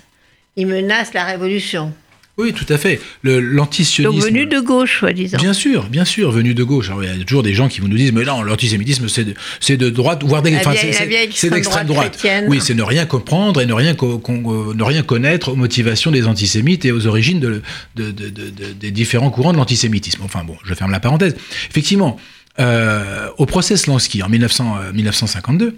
ils 0.56 0.68
menacent 0.68 1.14
la 1.14 1.24
révolution. 1.26 1.94
Oui, 2.40 2.54
tout 2.54 2.66
à 2.74 2.78
fait. 2.78 3.00
L'antisionisme. 3.24 4.28
venu 4.28 4.46
de 4.46 4.60
gauche, 4.60 5.00
soi-disant. 5.00 5.38
Bien 5.38 5.54
sûr, 5.54 5.84
bien 5.90 6.06
sûr, 6.06 6.32
venu 6.32 6.54
de 6.54 6.64
gauche. 6.64 6.88
Alors, 6.90 7.04
il 7.04 7.10
y 7.20 7.22
a 7.22 7.24
toujours 7.26 7.44
des 7.44 7.54
gens 7.54 7.68
qui 7.68 7.82
vous 7.82 7.88
nous 7.88 7.98
disent, 7.98 8.12
mais 8.14 8.24
non, 8.24 8.42
l'antisémitisme, 8.42 9.08
c'est 9.08 9.26
de, 9.26 9.34
de 9.76 9.90
droite, 9.90 10.24
voire 10.24 10.42
c'est- 10.44 10.50
d'extrême 10.52 11.54
extrême 11.60 11.88
droite. 11.88 12.18
Oui, 12.48 12.60
c'est 12.62 12.74
ne 12.74 12.84
rien 12.84 13.06
comprendre 13.06 13.62
et 13.62 13.66
ne 13.66 13.74
rien, 13.74 13.94
co- 13.96 14.18
con- 14.20 14.70
euh, 14.70 14.74
ne 14.74 14.84
rien 14.84 15.04
connaître 15.04 15.50
aux 15.50 15.56
motivations 15.56 16.12
des 16.12 16.26
antisémites 16.28 16.86
et 16.86 16.92
aux 16.92 17.06
origines 17.08 17.40
de, 17.40 17.62
de- 17.96 18.12
de- 18.12 18.30
de- 18.30 18.50
de- 18.50 18.74
des 18.80 18.92
différents 18.92 19.30
courants 19.30 19.52
de 19.54 19.58
l'antisémitisme. 19.58 20.22
Enfin 20.24 20.44
bon, 20.44 20.56
je 20.64 20.74
ferme 20.74 20.92
la 20.92 21.00
parenthèse. 21.00 21.36
Effectivement, 21.70 22.18
euh, 22.60 23.28
au 23.38 23.46
procès 23.46 23.78
Slansky 23.78 24.24
en 24.24 24.30
1900, 24.30 24.78
euh, 24.82 24.94
1952, 24.94 25.76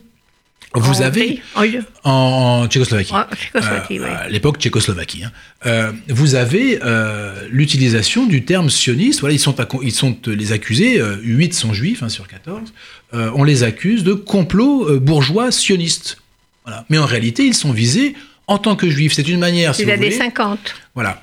vous 0.73 1.01
En 1.01 1.05
avez 1.05 1.41
pays, 1.55 1.79
en 2.03 2.65
Tchécoslovaquie. 2.69 3.13
En 3.13 3.25
Tchécoslovaquie, 3.35 3.99
Euh, 3.99 4.03
oui. 4.03 4.09
À 4.09 4.29
l'époque 4.29 4.57
Tchécoslovaquie. 4.59 5.23
hein. 5.25 5.31
Euh, 5.65 5.91
vous 6.07 6.35
avez 6.35 6.79
euh, 6.83 7.35
l'utilisation 7.49 8.25
du 8.25 8.45
terme 8.45 8.69
sioniste. 8.69 9.19
Voilà, 9.19 9.33
ils 9.35 9.39
sont, 9.39 9.55
ils 9.83 9.91
sont 9.91 10.17
les 10.27 10.51
accusés. 10.53 10.99
euh, 10.99 11.17
8 11.21 11.53
sont 11.53 11.73
juifs 11.73 12.03
hein, 12.03 12.09
sur 12.09 12.27
14. 12.27 12.73
euh, 13.13 13.31
on 13.35 13.43
les 13.43 13.63
accuse 13.63 14.03
de 14.03 14.13
complot 14.13 14.99
bourgeois 14.99 15.51
sioniste. 15.51 16.17
Voilà. 16.65 16.85
Mais 16.89 16.97
en 16.97 17.05
réalité, 17.05 17.43
ils 17.45 17.53
sont 17.55 17.71
visés 17.73 18.13
en 18.47 18.57
tant 18.57 18.75
que 18.75 18.89
juifs. 18.89 19.13
C'est 19.13 19.27
une 19.27 19.39
manière, 19.39 19.73
si 19.75 19.79
C'est 19.79 19.83
vous 19.85 19.89
l'année 19.91 20.05
voulez, 20.05 20.17
50. 20.17 20.59
voilà. 20.95 21.21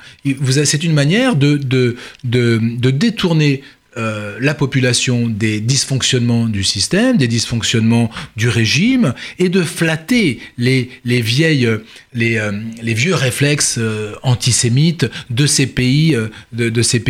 C'est 0.64 0.84
une 0.84 0.92
manière 0.94 1.36
de, 1.36 1.57
de, 1.57 1.96
de, 2.24 2.59
de 2.62 2.90
détourner 2.90 3.62
euh, 3.97 4.36
la 4.41 4.55
population 4.55 5.28
des 5.28 5.61
dysfonctionnements 5.61 6.45
du 6.45 6.62
système, 6.62 7.16
des 7.16 7.26
dysfonctionnements 7.26 8.11
du 8.36 8.49
régime, 8.49 9.14
et 9.39 9.49
de 9.49 9.62
flatter 9.62 10.41
les, 10.59 10.91
les 11.07 11.22
vieilles, 11.22 11.68
les, 12.12 12.36
euh, 12.36 12.53
les 12.82 12.93
vieux 12.93 13.14
réflexes 13.14 13.76
euh, 13.78 14.14
antisémites 14.22 15.07
de 15.30 15.47
ces 15.47 15.66
pays, 15.66 16.16
de, 16.53 16.68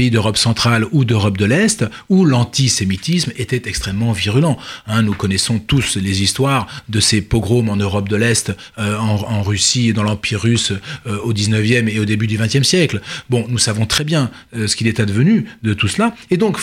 d'Europe 0.09 0.37
centrale 0.37 0.87
ou 0.93 1.05
d'Europe 1.05 1.37
de 1.37 1.45
l'Est, 1.45 1.85
où 2.09 2.25
l'antisémitisme 2.25 3.33
était 3.37 3.69
extrêmement 3.69 4.13
virulent. 4.13 4.57
Hein, 4.87 5.03
nous 5.03 5.15
connaissons 5.15 5.59
tous 5.59 5.97
les 5.97 6.23
histoires 6.23 6.69
de 6.89 7.01
ces 7.01 7.21
pogroms 7.23 7.69
en 7.69 7.77
Europe 7.77 8.09
de 8.09 8.17
l'Est, 8.17 8.53
en, 8.77 9.43
Russie, 9.43 9.93
dans 9.93 10.03
l'Empire 10.03 10.41
russe 10.41 10.73
au 11.07 11.33
19e 11.33 11.89
et 11.89 11.99
au 11.99 12.05
début 12.05 12.27
du 12.27 12.39
20e 12.39 12.63
siècle. 12.63 13.01
Bon, 13.31 13.45
nous 13.49 13.59
savons 13.59 13.87
très 13.87 14.05
bien 14.05 14.31
ce 14.55 14.75
qu'il 14.77 14.87
est 14.87 15.01
advenu 15.01 15.47
de 15.63 15.75
tout 15.75 15.89
cela. 15.89 16.15
Et 16.31 16.37
donc, 16.37 16.59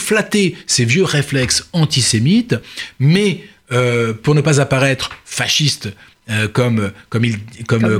ces 0.67 0.85
vieux 0.85 1.03
réflexes 1.03 1.67
antisémites, 1.73 2.55
mais 2.99 3.43
euh, 3.71 4.13
pour 4.13 4.35
ne 4.35 4.41
pas 4.41 4.59
apparaître 4.61 5.09
fasciste, 5.25 5.89
euh, 6.29 6.47
comme 6.47 6.91
comme 7.09 7.25
il 7.25 7.37
comme 7.67 7.81
Comme 7.81 7.97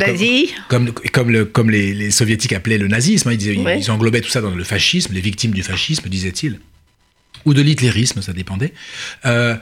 comme 0.70 0.92
comme, 1.12 1.30
le- 1.32 1.46
comme 1.46 1.70
les, 1.70 1.94
les 1.94 2.12
soviétiques 2.12 2.54
appelaient 2.54 2.78
le 2.78 2.88
nazisme, 2.88 3.30
hein, 3.30 3.34
ils, 3.34 3.38
disaient- 3.38 3.58
Ouais. 3.58 3.80
ils 3.80 3.92
englobaient 3.92 4.22
tout 4.22 4.30
ça 4.30 4.42
dans 4.42 4.52
le 4.56 4.64
fascisme, 4.64 5.14
les 5.14 5.22
victimes 5.22 5.52
du 5.52 5.64
fascisme, 5.64 6.08
disait-il 6.10 6.60
ou 7.46 7.54
de 7.54 7.62
l'hitlérisme, 7.62 8.24
ça 8.24 8.34
dépendait, 8.34 8.74
euh, 9.28 9.56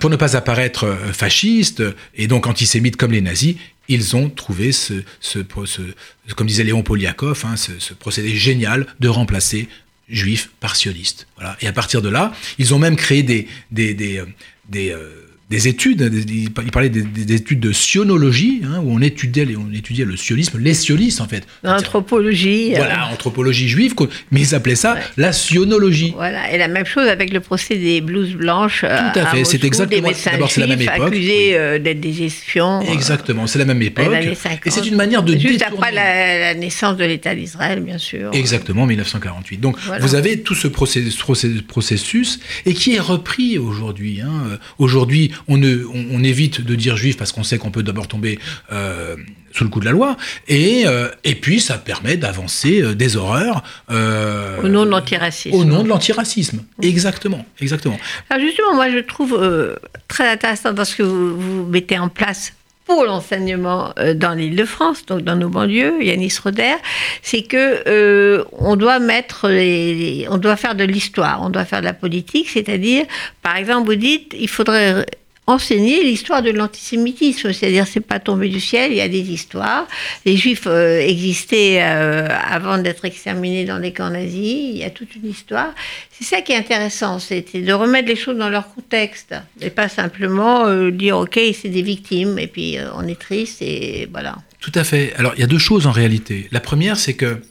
pour 0.00 0.10
ne 0.10 0.16
pas 0.16 0.36
apparaître 0.36 0.94
fasciste 1.14 1.82
et 2.14 2.26
donc 2.26 2.46
antisémite 2.46 2.96
comme 2.96 3.12
les 3.12 3.22
nazis, 3.22 3.56
ils 3.88 4.14
ont 4.16 4.28
trouvé 4.28 4.70
ce, 4.70 4.92
ce, 5.20 5.38
pro- 5.38 5.64
ce- 5.64 5.80
comme 6.36 6.46
disait 6.46 6.62
Léon 6.64 6.82
Poliakov, 6.82 7.44
hein, 7.46 7.56
ce, 7.56 7.72
ce 7.78 7.94
procédé 7.94 8.34
génial 8.36 8.86
de 9.00 9.08
remplacer 9.08 9.68
juifs 10.12 10.50
par 10.60 10.76
sionistes. 10.76 11.26
Voilà. 11.36 11.56
Et 11.60 11.66
à 11.66 11.72
partir 11.72 12.02
de 12.02 12.08
là, 12.08 12.32
ils 12.58 12.74
ont 12.74 12.78
même 12.78 12.96
créé 12.96 13.22
des, 13.22 13.48
des, 13.70 13.94
des, 13.94 14.18
euh, 14.18 14.26
des, 14.68 14.90
euh, 14.90 15.21
des 15.52 15.68
études, 15.68 16.02
des- 16.02 16.24
ils 16.32 16.50
parlaient 16.50 16.88
des, 16.88 17.02
des 17.02 17.34
études 17.34 17.60
de 17.60 17.72
sionologie, 17.72 18.62
hein, 18.64 18.80
où 18.82 18.94
on 18.96 19.00
étudiait, 19.02 19.44
les- 19.44 19.56
on 19.56 19.70
étudiait 19.72 20.04
le 20.06 20.16
sionisme, 20.16 20.58
les 20.58 20.72
sionistes 20.74 21.20
en 21.20 21.28
fait. 21.28 21.44
L'anthropologie. 21.62 22.72
euh, 22.74 22.78
Voilà, 22.78 23.08
anthropologie 23.12 23.68
juive, 23.68 23.94
mais 24.30 24.40
ils 24.40 24.54
appelaient 24.54 24.74
ça 24.74 24.96
la 25.16 25.32
sionologie. 25.32 26.12
Voilà, 26.16 26.50
et 26.52 26.56
la 26.58 26.68
même 26.68 26.86
chose 26.86 27.06
avec 27.06 27.32
le 27.32 27.40
procès 27.40 27.76
des 27.76 28.00
blouses 28.00 28.32
blanches. 28.34 28.80
Tout 28.80 29.18
à 29.18 29.26
fait, 29.26 29.44
c'est 29.44 29.62
exactement- 29.64 30.08
d'abord, 30.24 30.50
c'est 30.50 30.60
la 30.60 30.66
même 30.66 30.80
époque, 30.80 31.08
accusés 31.08 31.48
oui. 31.50 31.54
euh, 31.54 31.78
d'être 31.78 32.00
des 32.00 32.22
espions. 32.22 32.80
euh, 32.80 32.92
Exactement, 32.92 33.46
c'est 33.46 33.58
la 33.58 33.64
même 33.66 33.82
époque. 33.82 34.08
les 34.10 34.16
années 34.16 34.34
50. 34.34 34.66
Et 34.66 34.70
c'est 34.70 34.86
une 34.86 34.96
manière 34.96 35.22
de 35.22 35.32
Juste 35.34 35.58
détourner. 35.60 35.76
après 35.76 35.92
la, 35.92 36.38
la 36.38 36.54
naissance 36.54 36.96
de 36.96 37.04
l'État 37.04 37.34
d'Israël, 37.34 37.80
bien 37.80 37.98
sûr. 37.98 38.30
Exactement, 38.32 38.86
1948. 38.86 39.58
Donc, 39.60 39.76
Voilà. 39.86 40.04
vous 40.04 40.14
avez 40.14 40.40
tout 40.40 40.54
ce 40.54 40.66
processus, 40.68 41.20
processus 41.66 42.40
et 42.66 42.74
qui 42.74 42.94
est 42.94 43.00
repris 43.00 43.58
aujourd'hui. 43.58 44.20
hein. 44.22 44.30
Euh, 44.52 44.56
Aujourd'hui, 44.78 45.30
on, 45.48 45.56
ne, 45.56 45.84
on, 45.84 46.06
on 46.12 46.22
évite 46.24 46.60
de 46.60 46.74
dire 46.74 46.96
juif 46.96 47.16
parce 47.16 47.32
qu'on 47.32 47.42
sait 47.44 47.58
qu'on 47.58 47.70
peut 47.70 47.82
d'abord 47.82 48.08
tomber 48.08 48.38
euh, 48.72 49.16
sous 49.52 49.64
le 49.64 49.70
coup 49.70 49.80
de 49.80 49.84
la 49.84 49.90
loi. 49.92 50.16
Et, 50.48 50.82
euh, 50.86 51.08
et 51.24 51.34
puis, 51.34 51.60
ça 51.60 51.78
permet 51.78 52.16
d'avancer 52.16 52.80
euh, 52.82 52.94
des 52.94 53.16
horreurs. 53.16 53.62
Au 53.90 54.68
nom 54.68 54.84
de 54.84 54.90
l'antiracisme. 54.90 55.54
Au 55.56 55.64
nom 55.64 55.82
de 55.82 55.88
l'antiracisme. 55.88 56.64
Exactement, 56.80 57.44
exactement. 57.60 57.98
Alors 58.30 58.44
justement, 58.44 58.74
moi 58.74 58.90
je 58.90 58.98
trouve 58.98 59.38
très 60.08 60.28
intéressant 60.28 60.72
dans 60.72 60.84
ce 60.84 60.96
que 60.96 61.02
vous, 61.02 61.38
vous 61.40 61.66
mettez 61.66 61.98
en 61.98 62.08
place 62.08 62.52
pour 62.84 63.04
l'enseignement 63.04 63.94
dans 64.16 64.32
l'île 64.34 64.56
de 64.56 64.64
France, 64.64 65.06
donc 65.06 65.22
dans 65.22 65.36
nos 65.36 65.48
banlieues, 65.48 66.02
Yanis 66.02 66.34
Roder, 66.42 66.74
c'est 67.22 67.42
que 67.42 67.82
euh, 67.88 68.42
on 68.52 68.74
doit 68.74 68.98
mettre 68.98 69.48
les, 69.48 69.94
les- 69.94 70.26
on 70.28 70.36
doit 70.36 70.56
faire 70.56 70.74
de 70.74 70.82
l'histoire, 70.84 71.42
on 71.42 71.48
doit 71.50 71.64
faire 71.64 71.78
de 71.80 71.84
la 71.86 71.92
politique, 71.92 72.48
c'est-à-dire, 72.50 73.04
par 73.40 73.56
exemple, 73.56 73.86
vous 73.86 73.94
dites, 73.94 74.34
il 74.38 74.48
faudrait 74.48 75.06
enseigner 75.46 76.04
l'histoire 76.04 76.40
de 76.40 76.50
l'antisémitisme, 76.50 77.52
c'est-à-dire 77.52 77.86
c'est 77.88 78.00
pas 78.00 78.20
tombé 78.20 78.48
du 78.48 78.60
ciel, 78.60 78.92
il 78.92 78.98
y 78.98 79.00
a 79.00 79.08
des 79.08 79.30
histoires. 79.30 79.88
Les 80.24 80.36
juifs 80.36 80.66
euh, 80.66 81.00
existaient 81.00 81.80
euh, 81.82 82.28
avant 82.28 82.78
d'être 82.78 83.04
exterminés 83.04 83.64
dans 83.64 83.78
les 83.78 83.92
camps 83.92 84.10
nazis, 84.10 84.70
il 84.70 84.78
y 84.78 84.84
a 84.84 84.90
toute 84.90 85.16
une 85.16 85.28
histoire. 85.28 85.74
C'est 86.12 86.24
ça 86.24 86.42
qui 86.42 86.52
est 86.52 86.56
intéressant, 86.56 87.18
c'était 87.18 87.60
de 87.60 87.72
remettre 87.72 88.06
les 88.08 88.16
choses 88.16 88.36
dans 88.36 88.50
leur 88.50 88.72
contexte 88.72 89.34
et 89.60 89.70
pas 89.70 89.88
simplement 89.88 90.66
euh, 90.66 90.92
dire 90.92 91.18
ok 91.18 91.40
c'est 91.60 91.68
des 91.68 91.82
victimes 91.82 92.38
et 92.38 92.46
puis 92.46 92.76
on 92.94 93.06
est 93.08 93.18
triste 93.18 93.62
et 93.62 94.08
voilà. 94.12 94.36
Tout 94.60 94.72
à 94.76 94.84
fait. 94.84 95.12
Alors, 95.16 95.32
il 95.36 95.40
y 95.40 95.44
a 95.44 95.48
deux 95.48 95.58
choses 95.58 95.88
en 95.88 95.92
réalité. 95.92 96.46
La 96.52 96.60
première, 96.60 96.96
c'est 96.96 97.14
que, 97.14 97.42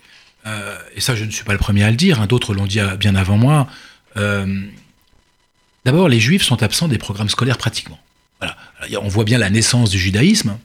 et 0.96 1.02
ça, 1.02 1.14
je 1.14 1.26
ne 1.26 1.30
suis 1.30 1.44
pas 1.44 1.52
le 1.52 1.60
premier 1.60 1.84
à 1.84 1.90
le 1.90 1.98
dire, 1.98 2.22
hein, 2.22 2.26
d'autres 2.26 2.54
l'ont 2.54 2.66
dit 2.66 2.80
bien 2.98 3.16
avant 3.16 3.36
moi. 3.36 3.68
Euh, 5.86 5.92
D'abord, 5.92 6.10
les 6.10 6.20
juifs 6.20 6.44
sont 6.44 6.62
absents 6.64 6.88
des 6.88 6.98
programmes 6.98 7.30
scolaires 7.30 7.58
pratiquement. 7.58 8.00
Voilà. 8.40 8.56
On 9.04 9.08
voit 9.08 9.24
bien 9.24 9.38
la 9.38 9.50
naissance 9.50 9.90
du 9.92 10.00
judaïsme, 10.00 10.58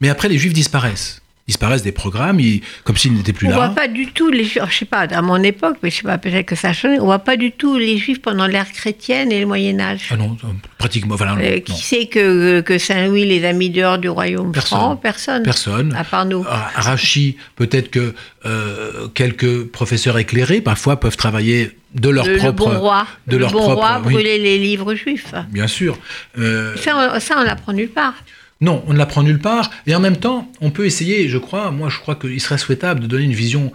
mais 0.00 0.08
après, 0.08 0.28
les 0.28 0.38
juifs 0.38 0.52
disparaissent. 0.52 1.20
Disparaissent 1.48 1.82
des 1.82 1.90
programmes, 1.92 2.38
ils- 2.38 2.62
comme 2.84 2.96
s'ils 2.96 3.12
n'étaient 3.14 3.32
plus 3.32 3.48
On 3.48 3.50
là. 3.50 3.56
voit 3.56 3.68
pas 3.70 3.88
du 3.88 4.06
tout 4.12 4.30
les 4.30 4.44
juifs, 4.44 4.62
je 4.70 4.76
sais 4.78 4.84
pas, 4.84 5.00
à 5.00 5.22
mon 5.22 5.42
époque, 5.42 5.76
mais 5.82 5.90
je 5.90 5.96
sais 5.96 6.02
pas, 6.04 6.16
peut-être 6.16 6.46
que 6.46 6.54
ça 6.54 6.68
a 6.68 6.72
changé, 6.72 7.00
on 7.00 7.04
voit 7.06 7.18
pas 7.18 7.36
du 7.36 7.50
tout 7.50 7.76
les 7.78 7.98
juifs 7.98 8.22
pendant 8.22 8.46
l'ère 8.46 8.70
chrétienne 8.70 9.32
et 9.32 9.40
le 9.40 9.46
Moyen 9.46 9.80
Âge. 9.80 10.02
Ah 10.10 10.16
non, 10.16 10.36
euh, 10.44 10.48
pratiquement. 10.78 11.16
Voilà, 11.16 11.32
Euh, 11.34 11.54
non. 11.56 11.60
qui 11.60 11.82
sait 11.82 12.06
que, 12.06 12.60
que 12.60 12.78
Saint-Louis 12.78 13.24
les 13.26 13.44
a 13.44 13.52
mis 13.52 13.70
dehors 13.70 13.98
du 13.98 14.08
royaume 14.08 14.52
Personne. 14.52 14.78
franc 14.78 14.96
Personne. 14.96 15.42
Personne. 15.42 15.92
À 15.96 16.04
part 16.04 16.26
nous. 16.26 16.44
Ah, 16.48 16.70
Rachi, 16.76 17.36
peut-être 17.56 17.90
que 17.90 18.14
euh, 18.46 19.08
quelques 19.14 19.64
professeurs 19.66 20.18
éclairés, 20.18 20.60
parfois, 20.60 21.00
peuvent 21.00 21.16
travailler 21.16 21.72
de 21.94 22.08
leur 22.08 22.24
le, 22.26 22.32
le 22.32 22.38
propre. 22.38 22.70
bon 22.70 22.78
roi. 22.78 23.06
de 23.26 23.36
le 23.36 23.42
leur 23.42 23.52
bon 23.52 23.58
propre- 23.60 23.74
roi 23.76 24.02
oui. 24.06 24.22
les 24.22 24.58
livres 24.58 24.94
juifs. 24.94 25.34
Bien 25.50 25.66
sûr. 25.66 25.98
Euh, 26.38 26.74
Ça, 26.76 27.12
on, 27.16 27.20
ça, 27.20 27.36
on 27.38 27.42
l'apprend 27.42 27.72
nulle 27.72 27.90
part. 27.90 28.14
Non, 28.60 28.82
on 28.86 28.92
ne 28.92 28.98
l'apprend 28.98 29.22
nulle 29.22 29.40
part. 29.40 29.70
Et 29.86 29.94
en 29.94 30.00
même 30.00 30.16
temps, 30.16 30.50
on 30.60 30.70
peut 30.70 30.86
essayer, 30.86 31.28
je 31.28 31.38
crois, 31.38 31.70
moi 31.70 31.88
je 31.90 31.98
crois 31.98 32.14
qu'il 32.14 32.40
serait 32.40 32.58
souhaitable 32.58 33.00
de 33.00 33.06
donner 33.06 33.24
une 33.24 33.32
vision 33.34 33.72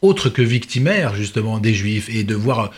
autre 0.00 0.28
que 0.30 0.42
victimaire, 0.42 1.14
justement, 1.14 1.58
des 1.58 1.74
Juifs 1.74 2.08
et 2.08 2.24
de 2.24 2.34
voir. 2.34 2.58
euh, 2.60 2.68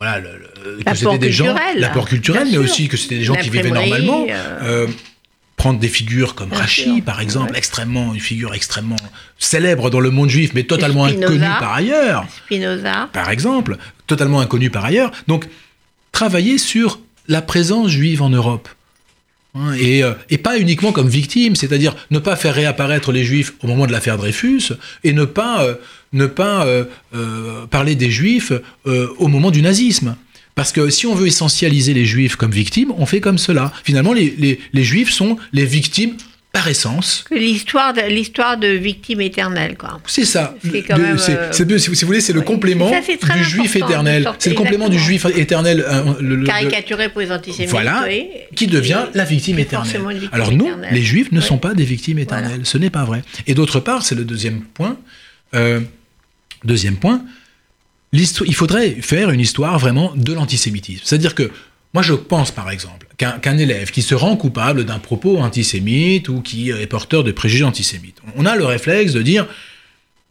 Voilà, 0.00 0.20
le- 0.20 0.76
le- 0.78 0.82
que 0.84 0.94
c'était 0.96 1.18
des 1.18 1.32
gens, 1.32 1.54
l'apport 1.76 2.08
culturel, 2.08 2.44
mais 2.46 2.52
sûr. 2.52 2.62
aussi 2.62 2.88
que 2.88 2.96
c'était 2.96 3.18
des 3.18 3.24
gens 3.24 3.34
qui 3.36 3.48
vivaient 3.50 3.70
normalement. 3.70 4.26
euh. 4.30 4.86
Prendre 5.56 5.78
des 5.78 5.88
figures 5.88 6.34
comme 6.34 6.52
Rachi, 6.52 7.00
par 7.00 7.20
exemple, 7.20 7.52
Ouais. 7.52 7.58
extrêmement, 7.58 8.12
une 8.12 8.20
figure 8.20 8.54
extrêmement 8.54 8.96
célèbre 9.38 9.88
dans 9.88 10.00
le 10.00 10.10
monde 10.10 10.28
juif, 10.28 10.50
mais 10.54 10.64
totalement 10.64 11.06
Spinoza. 11.06 11.26
inconnue 11.26 11.48
par 11.60 11.72
ailleurs 11.72 12.26
Spinoza. 12.44 13.08
par 13.12 13.30
exemple, 13.30 13.78
totalement 14.06 14.40
inconnu 14.40 14.68
par 14.70 14.84
ailleurs. 14.84 15.12
Donc, 15.28 15.46
travailler 16.12 16.58
sur 16.58 16.98
la 17.28 17.40
présence 17.40 17.88
juive 17.88 18.20
en 18.20 18.30
Europe. 18.30 18.68
Hein, 19.54 19.72
Et, 19.78 20.02
euh, 20.02 20.14
et 20.30 20.38
pas 20.38 20.58
uniquement 20.58 20.90
comme 20.90 21.08
victime, 21.08 21.54
c'est-à-dire 21.54 21.94
ne 22.10 22.18
pas 22.18 22.34
faire 22.34 22.54
réapparaître 22.56 23.12
les 23.12 23.24
juifs 23.24 23.52
au 23.62 23.68
moment 23.68 23.86
de 23.86 23.92
l'affaire 23.92 24.16
Dreyfus 24.18 24.72
et 25.04 25.12
ne 25.12 25.24
pas, 25.24 25.62
euh, 25.62 25.76
ne 26.12 26.26
pas 26.26 26.66
euh, 26.66 26.84
euh, 27.14 27.64
parler 27.66 27.94
des 27.94 28.10
juifs 28.10 28.52
au 28.84 29.28
moment 29.28 29.52
du 29.52 29.62
nazisme. 29.62 30.16
Parce 30.54 30.70
que 30.72 30.88
si 30.90 31.06
on 31.06 31.14
veut 31.14 31.26
essentialiser 31.26 31.94
les 31.94 32.04
juifs 32.04 32.36
comme 32.36 32.52
victimes, 32.52 32.92
on 32.96 33.06
fait 33.06 33.20
comme 33.20 33.38
cela. 33.38 33.72
Finalement, 33.82 34.12
les, 34.12 34.34
les- 34.38 34.60
les 34.72 34.84
juifs 34.84 35.10
sont 35.10 35.36
les 35.52 35.64
victimes 35.66 36.16
par 36.52 36.68
essence. 36.68 37.24
L'histoire 37.32 37.92
de, 37.92 38.02
l'histoire 38.02 38.56
de 38.56 38.68
victime 38.68 39.20
éternelle, 39.20 39.76
quoi. 39.76 40.00
C'est 40.06 40.24
ça. 40.24 40.54
C'est 40.62 40.82
quand 40.82 40.96
le- 40.96 41.02
même, 41.02 41.18
c'est- 41.18 41.36
euh, 41.36 41.48
c'est- 41.50 41.78
si 41.80 41.88
vous 42.02 42.06
voulez, 42.06 42.20
c'est 42.20 42.32
le 42.32 42.38
oui. 42.38 42.44
complément 42.46 42.88
Ça, 42.88 43.00
c'est 43.04 43.16
très 43.16 43.38
du 43.38 43.42
juif 43.44 43.74
éternel. 43.74 44.30
C'est 44.38 44.50
le 44.50 44.54
complément 44.54 44.88
du 44.88 44.96
juif 45.00 45.26
éternel. 45.34 45.84
euh, 45.84 46.14
le- 46.20 46.36
le- 46.36 46.46
Caricaturé 46.46 47.08
pour 47.08 47.22
les 47.22 47.32
antisémites. 47.32 47.70
Voilà, 47.70 48.04
oui. 48.06 48.28
qui 48.54 48.68
devient 48.68 49.06
Et- 49.12 49.18
la 49.18 49.24
victime 49.24 49.58
éternelle. 49.58 49.90
victime 50.12 50.28
Alors 50.30 50.52
nous, 50.52 50.66
éternelle. 50.66 50.94
les 50.94 51.02
juifs 51.02 51.32
ne 51.32 51.40
Oui. 51.40 51.44
sont 51.44 51.58
pas 51.58 51.74
des 51.74 51.84
victimes 51.84 52.20
éternelles. 52.20 52.48
Voilà. 52.50 52.64
Ce 52.64 52.78
n'est 52.78 52.90
pas 52.90 53.04
vrai. 53.04 53.22
Et 53.48 53.54
d'autre 53.54 53.80
part, 53.80 54.04
c'est 54.04 54.14
le 54.14 54.24
deuxième 54.24 54.60
point. 54.60 54.96
euh, 55.54 55.80
deuxième 56.64 56.96
point, 56.96 57.22
il 58.14 58.54
faudrait 58.54 58.90
faire 59.00 59.30
une 59.30 59.40
histoire 59.40 59.78
vraiment 59.78 60.12
de 60.14 60.32
l'antisémitisme. 60.32 61.02
C'est-à-dire 61.04 61.34
que 61.34 61.50
moi, 61.92 62.02
je 62.02 62.14
pense 62.14 62.50
par 62.50 62.70
exemple 62.70 63.06
qu'un 63.16 63.58
élève 63.58 63.90
qui 63.90 64.02
se 64.02 64.14
rend 64.14 64.36
coupable 64.36 64.84
d'un 64.84 64.98
propos 64.98 65.38
antisémite 65.38 66.28
ou 66.28 66.40
qui 66.40 66.70
est 66.70 66.86
porteur 66.86 67.22
de 67.22 67.30
préjugés 67.30 67.64
antisémites, 67.64 68.18
on 68.36 68.46
a 68.46 68.56
le 68.56 68.64
réflexe 68.64 69.12
de 69.12 69.22
dire 69.22 69.46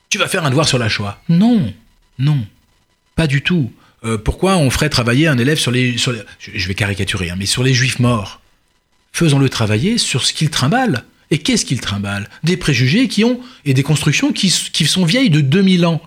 tu 0.10 0.18
vas 0.18 0.28
faire 0.28 0.46
un 0.46 0.50
devoir 0.50 0.68
sur 0.68 0.78
la 0.78 0.90
Shoah. 0.90 1.22
Non, 1.30 1.74
non, 2.20 2.46
pas 3.16 3.28
du 3.28 3.42
tout. 3.42 3.72
Euh, 4.04 4.18
pourquoi 4.18 4.58
on 4.58 4.70
ferait 4.70 4.90
travailler 4.90 5.28
un 5.28 5.38
élève 5.38 5.58
sur 5.58 5.72
les, 5.72 5.98
je, 5.98 6.68
vais 6.68 6.76
caricaturer, 6.76 7.30
hein, 7.30 7.36
mais 7.38 7.46
sur 7.46 7.64
les 7.64 7.74
juifs 7.74 8.00
morts? 8.00 8.42
Faisons-le 9.14 9.50
travailler 9.50 9.98
sur 9.98 10.26
ce 10.26 10.34
qu'il 10.34 10.50
trimballe. 10.50 11.06
Et 11.32 11.38
qu'est-ce 11.38 11.66
qu'il 11.66 11.80
trimballe? 11.80 12.30
Des 12.44 12.58
préjugés 12.58 13.08
qui 13.08 13.24
ont 13.24 13.40
et 13.66 13.74
des 13.74 13.84
constructions 13.84 14.34
qui 14.34 14.50
sont 14.50 15.06
vieilles 15.06 15.30
de 15.30 15.42
2000 15.42 15.86
ans. 15.86 16.02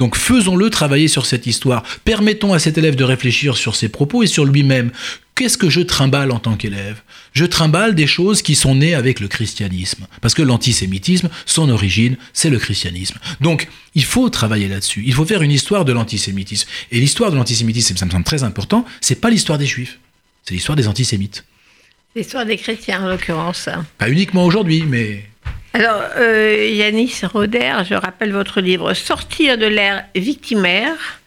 Donc 0.00 0.16
faisons-le 0.16 0.70
travailler 0.70 1.06
sur 1.06 1.26
cette 1.26 1.46
histoire. 1.46 1.84
Permettons 2.04 2.54
à 2.54 2.58
cet 2.58 2.78
élève 2.78 2.96
de 2.96 3.04
réfléchir 3.04 3.56
sur 3.56 3.76
ses 3.76 3.90
propos 3.90 4.22
et 4.22 4.26
sur 4.26 4.46
lui-même. 4.46 4.90
Qu'est-ce 5.34 5.58
que 5.58 5.70
je 5.70 5.80
trimballe 5.80 6.32
en 6.32 6.38
tant 6.38 6.56
qu'élève? 6.56 7.02
Je 7.32 7.44
trimballe 7.44 7.94
des 7.94 8.06
choses 8.06 8.42
qui 8.42 8.54
sont 8.54 8.74
nées 8.74 8.94
avec 8.94 9.20
le 9.20 9.28
christianisme. 9.28 10.06
Parce 10.22 10.34
que 10.34 10.42
l'antisémitisme, 10.42 11.28
son 11.44 11.68
origine, 11.68 12.16
c'est 12.32 12.50
le 12.50 12.58
christianisme. 12.58 13.18
Donc 13.42 13.68
il 13.94 14.04
faut 14.04 14.30
travailler 14.30 14.68
là-dessus. 14.68 15.02
Il 15.06 15.12
faut 15.12 15.26
faire 15.26 15.42
une 15.42 15.52
histoire 15.52 15.84
de 15.84 15.92
l'antisémitisme. 15.92 16.68
Et 16.90 16.98
l'histoire 16.98 17.30
de 17.30 17.36
l'antisémitisme, 17.36 17.96
ça 17.96 18.06
me 18.06 18.10
semble 18.10 18.24
très 18.24 18.42
important, 18.42 18.86
c'est 19.02 19.20
pas 19.20 19.30
l'histoire 19.30 19.58
des 19.58 19.66
juifs. 19.66 19.98
C'est 20.44 20.54
l'histoire 20.54 20.76
des 20.76 20.88
antisémites. 20.88 21.44
L'histoire 22.16 22.44
des 22.44 22.56
chrétiens, 22.56 23.04
en 23.04 23.08
l'occurrence. 23.08 23.68
Pas 23.98 24.10
uniquement 24.10 24.44
aujourd'hui, 24.44 24.82
mais 24.82 25.29
Alors, 25.72 26.02
euh, 26.16 26.68
Yanis 26.68 27.20
Roder, 27.22 27.82
je 27.88 27.94
rappelle 27.94 28.32
votre 28.32 28.60
livre 28.60 28.92
Sortir 28.92 29.56
de 29.56 29.66
l'ère 29.66 30.04
victimaire 30.16 31.20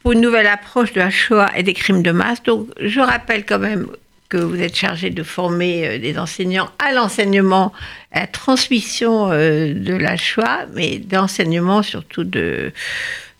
pour 0.00 0.12
une 0.12 0.20
nouvelle 0.20 0.46
approche 0.46 0.92
de 0.92 1.00
la 1.00 1.10
Shoah 1.10 1.50
et 1.56 1.64
des 1.64 1.74
crimes 1.74 2.02
de 2.02 2.12
masse. 2.12 2.40
Donc, 2.44 2.68
je 2.80 3.00
rappelle 3.00 3.44
quand 3.44 3.58
même 3.58 3.88
que 4.28 4.36
vous 4.36 4.60
êtes 4.60 4.76
chargé 4.76 5.10
de 5.10 5.24
former 5.24 5.88
euh, 5.88 5.98
des 5.98 6.18
enseignants 6.18 6.70
à 6.78 6.92
l'enseignement, 6.92 7.72
à 8.12 8.20
la 8.20 8.26
transmission 8.28 9.32
euh, 9.32 9.74
de 9.74 9.94
la 9.94 10.16
Shoah, 10.16 10.66
mais 10.72 10.98
d'enseignement 10.98 11.82
surtout 11.82 12.22
de, 12.22 12.72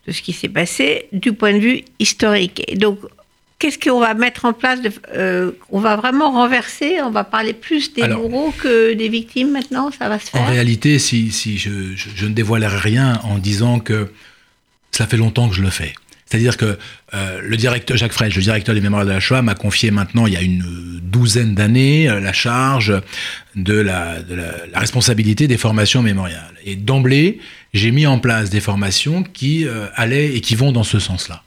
de 0.09 0.13
ce 0.13 0.21
qui 0.21 0.33
s'est 0.33 0.49
passé 0.49 1.07
du 1.13 1.33
point 1.33 1.53
de 1.53 1.61
vue 1.61 1.85
historique. 2.01 2.65
Et 2.67 2.77
donc, 2.77 2.99
qu'est-ce 3.61 3.79
qu'on 3.79 4.01
va 4.01 4.15
mettre 4.15 4.45
en 4.47 4.53
place 4.53 4.81
de, 4.83 4.91
euh, 5.15 5.53
On 5.71 5.79
va 5.79 5.95
vraiment 5.95 6.33
renverser 6.33 7.01
On 7.03 7.11
va 7.13 7.23
parler 7.23 7.53
plus 7.53 7.93
des 7.95 8.03
Alors- 8.03 8.29
bourreaux 8.29 8.53
que 8.61 8.95
des 8.95 9.09
victimes 9.09 9.53
maintenant 9.53 9.91
Ça 9.97 10.09
va 10.09 10.19
se 10.19 10.31
faire 10.31 10.41
En 10.43 10.47
réalité, 10.47 10.99
si, 10.99 11.31
si 11.31 11.57
je, 11.59 11.71
je- 11.95 12.09
je 12.17 12.27
ne 12.27 12.33
dévoilerai 12.35 12.77
rien 12.79 13.21
en 13.23 13.39
disant 13.39 13.79
que 13.79 14.11
cela 14.91 15.07
fait 15.09 15.17
longtemps 15.17 15.49
que 15.49 15.55
je 15.55 15.63
le 15.63 15.71
fais. 15.71 15.93
C'est-à-dire 16.27 16.57
que 16.57 16.79
euh, 17.15 17.41
le 17.43 17.57
directeur 17.57 17.97
Jacques 17.97 18.13
Frech, 18.13 18.35
le 18.37 18.43
directeur 18.43 18.75
des 18.75 18.81
mémoires 18.81 19.05
de 19.05 19.11
la 19.11 19.19
Shoah, 19.21 19.43
m'a 19.43 19.55
confié 19.57 19.91
maintenant, 19.91 20.27
il 20.29 20.33
y 20.33 20.37
a 20.37 20.43
une 20.43 21.01
douzaine 21.03 21.55
d'années, 21.57 22.09
euh, 22.09 22.21
la 22.21 22.33
charge 22.33 22.93
de, 23.57 23.75
la, 23.75 24.23
de 24.23 24.35
la, 24.37 24.53
la 24.73 24.79
responsabilité 24.79 25.49
des 25.49 25.57
formations 25.57 26.03
mémoriales. 26.03 26.55
Et 26.65 26.77
d'emblée, 26.77 27.41
j'ai 27.75 27.91
mis 27.91 28.07
en 28.07 28.21
place 28.21 28.49
des 28.49 28.61
formations 28.61 29.25
qui 29.25 29.67
euh, 29.67 29.87
allaient 29.97 30.35
et 30.37 30.41
qui 30.41 30.55
vont 30.55 30.71
dans 30.71 30.85
ce 30.85 31.01
sens-là. 31.01 31.43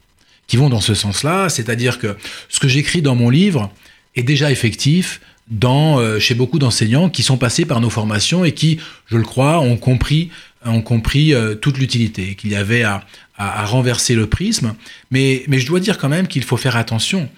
Qui 0.47 0.57
vont 0.57 0.69
dans 0.69 0.81
ce 0.81 0.93
sens-là, 0.93 1.49
c'est-à-dire 1.49 1.99
que 1.99 2.15
ce 2.49 2.59
que 2.59 2.67
j'écris 2.67 3.01
dans 3.01 3.15
mon 3.15 3.29
livre 3.29 3.71
est 4.15 4.23
déjà 4.23 4.51
effectif 4.51 5.21
dans, 5.49 5.99
euh, 5.99 6.19
chez 6.19 6.35
beaucoup 6.35 6.59
d'enseignants 6.59 7.09
qui 7.09 7.23
sont 7.23 7.37
passés 7.37 7.65
par 7.65 7.81
nos 7.81 7.89
formations 7.89 8.45
et 8.45 8.51
qui, 8.53 8.79
je 9.07 9.17
le 9.17 9.23
crois, 9.23 9.59
ont 9.59 9.77
compris, 9.77 10.29
ont 10.65 10.81
compris 10.81 11.33
euh, 11.33 11.55
toute 11.55 11.77
l'utilité, 11.77 12.35
qu'il 12.35 12.51
y 12.51 12.55
avait 12.55 12.83
à, 12.83 13.03
à- 13.37 13.61
à 13.61 13.65
renverser 13.65 14.15
le 14.15 14.27
prisme. 14.27 14.75
Mais, 15.11 15.43
mais 15.47 15.59
je 15.59 15.65
dois 15.67 15.79
dire 15.79 15.97
quand 15.97 16.09
même 16.09 16.27
qu'il 16.27 16.43
faut 16.43 16.57
faire 16.57 16.75
attention, 16.77 17.29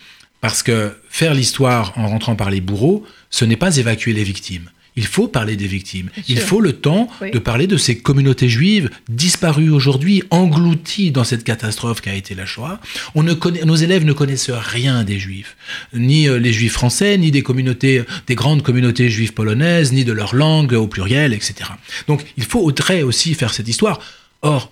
parce 0.42 0.62
que 0.62 0.96
faire 1.10 1.34
l'histoire 1.34 1.94
en 1.98 2.08
rentrant 2.08 2.36
par 2.36 2.50
les 2.50 2.62
bourreaux, 2.62 3.04
ce 3.30 3.46
n'est 3.46 3.56
pas 3.58 3.76
évacuer 3.78 4.14
les 4.14 4.24
victimes. 4.24 4.70
Il 4.98 5.06
faut 5.06 5.28
parler 5.28 5.56
des 5.58 5.68
victimes. 5.68 6.10
Bien 6.16 6.24
Il 6.30 6.38
sûr. 6.40 6.48
faut 6.48 6.62
le 6.62 6.74
temps 6.74 7.10
Oui. 7.22 7.32
de 7.32 7.40
parler 7.40 7.68
de 7.68 7.76
ces 7.78 7.98
communautés 7.98 8.48
juives 8.48 8.90
disparues 9.10 9.70
aujourd'hui, 9.70 10.24
englouties 10.30 11.12
dans 11.12 11.24
cette 11.26 11.44
catastrophe 11.44 12.00
qu'a 12.02 12.14
été 12.14 12.34
la 12.34 12.46
Shoah. 12.46 12.80
On 13.14 13.22
ne 13.24 13.34
connaît, 13.34 13.66
nos 13.66 13.76
élèves 13.76 14.06
ne 14.06 14.14
connaissent 14.14 14.52
rien 14.52 15.04
des 15.04 15.20
juifs, 15.20 15.58
ni 15.94 16.30
euh, 16.30 16.40
les 16.40 16.54
juifs 16.54 16.72
français, 16.74 17.18
ni 17.18 17.32
des 17.32 17.44
communautés, 17.44 18.04
des 18.28 18.36
grandes 18.36 18.64
communautés 18.64 19.10
juives 19.10 19.34
polonaises, 19.34 19.92
ni 19.92 20.06
de 20.06 20.14
leur 20.14 20.34
langue 20.34 20.74
au 20.74 20.88
pluriel, 20.88 21.34
etc. 21.34 21.56
Donc 22.08 22.26
il 22.38 22.44
faut 22.44 22.62
faudrait 22.66 23.02
aussi 23.04 23.34
faire 23.34 23.54
cette 23.54 23.68
histoire. 23.68 24.00
Or, 24.42 24.72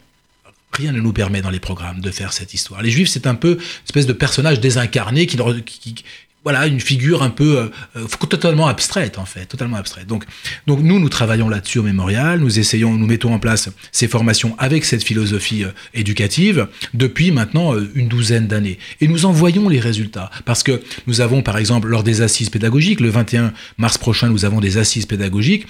Rien 0.76 0.92
ne 0.92 1.02
nous 1.02 1.14
permet 1.14 1.44
dans 1.44 1.52
les 1.52 1.60
programmes 1.60 2.02
de 2.02 2.10
faire 2.10 2.34
cette 2.34 2.56
histoire. 2.56 2.82
Les 2.82 2.90
Juifs, 2.90 3.08
c'est 3.10 3.28
un 3.28 3.36
peu 3.36 3.52
une 3.52 3.62
espèce 3.86 4.08
de 4.08 4.14
personnage 4.14 4.60
désincarné 4.60 5.28
qui- 5.28 5.38
voilà, 6.44 6.68
une 6.68 6.80
figure 6.80 7.24
un 7.24 7.30
peu 7.30 7.58
euh, 7.58 7.68
euh, 7.96 8.08
totalement 8.30 8.68
abstraite 8.68 9.18
en 9.18 9.26
fait, 9.26 9.46
totalement 9.46 9.78
abstraite. 9.78 10.08
Donc, 10.08 10.26
donc 10.68 10.80
nous, 10.82 11.00
nous 11.00 11.10
travaillons 11.10 11.50
là-dessus 11.50 11.80
au 11.80 11.84
mémorial. 11.84 12.40
Nous 12.40 12.60
essayons, 12.60 12.94
nous 12.94 13.08
mettons 13.08 13.34
en 13.34 13.40
place 13.40 13.70
ces 13.92 14.08
formations 14.08 14.56
avec 14.60 14.86
cette 14.86 15.04
philosophie 15.04 15.64
euh, 15.64 15.72
éducative 15.94 16.68
depuis 16.94 17.32
maintenant 17.32 17.76
euh, 17.76 17.90
une 17.96 18.08
douzaine 18.08 18.48
d'années. 18.48 18.78
Et 19.00 19.08
nous 19.08 19.26
en 19.26 19.32
voyons 19.32 19.70
les 19.70 19.80
résultats 19.80 20.30
parce 20.46 20.64
que 20.64 20.82
nous 21.08 21.22
avons, 21.22 21.42
par 21.42 21.58
exemple, 21.58 21.88
lors 21.88 22.04
des 22.04 22.22
assises 22.22 22.50
pédagogiques, 22.50 23.00
le 23.00 23.10
21 23.10 23.54
mars 23.78 23.98
prochain, 23.98 24.30
nous 24.30 24.46
avons 24.46 24.60
des 24.60 24.78
assises 24.78 25.06
pédagogiques 25.06 25.68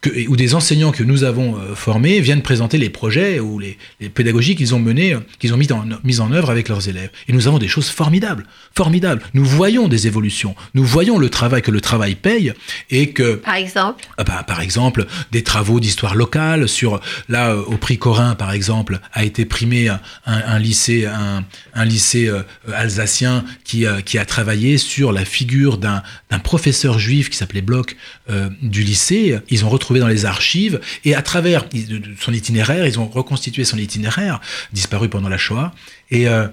que, 0.00 0.28
où 0.28 0.36
des 0.36 0.54
enseignants 0.54 0.92
que 0.92 1.02
nous 1.02 1.24
avons 1.24 1.56
euh, 1.56 1.74
formés 1.74 2.20
viennent 2.20 2.42
présenter 2.42 2.78
les 2.78 2.88
projets 2.90 3.38
ou 3.40 3.58
les, 3.58 3.76
les 4.00 4.08
pédagogies 4.08 4.56
qu'ils 4.56 4.74
ont 4.74 4.78
menés, 4.78 5.14
euh, 5.14 5.20
qu'ils 5.38 5.52
ont 5.52 5.56
mis 5.58 5.70
en, 5.72 5.84
mis 6.04 6.20
en 6.20 6.32
œuvre 6.32 6.50
avec 6.50 6.68
leurs 6.68 6.88
élèves. 6.88 7.10
Et 7.28 7.32
nous 7.32 7.46
avons 7.48 7.58
des 7.58 7.68
choses 7.68 7.88
formidables, 7.90 8.44
formidables. 8.74 9.22
Nous 9.34 9.44
voyons 9.44 9.88
des 9.88 10.06
évolutions, 10.06 10.54
nous 10.74 10.84
voyons 10.84 11.18
le 11.18 11.28
travail 11.28 11.60
que 11.62 11.70
le 11.70 11.80
travail 11.80 12.14
paye 12.14 12.52
et 12.90 13.10
que 13.10 13.34
Par 13.34 13.54
exemple 13.56 14.04
ah 14.16 14.24
bah, 14.24 14.42
par 14.46 14.60
exemple, 14.60 15.06
des 15.32 15.42
travaux 15.42 15.80
d'histoire 15.80 16.14
locale 16.14 16.68
sur 16.68 17.00
là 17.28 17.50
euh, 17.50 17.62
au 17.66 17.76
prix 17.76 17.98
Corin 17.98 18.34
par 18.34 18.52
exemple 18.52 19.00
a 19.12 19.24
été 19.24 19.44
primé 19.44 19.88
un, 19.88 20.00
un- 20.26 20.58
lycée 20.58 21.06
un, 21.06 21.44
un 21.74 21.84
lycée 21.84 22.28
euh, 22.28 22.42
alsacien 22.72 23.44
qui 23.64 23.86
euh, 23.86 24.00
qui 24.00 24.18
a 24.18 24.24
travaillé 24.24 24.78
sur 24.78 25.12
la 25.12 25.24
figure 25.24 25.78
d'un 25.78 26.02
d'un 26.30 26.38
professeur 26.38 26.98
juif 26.98 27.28
qui 27.30 27.36
s'appelait 27.36 27.60
Bloch 27.62 27.96
euh, 28.30 28.48
du 28.62 28.82
lycée. 28.82 29.38
Ils 29.50 29.64
ont 29.64 29.68
retrouvé 29.68 30.00
dans 30.00 30.08
les 30.08 30.24
archives 30.24 30.80
et 31.04 31.14
à 31.14 31.22
travers 31.22 31.66
son 32.20 32.32
itinéraire, 32.32 32.86
ils 32.86 32.98
ont 32.98 33.06
reconstitué 33.08 33.64
son 33.64 33.76
itinéraire 33.78 34.40
disparu 34.72 35.08
pendant 35.08 35.28
la 35.28 35.38
Shoah 35.38 35.74
et 36.10 36.28
euh, 36.28 36.46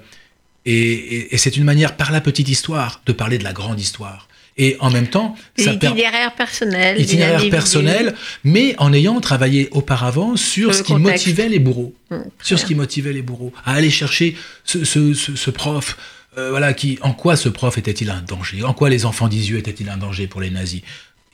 et, 0.65 0.73
et- 0.82 1.34
et 1.36 1.38
c'est 1.38 1.55
une 1.55 1.63
manière 1.63 1.95
par 1.95 2.11
la 2.11 2.19
petite 2.21 2.49
histoire 2.49 3.01
de 3.05 3.13
parler 3.13 3.38
de 3.38 3.43
la 3.43 3.53
grande 3.53 3.80
histoire. 3.80 4.28
Et 4.59 4.75
en 4.80 4.89
même 4.89 5.07
temps, 5.07 5.36
ça 5.55 5.73
permet 5.75 6.01
L'itinéraire 6.01 6.34
personnel. 6.36 6.99
itinéraire 6.99 7.49
personnel, 7.51 8.15
mais 8.43 8.73
en 8.80 8.91
ayant 8.91 9.21
travaillé 9.21 9.69
auparavant 9.71 10.36
sur 10.36 10.73
Sur 10.73 10.73
ce 10.73 10.82
qui 10.84 10.93
contexte. 10.93 11.28
motivait 11.28 11.47
les 11.49 11.59
bourreaux, 11.59 11.93
Mmh, 12.09 12.15
sur 12.41 12.57
ce 12.57 12.65
qui 12.65 12.73
motivait 12.73 13.13
les 13.13 13.21
bourreaux, 13.21 13.53
à 13.65 13.73
aller 13.75 13.91
chercher 13.91 14.36
ce, 14.65 14.84
ce- 14.84 15.13
ce- 15.13 15.36
ce 15.36 15.49
prof, 15.51 15.95
euh, 16.39 16.49
voilà, 16.49 16.73
qui, 16.73 16.97
en 17.01 17.13
quoi 17.13 17.36
ce 17.36 17.49
prof 17.49 17.78
était-il 17.78 18.09
un 18.09 18.21
danger, 18.21 18.63
en 18.63 18.73
quoi 18.73 18.89
les 18.89 19.05
enfants 19.05 19.28
d'Isieux 19.28 19.59
étaient-ils 19.59 19.89
un 19.89 19.97
danger 19.97 20.25
pour 20.28 20.41
les 20.41 20.49
nazis? 20.49 20.82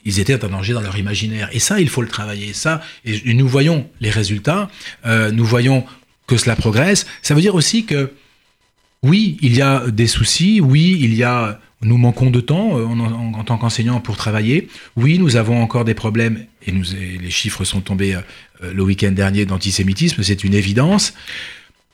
Ils 0.05 0.19
étaient 0.19 0.43
un 0.43 0.49
danger 0.49 0.73
dans 0.73 0.81
leur 0.81 0.97
imaginaire, 0.97 1.49
et 1.51 1.59
ça, 1.59 1.79
il 1.79 1.89
faut 1.89 2.01
le 2.01 2.07
travailler. 2.07 2.53
Ça, 2.53 2.81
et, 3.05 3.33
nous 3.33 3.47
voyons 3.47 3.89
les 4.01 4.09
résultats, 4.09 4.69
euh, 5.05 5.31
nous 5.31 5.45
voyons 5.45 5.85
que 6.27 6.37
cela 6.37 6.55
progresse. 6.55 7.05
Ça 7.21 7.33
veut 7.35 7.41
dire 7.41 7.55
aussi 7.55 7.85
que 7.85 8.11
oui, 9.01 9.37
il 9.41 9.55
y 9.55 9.61
a 9.61 9.89
des 9.89 10.07
soucis, 10.07 10.61
oui, 10.61 10.97
il 11.01 11.13
y 11.13 11.23
a 11.23 11.59
nous 11.81 11.97
manquons 11.97 12.29
de 12.31 12.39
temps 12.39 12.77
euh, 12.79 12.85
en, 12.85 12.97
en- 12.99 13.33
en 13.33 13.43
tant 13.43 13.57
qu'enseignants 13.57 13.99
pour 13.99 14.15
travailler. 14.15 14.69
Oui, 14.95 15.19
nous 15.19 15.35
avons 15.35 15.61
encore 15.61 15.83
des 15.83 15.93
problèmes, 15.93 16.45
et 16.65 16.71
les 16.71 17.29
chiffres 17.29 17.65
sont 17.65 17.81
tombés 17.81 18.15
euh, 18.15 18.71
le 18.73 18.83
week-end 18.83 19.11
dernier 19.11 19.45
d'antisémitisme, 19.45 20.23
c'est 20.23 20.45
une 20.45 20.53
évidence. 20.53 21.13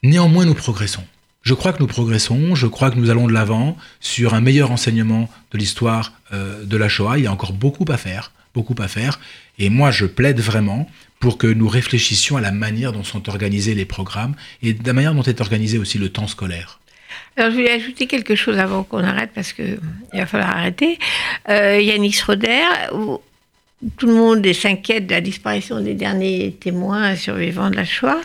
Néanmoins, 0.04 0.46
nous 0.46 0.54
progressons. 0.54 1.04
Je 1.42 1.54
crois 1.54 1.74
que 1.74 1.80
nous 1.80 1.88
progressons, 1.88 2.56
je 2.56 2.68
crois 2.68 2.92
que 2.92 2.98
nous 2.98 3.10
allons 3.10 3.28
de 3.28 3.34
l'avant 3.34 3.78
sur 4.00 4.34
un 4.34 4.42
meilleur 4.42 4.72
enseignement 4.72 5.30
de 5.52 5.58
l'histoire 5.58 6.14
euh, 6.34 6.64
de 6.66 6.78
la 6.78 6.90
Shoah. 6.90 7.18
Il 7.18 7.24
y 7.24 7.28
a 7.28 7.32
encore 7.32 7.54
beaucoup 7.54 7.86
à 7.90 7.98
faire, 7.98 8.32
beaucoup 8.54 8.76
à 8.78 8.88
faire. 8.88 9.20
Et 9.58 9.70
moi, 9.70 9.92
je 9.92 10.06
plaide 10.06 10.40
vraiment 10.40 10.90
pour 11.20 11.38
que 11.38 11.48
nous 11.48 11.68
réfléchissions 11.68 12.38
à 12.38 12.42
la 12.42 12.52
manière 12.52 12.92
dont 12.92 13.04
sont 13.04 13.30
organisés 13.30 13.74
les 13.74 13.86
programmes 13.86 14.36
et 14.62 14.74
de 14.74 14.86
la 14.86 14.94
manière 14.94 15.14
dont 15.14 15.24
est 15.24 15.42
organisé 15.42 15.78
aussi 15.78 15.98
le 15.98 16.10
temps 16.10 16.28
scolaire. 16.28 16.80
Alors, 17.36 17.52
je 17.52 17.58
voulais 17.58 17.72
ajouter 17.72 18.06
quelque 18.08 18.36
chose 18.36 18.58
avant 18.58 18.84
qu'on 18.84 19.04
arrête, 19.04 19.32
parce 19.34 19.54
qu'il 19.54 19.80
va 20.14 20.26
falloir 20.26 20.50
arrêter. 20.50 21.00
Euh, 21.48 21.80
Yanis 21.80 22.22
Roder, 22.26 22.66
où 22.94 23.22
tout 23.98 24.08
le 24.08 24.14
monde 24.14 24.54
s'inquiète 24.54 25.08
de 25.08 25.14
la 25.14 25.22
disparition 25.22 25.80
des 25.80 25.94
derniers 25.94 26.56
témoins 26.60 27.16
survivants 27.16 27.70
de 27.70 27.78
la 27.78 27.86
Shoah. 27.86 28.20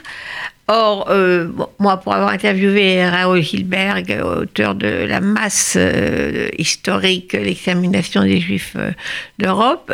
Or, 0.66 1.10
euh, 1.10 1.48
moi, 1.78 1.98
pour 1.98 2.14
avoir 2.14 2.30
interviewé 2.30 3.06
Raoul 3.06 3.40
Hilberg, 3.40 4.18
auteur 4.24 4.74
de 4.74 4.86
La 4.86 5.20
masse 5.20 5.74
euh, 5.76 6.48
historique, 6.56 7.34
l'examination 7.34 8.22
des 8.22 8.40
Juifs 8.40 8.74
euh, 8.76 8.90
d'Europe, 9.38 9.92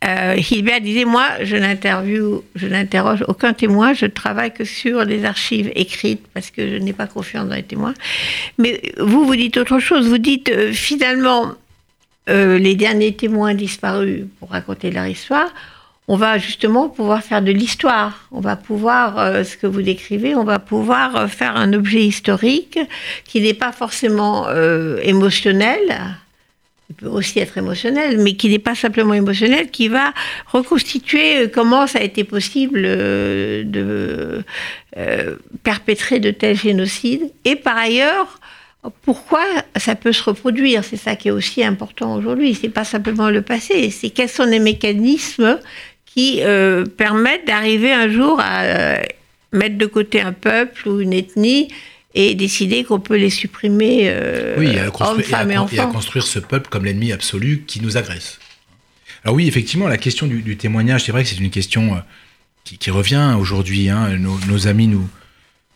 Hilbert 0.00 0.80
disait 0.80 1.04
moi, 1.04 1.26
je 1.42 1.56
n'interviewe, 1.56 2.42
je 2.54 2.66
n'interroge 2.68 3.24
aucun 3.26 3.52
témoin, 3.52 3.94
je 3.94 4.06
travaille 4.06 4.54
que 4.54 4.64
sur 4.64 5.04
les 5.04 5.24
archives 5.24 5.72
écrites 5.74 6.24
parce 6.32 6.50
que 6.50 6.68
je 6.68 6.76
n'ai 6.76 6.92
pas 6.92 7.08
confiance 7.08 7.48
dans 7.48 7.56
les 7.56 7.64
témoins. 7.64 7.94
Mais 8.58 8.80
vous, 8.98 9.26
vous 9.26 9.34
dites 9.34 9.56
autre 9.56 9.80
chose. 9.80 10.08
Vous 10.08 10.18
dites 10.18 10.72
finalement 10.72 11.52
les 12.28 12.76
derniers 12.76 13.12
témoins 13.12 13.54
disparus 13.54 14.24
pour 14.38 14.50
raconter 14.50 14.92
leur 14.92 15.06
histoire. 15.06 15.52
On 16.10 16.16
va 16.16 16.38
justement 16.38 16.88
pouvoir 16.88 17.22
faire 17.22 17.42
de 17.42 17.52
l'histoire. 17.52 18.26
On 18.32 18.40
va 18.40 18.56
pouvoir, 18.56 19.18
euh, 19.18 19.44
ce 19.44 19.58
que 19.58 19.66
vous 19.66 19.82
décrivez, 19.82 20.34
on 20.34 20.44
va 20.44 20.58
pouvoir 20.58 21.14
euh, 21.16 21.26
faire 21.28 21.54
un 21.54 21.74
objet 21.74 22.02
historique 22.02 22.78
qui 23.24 23.42
n'est 23.42 23.52
pas 23.52 23.72
forcément 23.72 24.48
euh, 24.48 24.98
émotionnel, 25.02 26.16
il 26.88 26.94
peut 26.96 27.08
aussi 27.08 27.38
être 27.38 27.58
émotionnel, 27.58 28.16
mais 28.16 28.32
qui 28.32 28.48
n'est 28.48 28.58
pas 28.58 28.74
simplement 28.74 29.12
émotionnel, 29.12 29.70
qui 29.70 29.88
va 29.88 30.14
reconstituer 30.46 31.50
comment 31.50 31.86
ça 31.86 31.98
a 31.98 32.02
été 32.02 32.24
possible 32.24 32.80
de 32.80 34.42
perpétrer 35.62 36.18
de 36.18 36.30
tels 36.30 36.56
génocides. 36.56 37.30
Et 37.44 37.56
par 37.56 37.76
ailleurs, 37.76 38.40
pourquoi 39.02 39.42
ça 39.76 39.94
peut 39.96 40.12
se 40.12 40.22
reproduire? 40.22 40.84
C'est 40.84 40.96
ça 40.96 41.16
qui 41.16 41.28
est 41.28 41.32
aussi 41.32 41.64
important 41.64 42.14
aujourd'hui. 42.14 42.54
C'est 42.54 42.68
pas 42.68 42.84
simplement 42.84 43.28
le 43.28 43.42
passé, 43.42 43.90
c'est 43.90 44.10
quels 44.10 44.28
sont 44.28 44.44
les 44.44 44.60
mécanismes 44.60 45.58
qui 46.18 46.40
euh, 46.42 46.84
permettent 46.84 47.46
d'arriver 47.46 47.92
un 47.92 48.08
jour 48.10 48.40
à 48.40 48.62
euh, 48.62 48.96
mettre 49.52 49.78
de 49.78 49.86
côté 49.86 50.20
un 50.20 50.32
peuple 50.32 50.88
ou 50.88 50.98
une 51.00 51.12
ethnie 51.12 51.68
et 52.12 52.34
décider 52.34 52.82
qu'on 52.82 52.98
peut 52.98 53.14
les 53.16 53.30
supprimer, 53.30 54.06
euh, 54.06 54.56
Oui, 54.58 54.66
et 54.66 54.80
à, 54.80 54.86
hommes, 54.86 54.90
construire, 54.90 55.28
et 55.30 55.34
à 55.34 55.46
femmes 55.46 55.68
et, 55.70 55.78
à 55.78 55.86
construire 55.86 56.26
ce 56.26 56.40
peuple 56.40 56.70
comme 56.70 56.84
l'ennemi 56.84 57.12
absolu 57.12 57.62
qui 57.68 57.80
nous 57.80 57.96
agresse. 57.96 58.40
Alors 59.22 59.36
oui, 59.36 59.46
effectivement, 59.46 59.86
la 59.86 59.96
question 59.96 60.26
du, 60.26 60.42
du 60.42 60.56
témoignage, 60.56 61.04
c'est 61.04 61.12
vrai 61.12 61.22
que 61.22 61.28
c'est 61.28 61.36
une 61.36 61.50
question 61.50 61.94
euh, 61.94 61.98
qui, 62.64 62.78
qui 62.78 62.90
revient 62.90 63.36
aujourd'hui. 63.38 63.88
hein. 63.88 64.08
Nos, 64.18 64.40
nos 64.48 64.66
amis, 64.66 64.88
nous, 64.88 65.08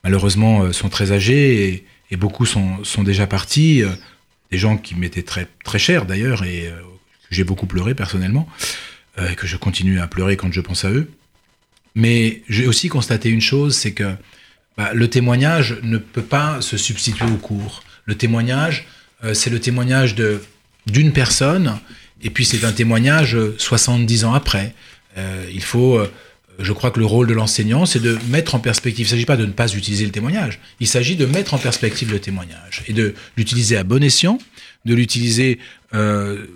malheureusement, 0.02 0.72
sont 0.72 0.88
très 0.88 1.12
âgés 1.12 1.68
et, 1.68 1.86
et 2.10 2.16
beaucoup 2.16 2.46
sont, 2.46 2.82
sont 2.82 3.04
déjà 3.04 3.28
partis. 3.28 3.84
Des 4.50 4.58
gens 4.58 4.76
qui 4.76 4.96
m'étaient 4.96 5.22
très, 5.22 5.46
très 5.64 5.78
chers 5.78 6.04
d'ailleurs 6.04 6.42
et 6.42 6.64
que 7.30 7.34
j'ai 7.34 7.44
beaucoup 7.44 7.66
pleuré 7.66 7.94
personnellement, 7.94 8.48
et 9.18 9.34
que 9.34 9.46
je 9.46 9.56
continue 9.56 10.00
à 10.00 10.06
pleurer 10.06 10.36
quand 10.36 10.52
je 10.52 10.60
pense 10.60 10.84
à 10.84 10.90
eux. 10.90 11.10
Mais 11.94 12.42
j'ai 12.48 12.66
aussi 12.66 12.88
constaté 12.88 13.28
une 13.28 13.40
chose, 13.40 13.76
c'est 13.76 13.92
que 13.92 14.14
bah, 14.76 14.92
le 14.94 15.08
témoignage 15.08 15.76
ne 15.82 15.98
peut 15.98 16.22
pas 16.22 16.60
se 16.60 16.76
substituer 16.76 17.26
au 17.26 17.36
cours. 17.36 17.82
Le 18.06 18.14
témoignage, 18.14 18.86
euh, 19.24 19.34
c'est 19.34 19.50
le 19.50 19.60
témoignage 19.60 20.14
de 20.14 20.40
d'une 20.86 21.12
personne, 21.12 21.78
et 22.22 22.30
puis 22.30 22.44
c'est 22.44 22.64
un 22.64 22.72
témoignage 22.72 23.36
euh, 23.36 23.54
70 23.58 24.24
ans 24.24 24.34
après. 24.34 24.74
Euh, 25.16 25.44
il 25.52 25.62
faut, 25.62 25.96
euh, 25.96 26.10
je 26.58 26.72
crois 26.72 26.90
que 26.90 26.98
le 26.98 27.06
rôle 27.06 27.26
de 27.26 27.34
l'enseignant, 27.34 27.86
c'est 27.86 28.00
de 28.00 28.18
mettre 28.28 28.54
en 28.54 28.58
perspective. 28.58 29.06
Il 29.06 29.08
ne 29.08 29.10
s'agit 29.10 29.26
pas 29.26 29.36
de 29.36 29.46
ne 29.46 29.52
pas 29.52 29.72
utiliser 29.72 30.04
le 30.04 30.10
témoignage. 30.10 30.58
Il 30.80 30.88
s'agit 30.88 31.16
de 31.16 31.26
mettre 31.26 31.54
en 31.54 31.58
perspective 31.58 32.10
le 32.10 32.18
témoignage 32.18 32.82
et 32.88 32.92
de 32.92 33.14
l'utiliser 33.36 33.76
à 33.76 33.84
bon 33.84 34.02
escient, 34.02 34.38
de 34.84 34.94
l'utiliser 34.94 35.58
euh, 35.94 36.46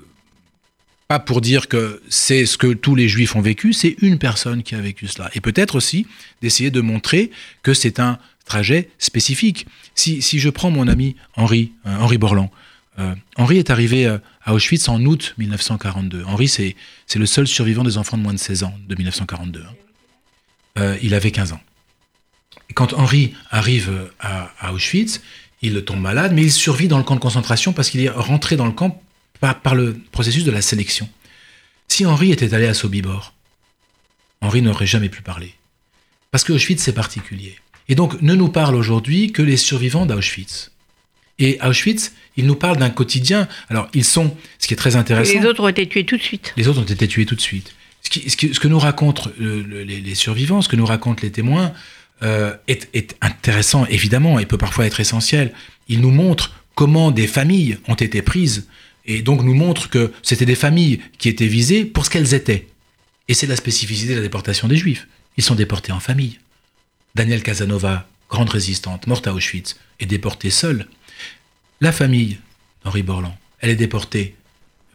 pas 1.09 1.19
pour 1.19 1.41
dire 1.41 1.69
que 1.69 2.03
c'est 2.09 2.47
ce 2.47 2.59
que 2.59 2.73
tous 2.73 2.95
les 2.95 3.09
juifs 3.09 3.37
ont 3.37 3.41
vécu, 3.41 3.73
c'est 3.73 3.97
une 4.01 4.19
personne 4.19 4.63
qui 4.63 4.75
a 4.75 4.81
vécu 4.81 5.07
cela. 5.07 5.31
Et 5.35 5.41
peut-être 5.41 5.77
aussi 5.77 6.07
d'essayer 6.43 6.71
de 6.71 6.81
montrer 6.81 7.31
que 7.63 7.75
c'est 7.75 8.01
un 8.01 8.19
trajet 8.45 8.91
spécifique. 8.99 9.67
Si, 9.95 10.21
si 10.21 10.39
je 10.39 10.49
prends 10.49 10.71
mon 10.71 10.89
ami 10.89 11.17
Henri, 11.37 11.73
euh, 11.87 11.97
Henri 11.99 12.19
Borland, 12.19 12.51
euh, 12.99 13.15
Henri 13.37 13.59
est 13.59 13.71
arrivé 13.71 14.07
euh, 14.07 14.19
à 14.43 14.55
Auschwitz 14.55 14.89
en 14.89 15.05
août 15.05 15.35
1942. 15.39 16.25
Henri, 16.25 16.49
c'est 16.49 16.75
le 17.15 17.27
seul 17.27 17.47
survivant 17.47 17.85
des 17.85 17.99
enfants 17.99 18.17
de 18.17 18.23
moins 18.23 18.35
de 18.35 18.39
16 18.39 18.65
ans 18.65 18.75
de 18.89 18.95
1942. 18.95 19.63
hein. 19.63 20.97
Il 21.03 21.15
avait 21.15 21.31
15 21.31 21.53
ans. 21.53 21.61
Quand 22.75 22.93
Henri 22.95 23.33
arrive 23.51 24.11
à 24.21 24.73
Auschwitz, 24.73 25.23
il 25.63 25.83
tombe 25.85 26.01
malade, 26.01 26.33
mais 26.35 26.43
il 26.43 26.53
survit 26.53 26.89
dans 26.89 26.99
le 26.99 27.05
camp 27.05 27.15
de 27.15 27.21
concentration 27.21 27.73
parce 27.73 27.89
qu'il 27.89 28.01
est 28.01 28.11
rentré 28.11 28.57
dans 28.57 28.67
le 28.67 28.73
camp 28.73 29.01
par, 29.41 29.61
par 29.61 29.75
le 29.75 29.97
processus 30.13 30.45
de 30.45 30.51
la 30.51 30.63
sélection. 30.63 31.09
Si 31.89 32.05
Henri 32.07 32.33
était 32.33 32.55
allé 32.55 32.67
à 32.67 32.75
Sobibor, 32.75 33.33
Henri 34.41 34.63
n'aurait 34.63 34.87
jamais 34.87 35.09
pu 35.09 35.23
parler. 35.23 35.55
Parce 36.31 36.45
que 36.45 36.53
Auschwitz, 36.53 36.83
c'est 36.83 36.93
particulier. 36.93 37.57
Et 37.89 37.95
donc, 37.95 38.21
ne 38.21 38.35
nous 38.35 38.49
parle 38.49 38.75
aujourd'hui 38.75 39.33
que 39.33 39.43
les 39.43 39.57
survivants 39.57 40.07
d'Auschwitz. 40.07 40.73
Et 41.39 41.59
Auschwitz, 41.63 42.13
ils 42.37 42.47
nous 42.47 42.57
parlent 42.57 42.79
d'un 42.79 42.91
quotidien. 42.91 43.49
Alors, 43.69 43.89
ils 43.95 44.05
sont, 44.05 44.37
ce 44.59 44.67
qui 44.67 44.75
est 44.75 44.77
très 44.77 44.95
Et 44.95 44.97
intéressant. 44.97 45.39
les 45.41 45.47
autres 45.47 45.63
ont 45.63 45.69
été 45.69 45.87
tués 45.89 46.05
tout 46.05 46.17
de 46.17 46.23
suite. 46.23 46.53
Les 46.57 46.67
autres 46.69 46.81
ont 46.81 46.85
été 46.85 47.07
tués 47.07 47.27
tout 47.27 47.35
de 47.37 47.41
suite. 47.41 47.75
Ce, 48.03 48.11
qui- 48.11 48.29
ce 48.31 48.37
qui- 48.37 48.55
ce 48.55 48.61
que 48.61 48.69
nous 48.69 48.79
racontent 48.79 49.31
euh, 49.41 49.63
le- 49.67 49.83
les, 49.83 50.01
les 50.01 50.15
survivants, 50.15 50.63
ce 50.63 50.69
que 50.69 50.77
nous 50.77 50.87
racontent 50.87 51.21
les 51.23 51.31
témoins, 51.33 51.73
euh, 52.23 52.55
est, 52.69 52.89
est 52.95 53.17
intéressant, 53.21 53.85
évidemment, 53.87 54.39
et 54.39 54.47
peut 54.47 54.59
parfois 54.59 54.87
être 54.87 55.01
essentiel. 55.01 55.53
Ils 55.89 56.01
nous 56.01 56.11
montrent 56.11 56.55
comment 56.75 57.11
des 57.11 57.27
familles 57.27 57.79
ont 57.89 57.95
été 57.95 58.23
prises, 58.23 58.67
et 59.07 59.23
donc 59.23 59.43
nous 59.43 59.55
montrent 59.55 59.89
que 59.89 60.13
c'était 60.23 60.47
des 60.47 60.55
familles 60.55 61.01
qui 61.19 61.29
étaient 61.29 61.47
visées 61.47 61.85
pour 61.85 62.05
ce 62.05 62.11
qu'elles 62.11 62.35
étaient. 62.35 62.69
Et 63.29 63.35
c'est 63.35 63.47
la 63.47 63.57
spécificité 63.57 64.13
de 64.13 64.17
la 64.17 64.23
déportation 64.23 64.69
des 64.69 64.77
Juifs. 64.77 65.09
Ils 65.37 65.45
sont 65.45 65.55
déportés 65.55 65.93
en 65.93 66.01
famille. 66.01 66.39
Daniel 67.15 67.43
Casanova, 67.43 68.09
grande 68.29 68.51
résistante, 68.51 69.07
morte 69.07 69.27
à 69.27 69.33
Auschwitz, 69.33 69.77
est 70.01 70.07
déportée 70.07 70.51
seule. 70.51 70.87
La 71.81 71.93
famille 71.93 72.39
d'Henri 72.85 73.03
Borland, 73.03 73.37
elle 73.61 73.71
est 73.71 73.77
déportée, 73.77 74.35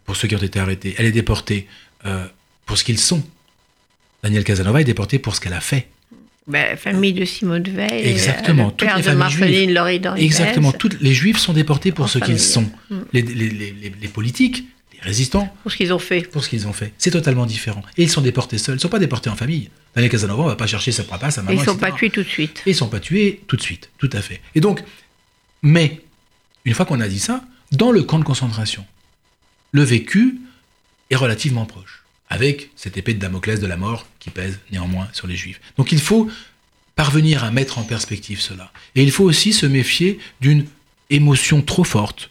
pour 0.05 0.16
ceux 0.16 0.28
qui 0.28 0.36
ont 0.36 0.39
été 0.39 0.59
arrêtés, 0.59 0.95
elle 0.97 1.05
est 1.05 1.12
déportée 1.12 1.68
euh, 2.05 2.28
pour 2.66 2.78
ce 2.78 2.84
qu'ils 2.84 2.99
sont. 2.99 3.24
Daniel 4.24 4.43
Casanova 4.43 4.82
est 4.82 4.86
déporté 4.86 5.20
pour 5.20 5.36
ce 5.36 5.41
qu'elle 5.41 5.53
a 5.53 5.62
fait. 5.62 5.89
Ben, 6.48 6.76
famille 6.76 7.14
de 7.14 7.24
Simone 7.24 7.64
Veil. 7.64 8.08
Exactement, 8.10 8.66
Le 8.66 8.72
toutes 8.72 8.80
père 8.88 8.98
les 8.98 9.04
de 9.04 9.12
Marceline. 9.12 9.74
Laurie. 9.74 10.02
Exactement, 10.18 10.72
toutes 10.72 11.00
les 11.00 11.14
juifs 11.14 11.38
sont 11.38 11.54
déportés 11.54 11.92
pour 11.92 12.06
En 12.06 12.08
ce 12.08 12.20
qu'ils 12.20 12.39
sont. 12.39 12.70
Mm. 12.89 13.00
Les, 13.14 13.22
les- 13.22 13.50
les- 13.50 13.72
les- 13.72 13.94
les 14.02 14.08
politiques, 14.08 14.66
les 14.94 15.00
résistants, 15.02 15.54
Pour 15.62 15.72
ce 15.72 15.78
qu'ils 15.78 15.94
ont 15.94 16.00
fait. 16.00 16.22
pour 16.22 16.44
ce 16.44 16.50
qu'ils 16.50 16.68
ont 16.68 16.74
fait. 16.74 16.94
C'est 16.98 17.12
totalement 17.12 17.46
différent. 17.46 17.84
Et 17.98 18.04
ils 18.04 18.10
sont 18.10 18.22
déportés 18.22 18.58
seuls, 18.58 18.74
ils 18.74 18.78
ne 18.78 18.82
sont 18.82 18.89
pas 18.89 19.00
déportés 19.00 19.30
en 19.30 19.36
famille. 19.36 19.70
Daniel 19.96 20.10
Casanova, 20.12 20.42
on 20.42 20.46
ne 20.46 20.50
va 20.50 20.56
pas 20.56 20.68
chercher 20.68 20.92
sa 20.92 21.04
papa, 21.04 21.30
sa 21.30 21.42
Et 21.42 21.44
maman, 21.44 21.58
ils 21.58 21.60
ne 21.62 21.66
sont 21.66 21.74
etc. 21.78 21.92
pas 21.92 21.98
tués 21.98 22.10
tout 22.10 22.24
de 22.24 22.28
suite. 22.30 22.64
Et 22.66 22.72
ils 22.72 22.76
sont 22.76 22.89
pas 22.89 23.00
tués 23.00 23.42
tout 23.48 23.56
de 23.56 23.62
suite, 23.62 23.89
tout 24.00 24.10
à 24.14 24.22
fait. 24.22 24.42
Et 24.56 24.62
donc, 24.62 24.82
mais, 25.62 26.02
une 26.66 26.74
fois 26.74 26.86
qu'on 26.86 27.00
a 27.02 27.08
dit 27.08 27.20
ça, 27.20 27.44
dans 27.72 27.92
le 27.92 28.02
camp 28.04 28.18
de 28.20 28.24
concentration, 28.24 28.84
le 29.72 29.84
vécu 29.84 30.39
est 31.12 31.16
relativement 31.16 31.66
proche, 31.66 32.01
avec 32.32 32.69
cette 32.77 32.95
épée 32.95 33.13
de 33.13 33.19
Damoclès 33.19 33.59
de 33.59 33.67
la 33.67 33.75
mort 33.75 34.07
qui 34.19 34.29
pèse 34.29 34.57
néanmoins 34.71 35.09
sur 35.11 35.27
les 35.27 35.36
juifs. 35.36 35.59
Donc 35.77 35.91
il 35.91 35.99
faut 35.99 36.29
parvenir 36.95 37.43
à 37.43 37.51
mettre 37.51 37.77
en 37.77 37.84
perspective 37.84 38.39
cela. 38.39 38.71
Et 38.95 39.03
il 39.03 39.11
faut 39.11 39.25
aussi 39.25 39.51
se 39.51 39.65
méfier 39.65 40.17
d'une 40.39 40.65
émotion 41.09 41.61
trop 41.61 41.84
forte. 41.84 42.29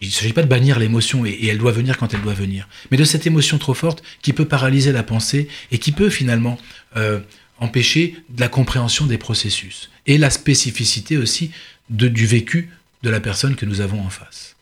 Il 0.00 0.08
ne 0.08 0.12
s'agit 0.12 0.32
pas 0.32 0.42
de 0.42 0.48
bannir 0.48 0.78
l'émotion, 0.78 1.26
et, 1.26 1.46
elle 1.46 1.58
doit 1.58 1.72
venir 1.72 1.98
quand 1.98 2.14
elle 2.14 2.22
doit 2.22 2.32
venir, 2.32 2.66
mais 2.90 2.96
de 2.96 3.04
cette 3.04 3.26
émotion 3.26 3.58
trop 3.58 3.74
forte 3.74 4.02
qui 4.22 4.32
peut 4.32 4.46
paralyser 4.46 4.90
la 4.90 5.02
pensée 5.02 5.48
et 5.70 5.78
qui 5.78 5.92
peut 5.92 6.10
finalement 6.10 6.58
euh, 6.96 7.20
empêcher 7.58 8.16
de 8.30 8.40
la 8.40 8.48
compréhension 8.48 9.04
des 9.04 9.18
processus 9.18 9.90
et 10.06 10.16
la 10.16 10.30
spécificité 10.30 11.18
aussi 11.18 11.50
du 11.90 12.26
vécu 12.26 12.70
de 13.02 13.10
la 13.10 13.20
personne 13.20 13.54
que 13.54 13.66
nous 13.66 13.82
avons 13.82 14.00
en 14.00 14.10
face. 14.10 14.56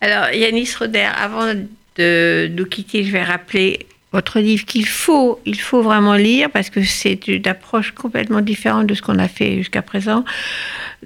Alors, 0.00 0.30
Yanis 0.30 0.74
Roder, 0.78 1.10
avant 1.12 1.52
de 2.00 2.50
nous 2.56 2.66
quitter, 2.66 3.04
je 3.04 3.12
vais 3.12 3.22
rappeler 3.22 3.86
votre 4.12 4.40
livre 4.40 4.64
qu'il 4.64 4.86
faut, 4.86 5.40
il 5.46 5.60
faut 5.60 5.82
vraiment 5.82 6.14
lire 6.14 6.50
parce 6.50 6.70
que 6.70 6.82
c'est 6.82 7.28
une 7.28 7.46
approche 7.46 7.92
complètement 7.92 8.40
différente 8.40 8.86
de 8.86 8.94
ce 8.94 9.02
qu'on 9.02 9.18
a 9.18 9.28
fait 9.28 9.58
jusqu'à 9.58 9.82
présent 9.82 10.24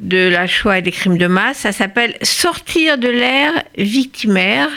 de 0.00 0.28
la 0.28 0.46
Shoah 0.46 0.78
et 0.78 0.82
des 0.82 0.90
crimes 0.90 1.18
de 1.18 1.26
masse. 1.26 1.58
Ça 1.58 1.72
s'appelle 1.72 2.16
Sortir 2.22 2.96
de 2.96 3.08
l'ère 3.08 3.52
victimaire 3.76 4.70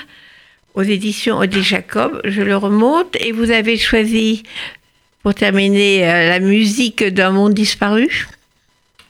aux 0.74 0.84
éditions 0.84 1.38
Odile 1.38 1.64
Jacob. 1.64 2.22
Je 2.26 2.42
le 2.42 2.58
remonte 2.58 3.16
et 3.22 3.32
vous 3.32 3.52
avez 3.52 3.78
choisi 3.78 4.44
pour 5.24 5.34
terminer 5.34 6.08
euh, 6.08 6.30
la 6.30 6.40
musique 6.40 7.04
d'un 7.04 7.32
monde 7.32 7.54
disparu. 7.54 8.28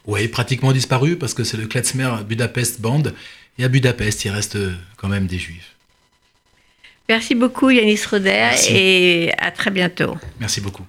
Oui, 0.06 0.28
pratiquement 0.28 0.72
disparu 0.72 1.16
parce 1.16 1.34
que 1.34 1.44
c'est 1.44 1.58
le 1.58 1.66
Klezmer 1.66 2.12
Budapest 2.28 2.82
Band 2.82 3.04
et 3.58 3.64
à 3.64 3.68
Budapest 3.68 4.26
il 4.26 4.30
reste 4.30 4.58
quand 4.98 5.10
même 5.10 5.26
des 5.26 5.40
juifs. 5.40 5.77
Merci 7.10 7.36
beaucoup 7.36 7.70
Yanis 7.70 8.02
Roder 8.10 8.50
et 8.70 9.32
à 9.38 9.52
très 9.52 9.72
bientôt. 9.72 10.18
Merci 10.40 10.62
beaucoup. 10.62 10.84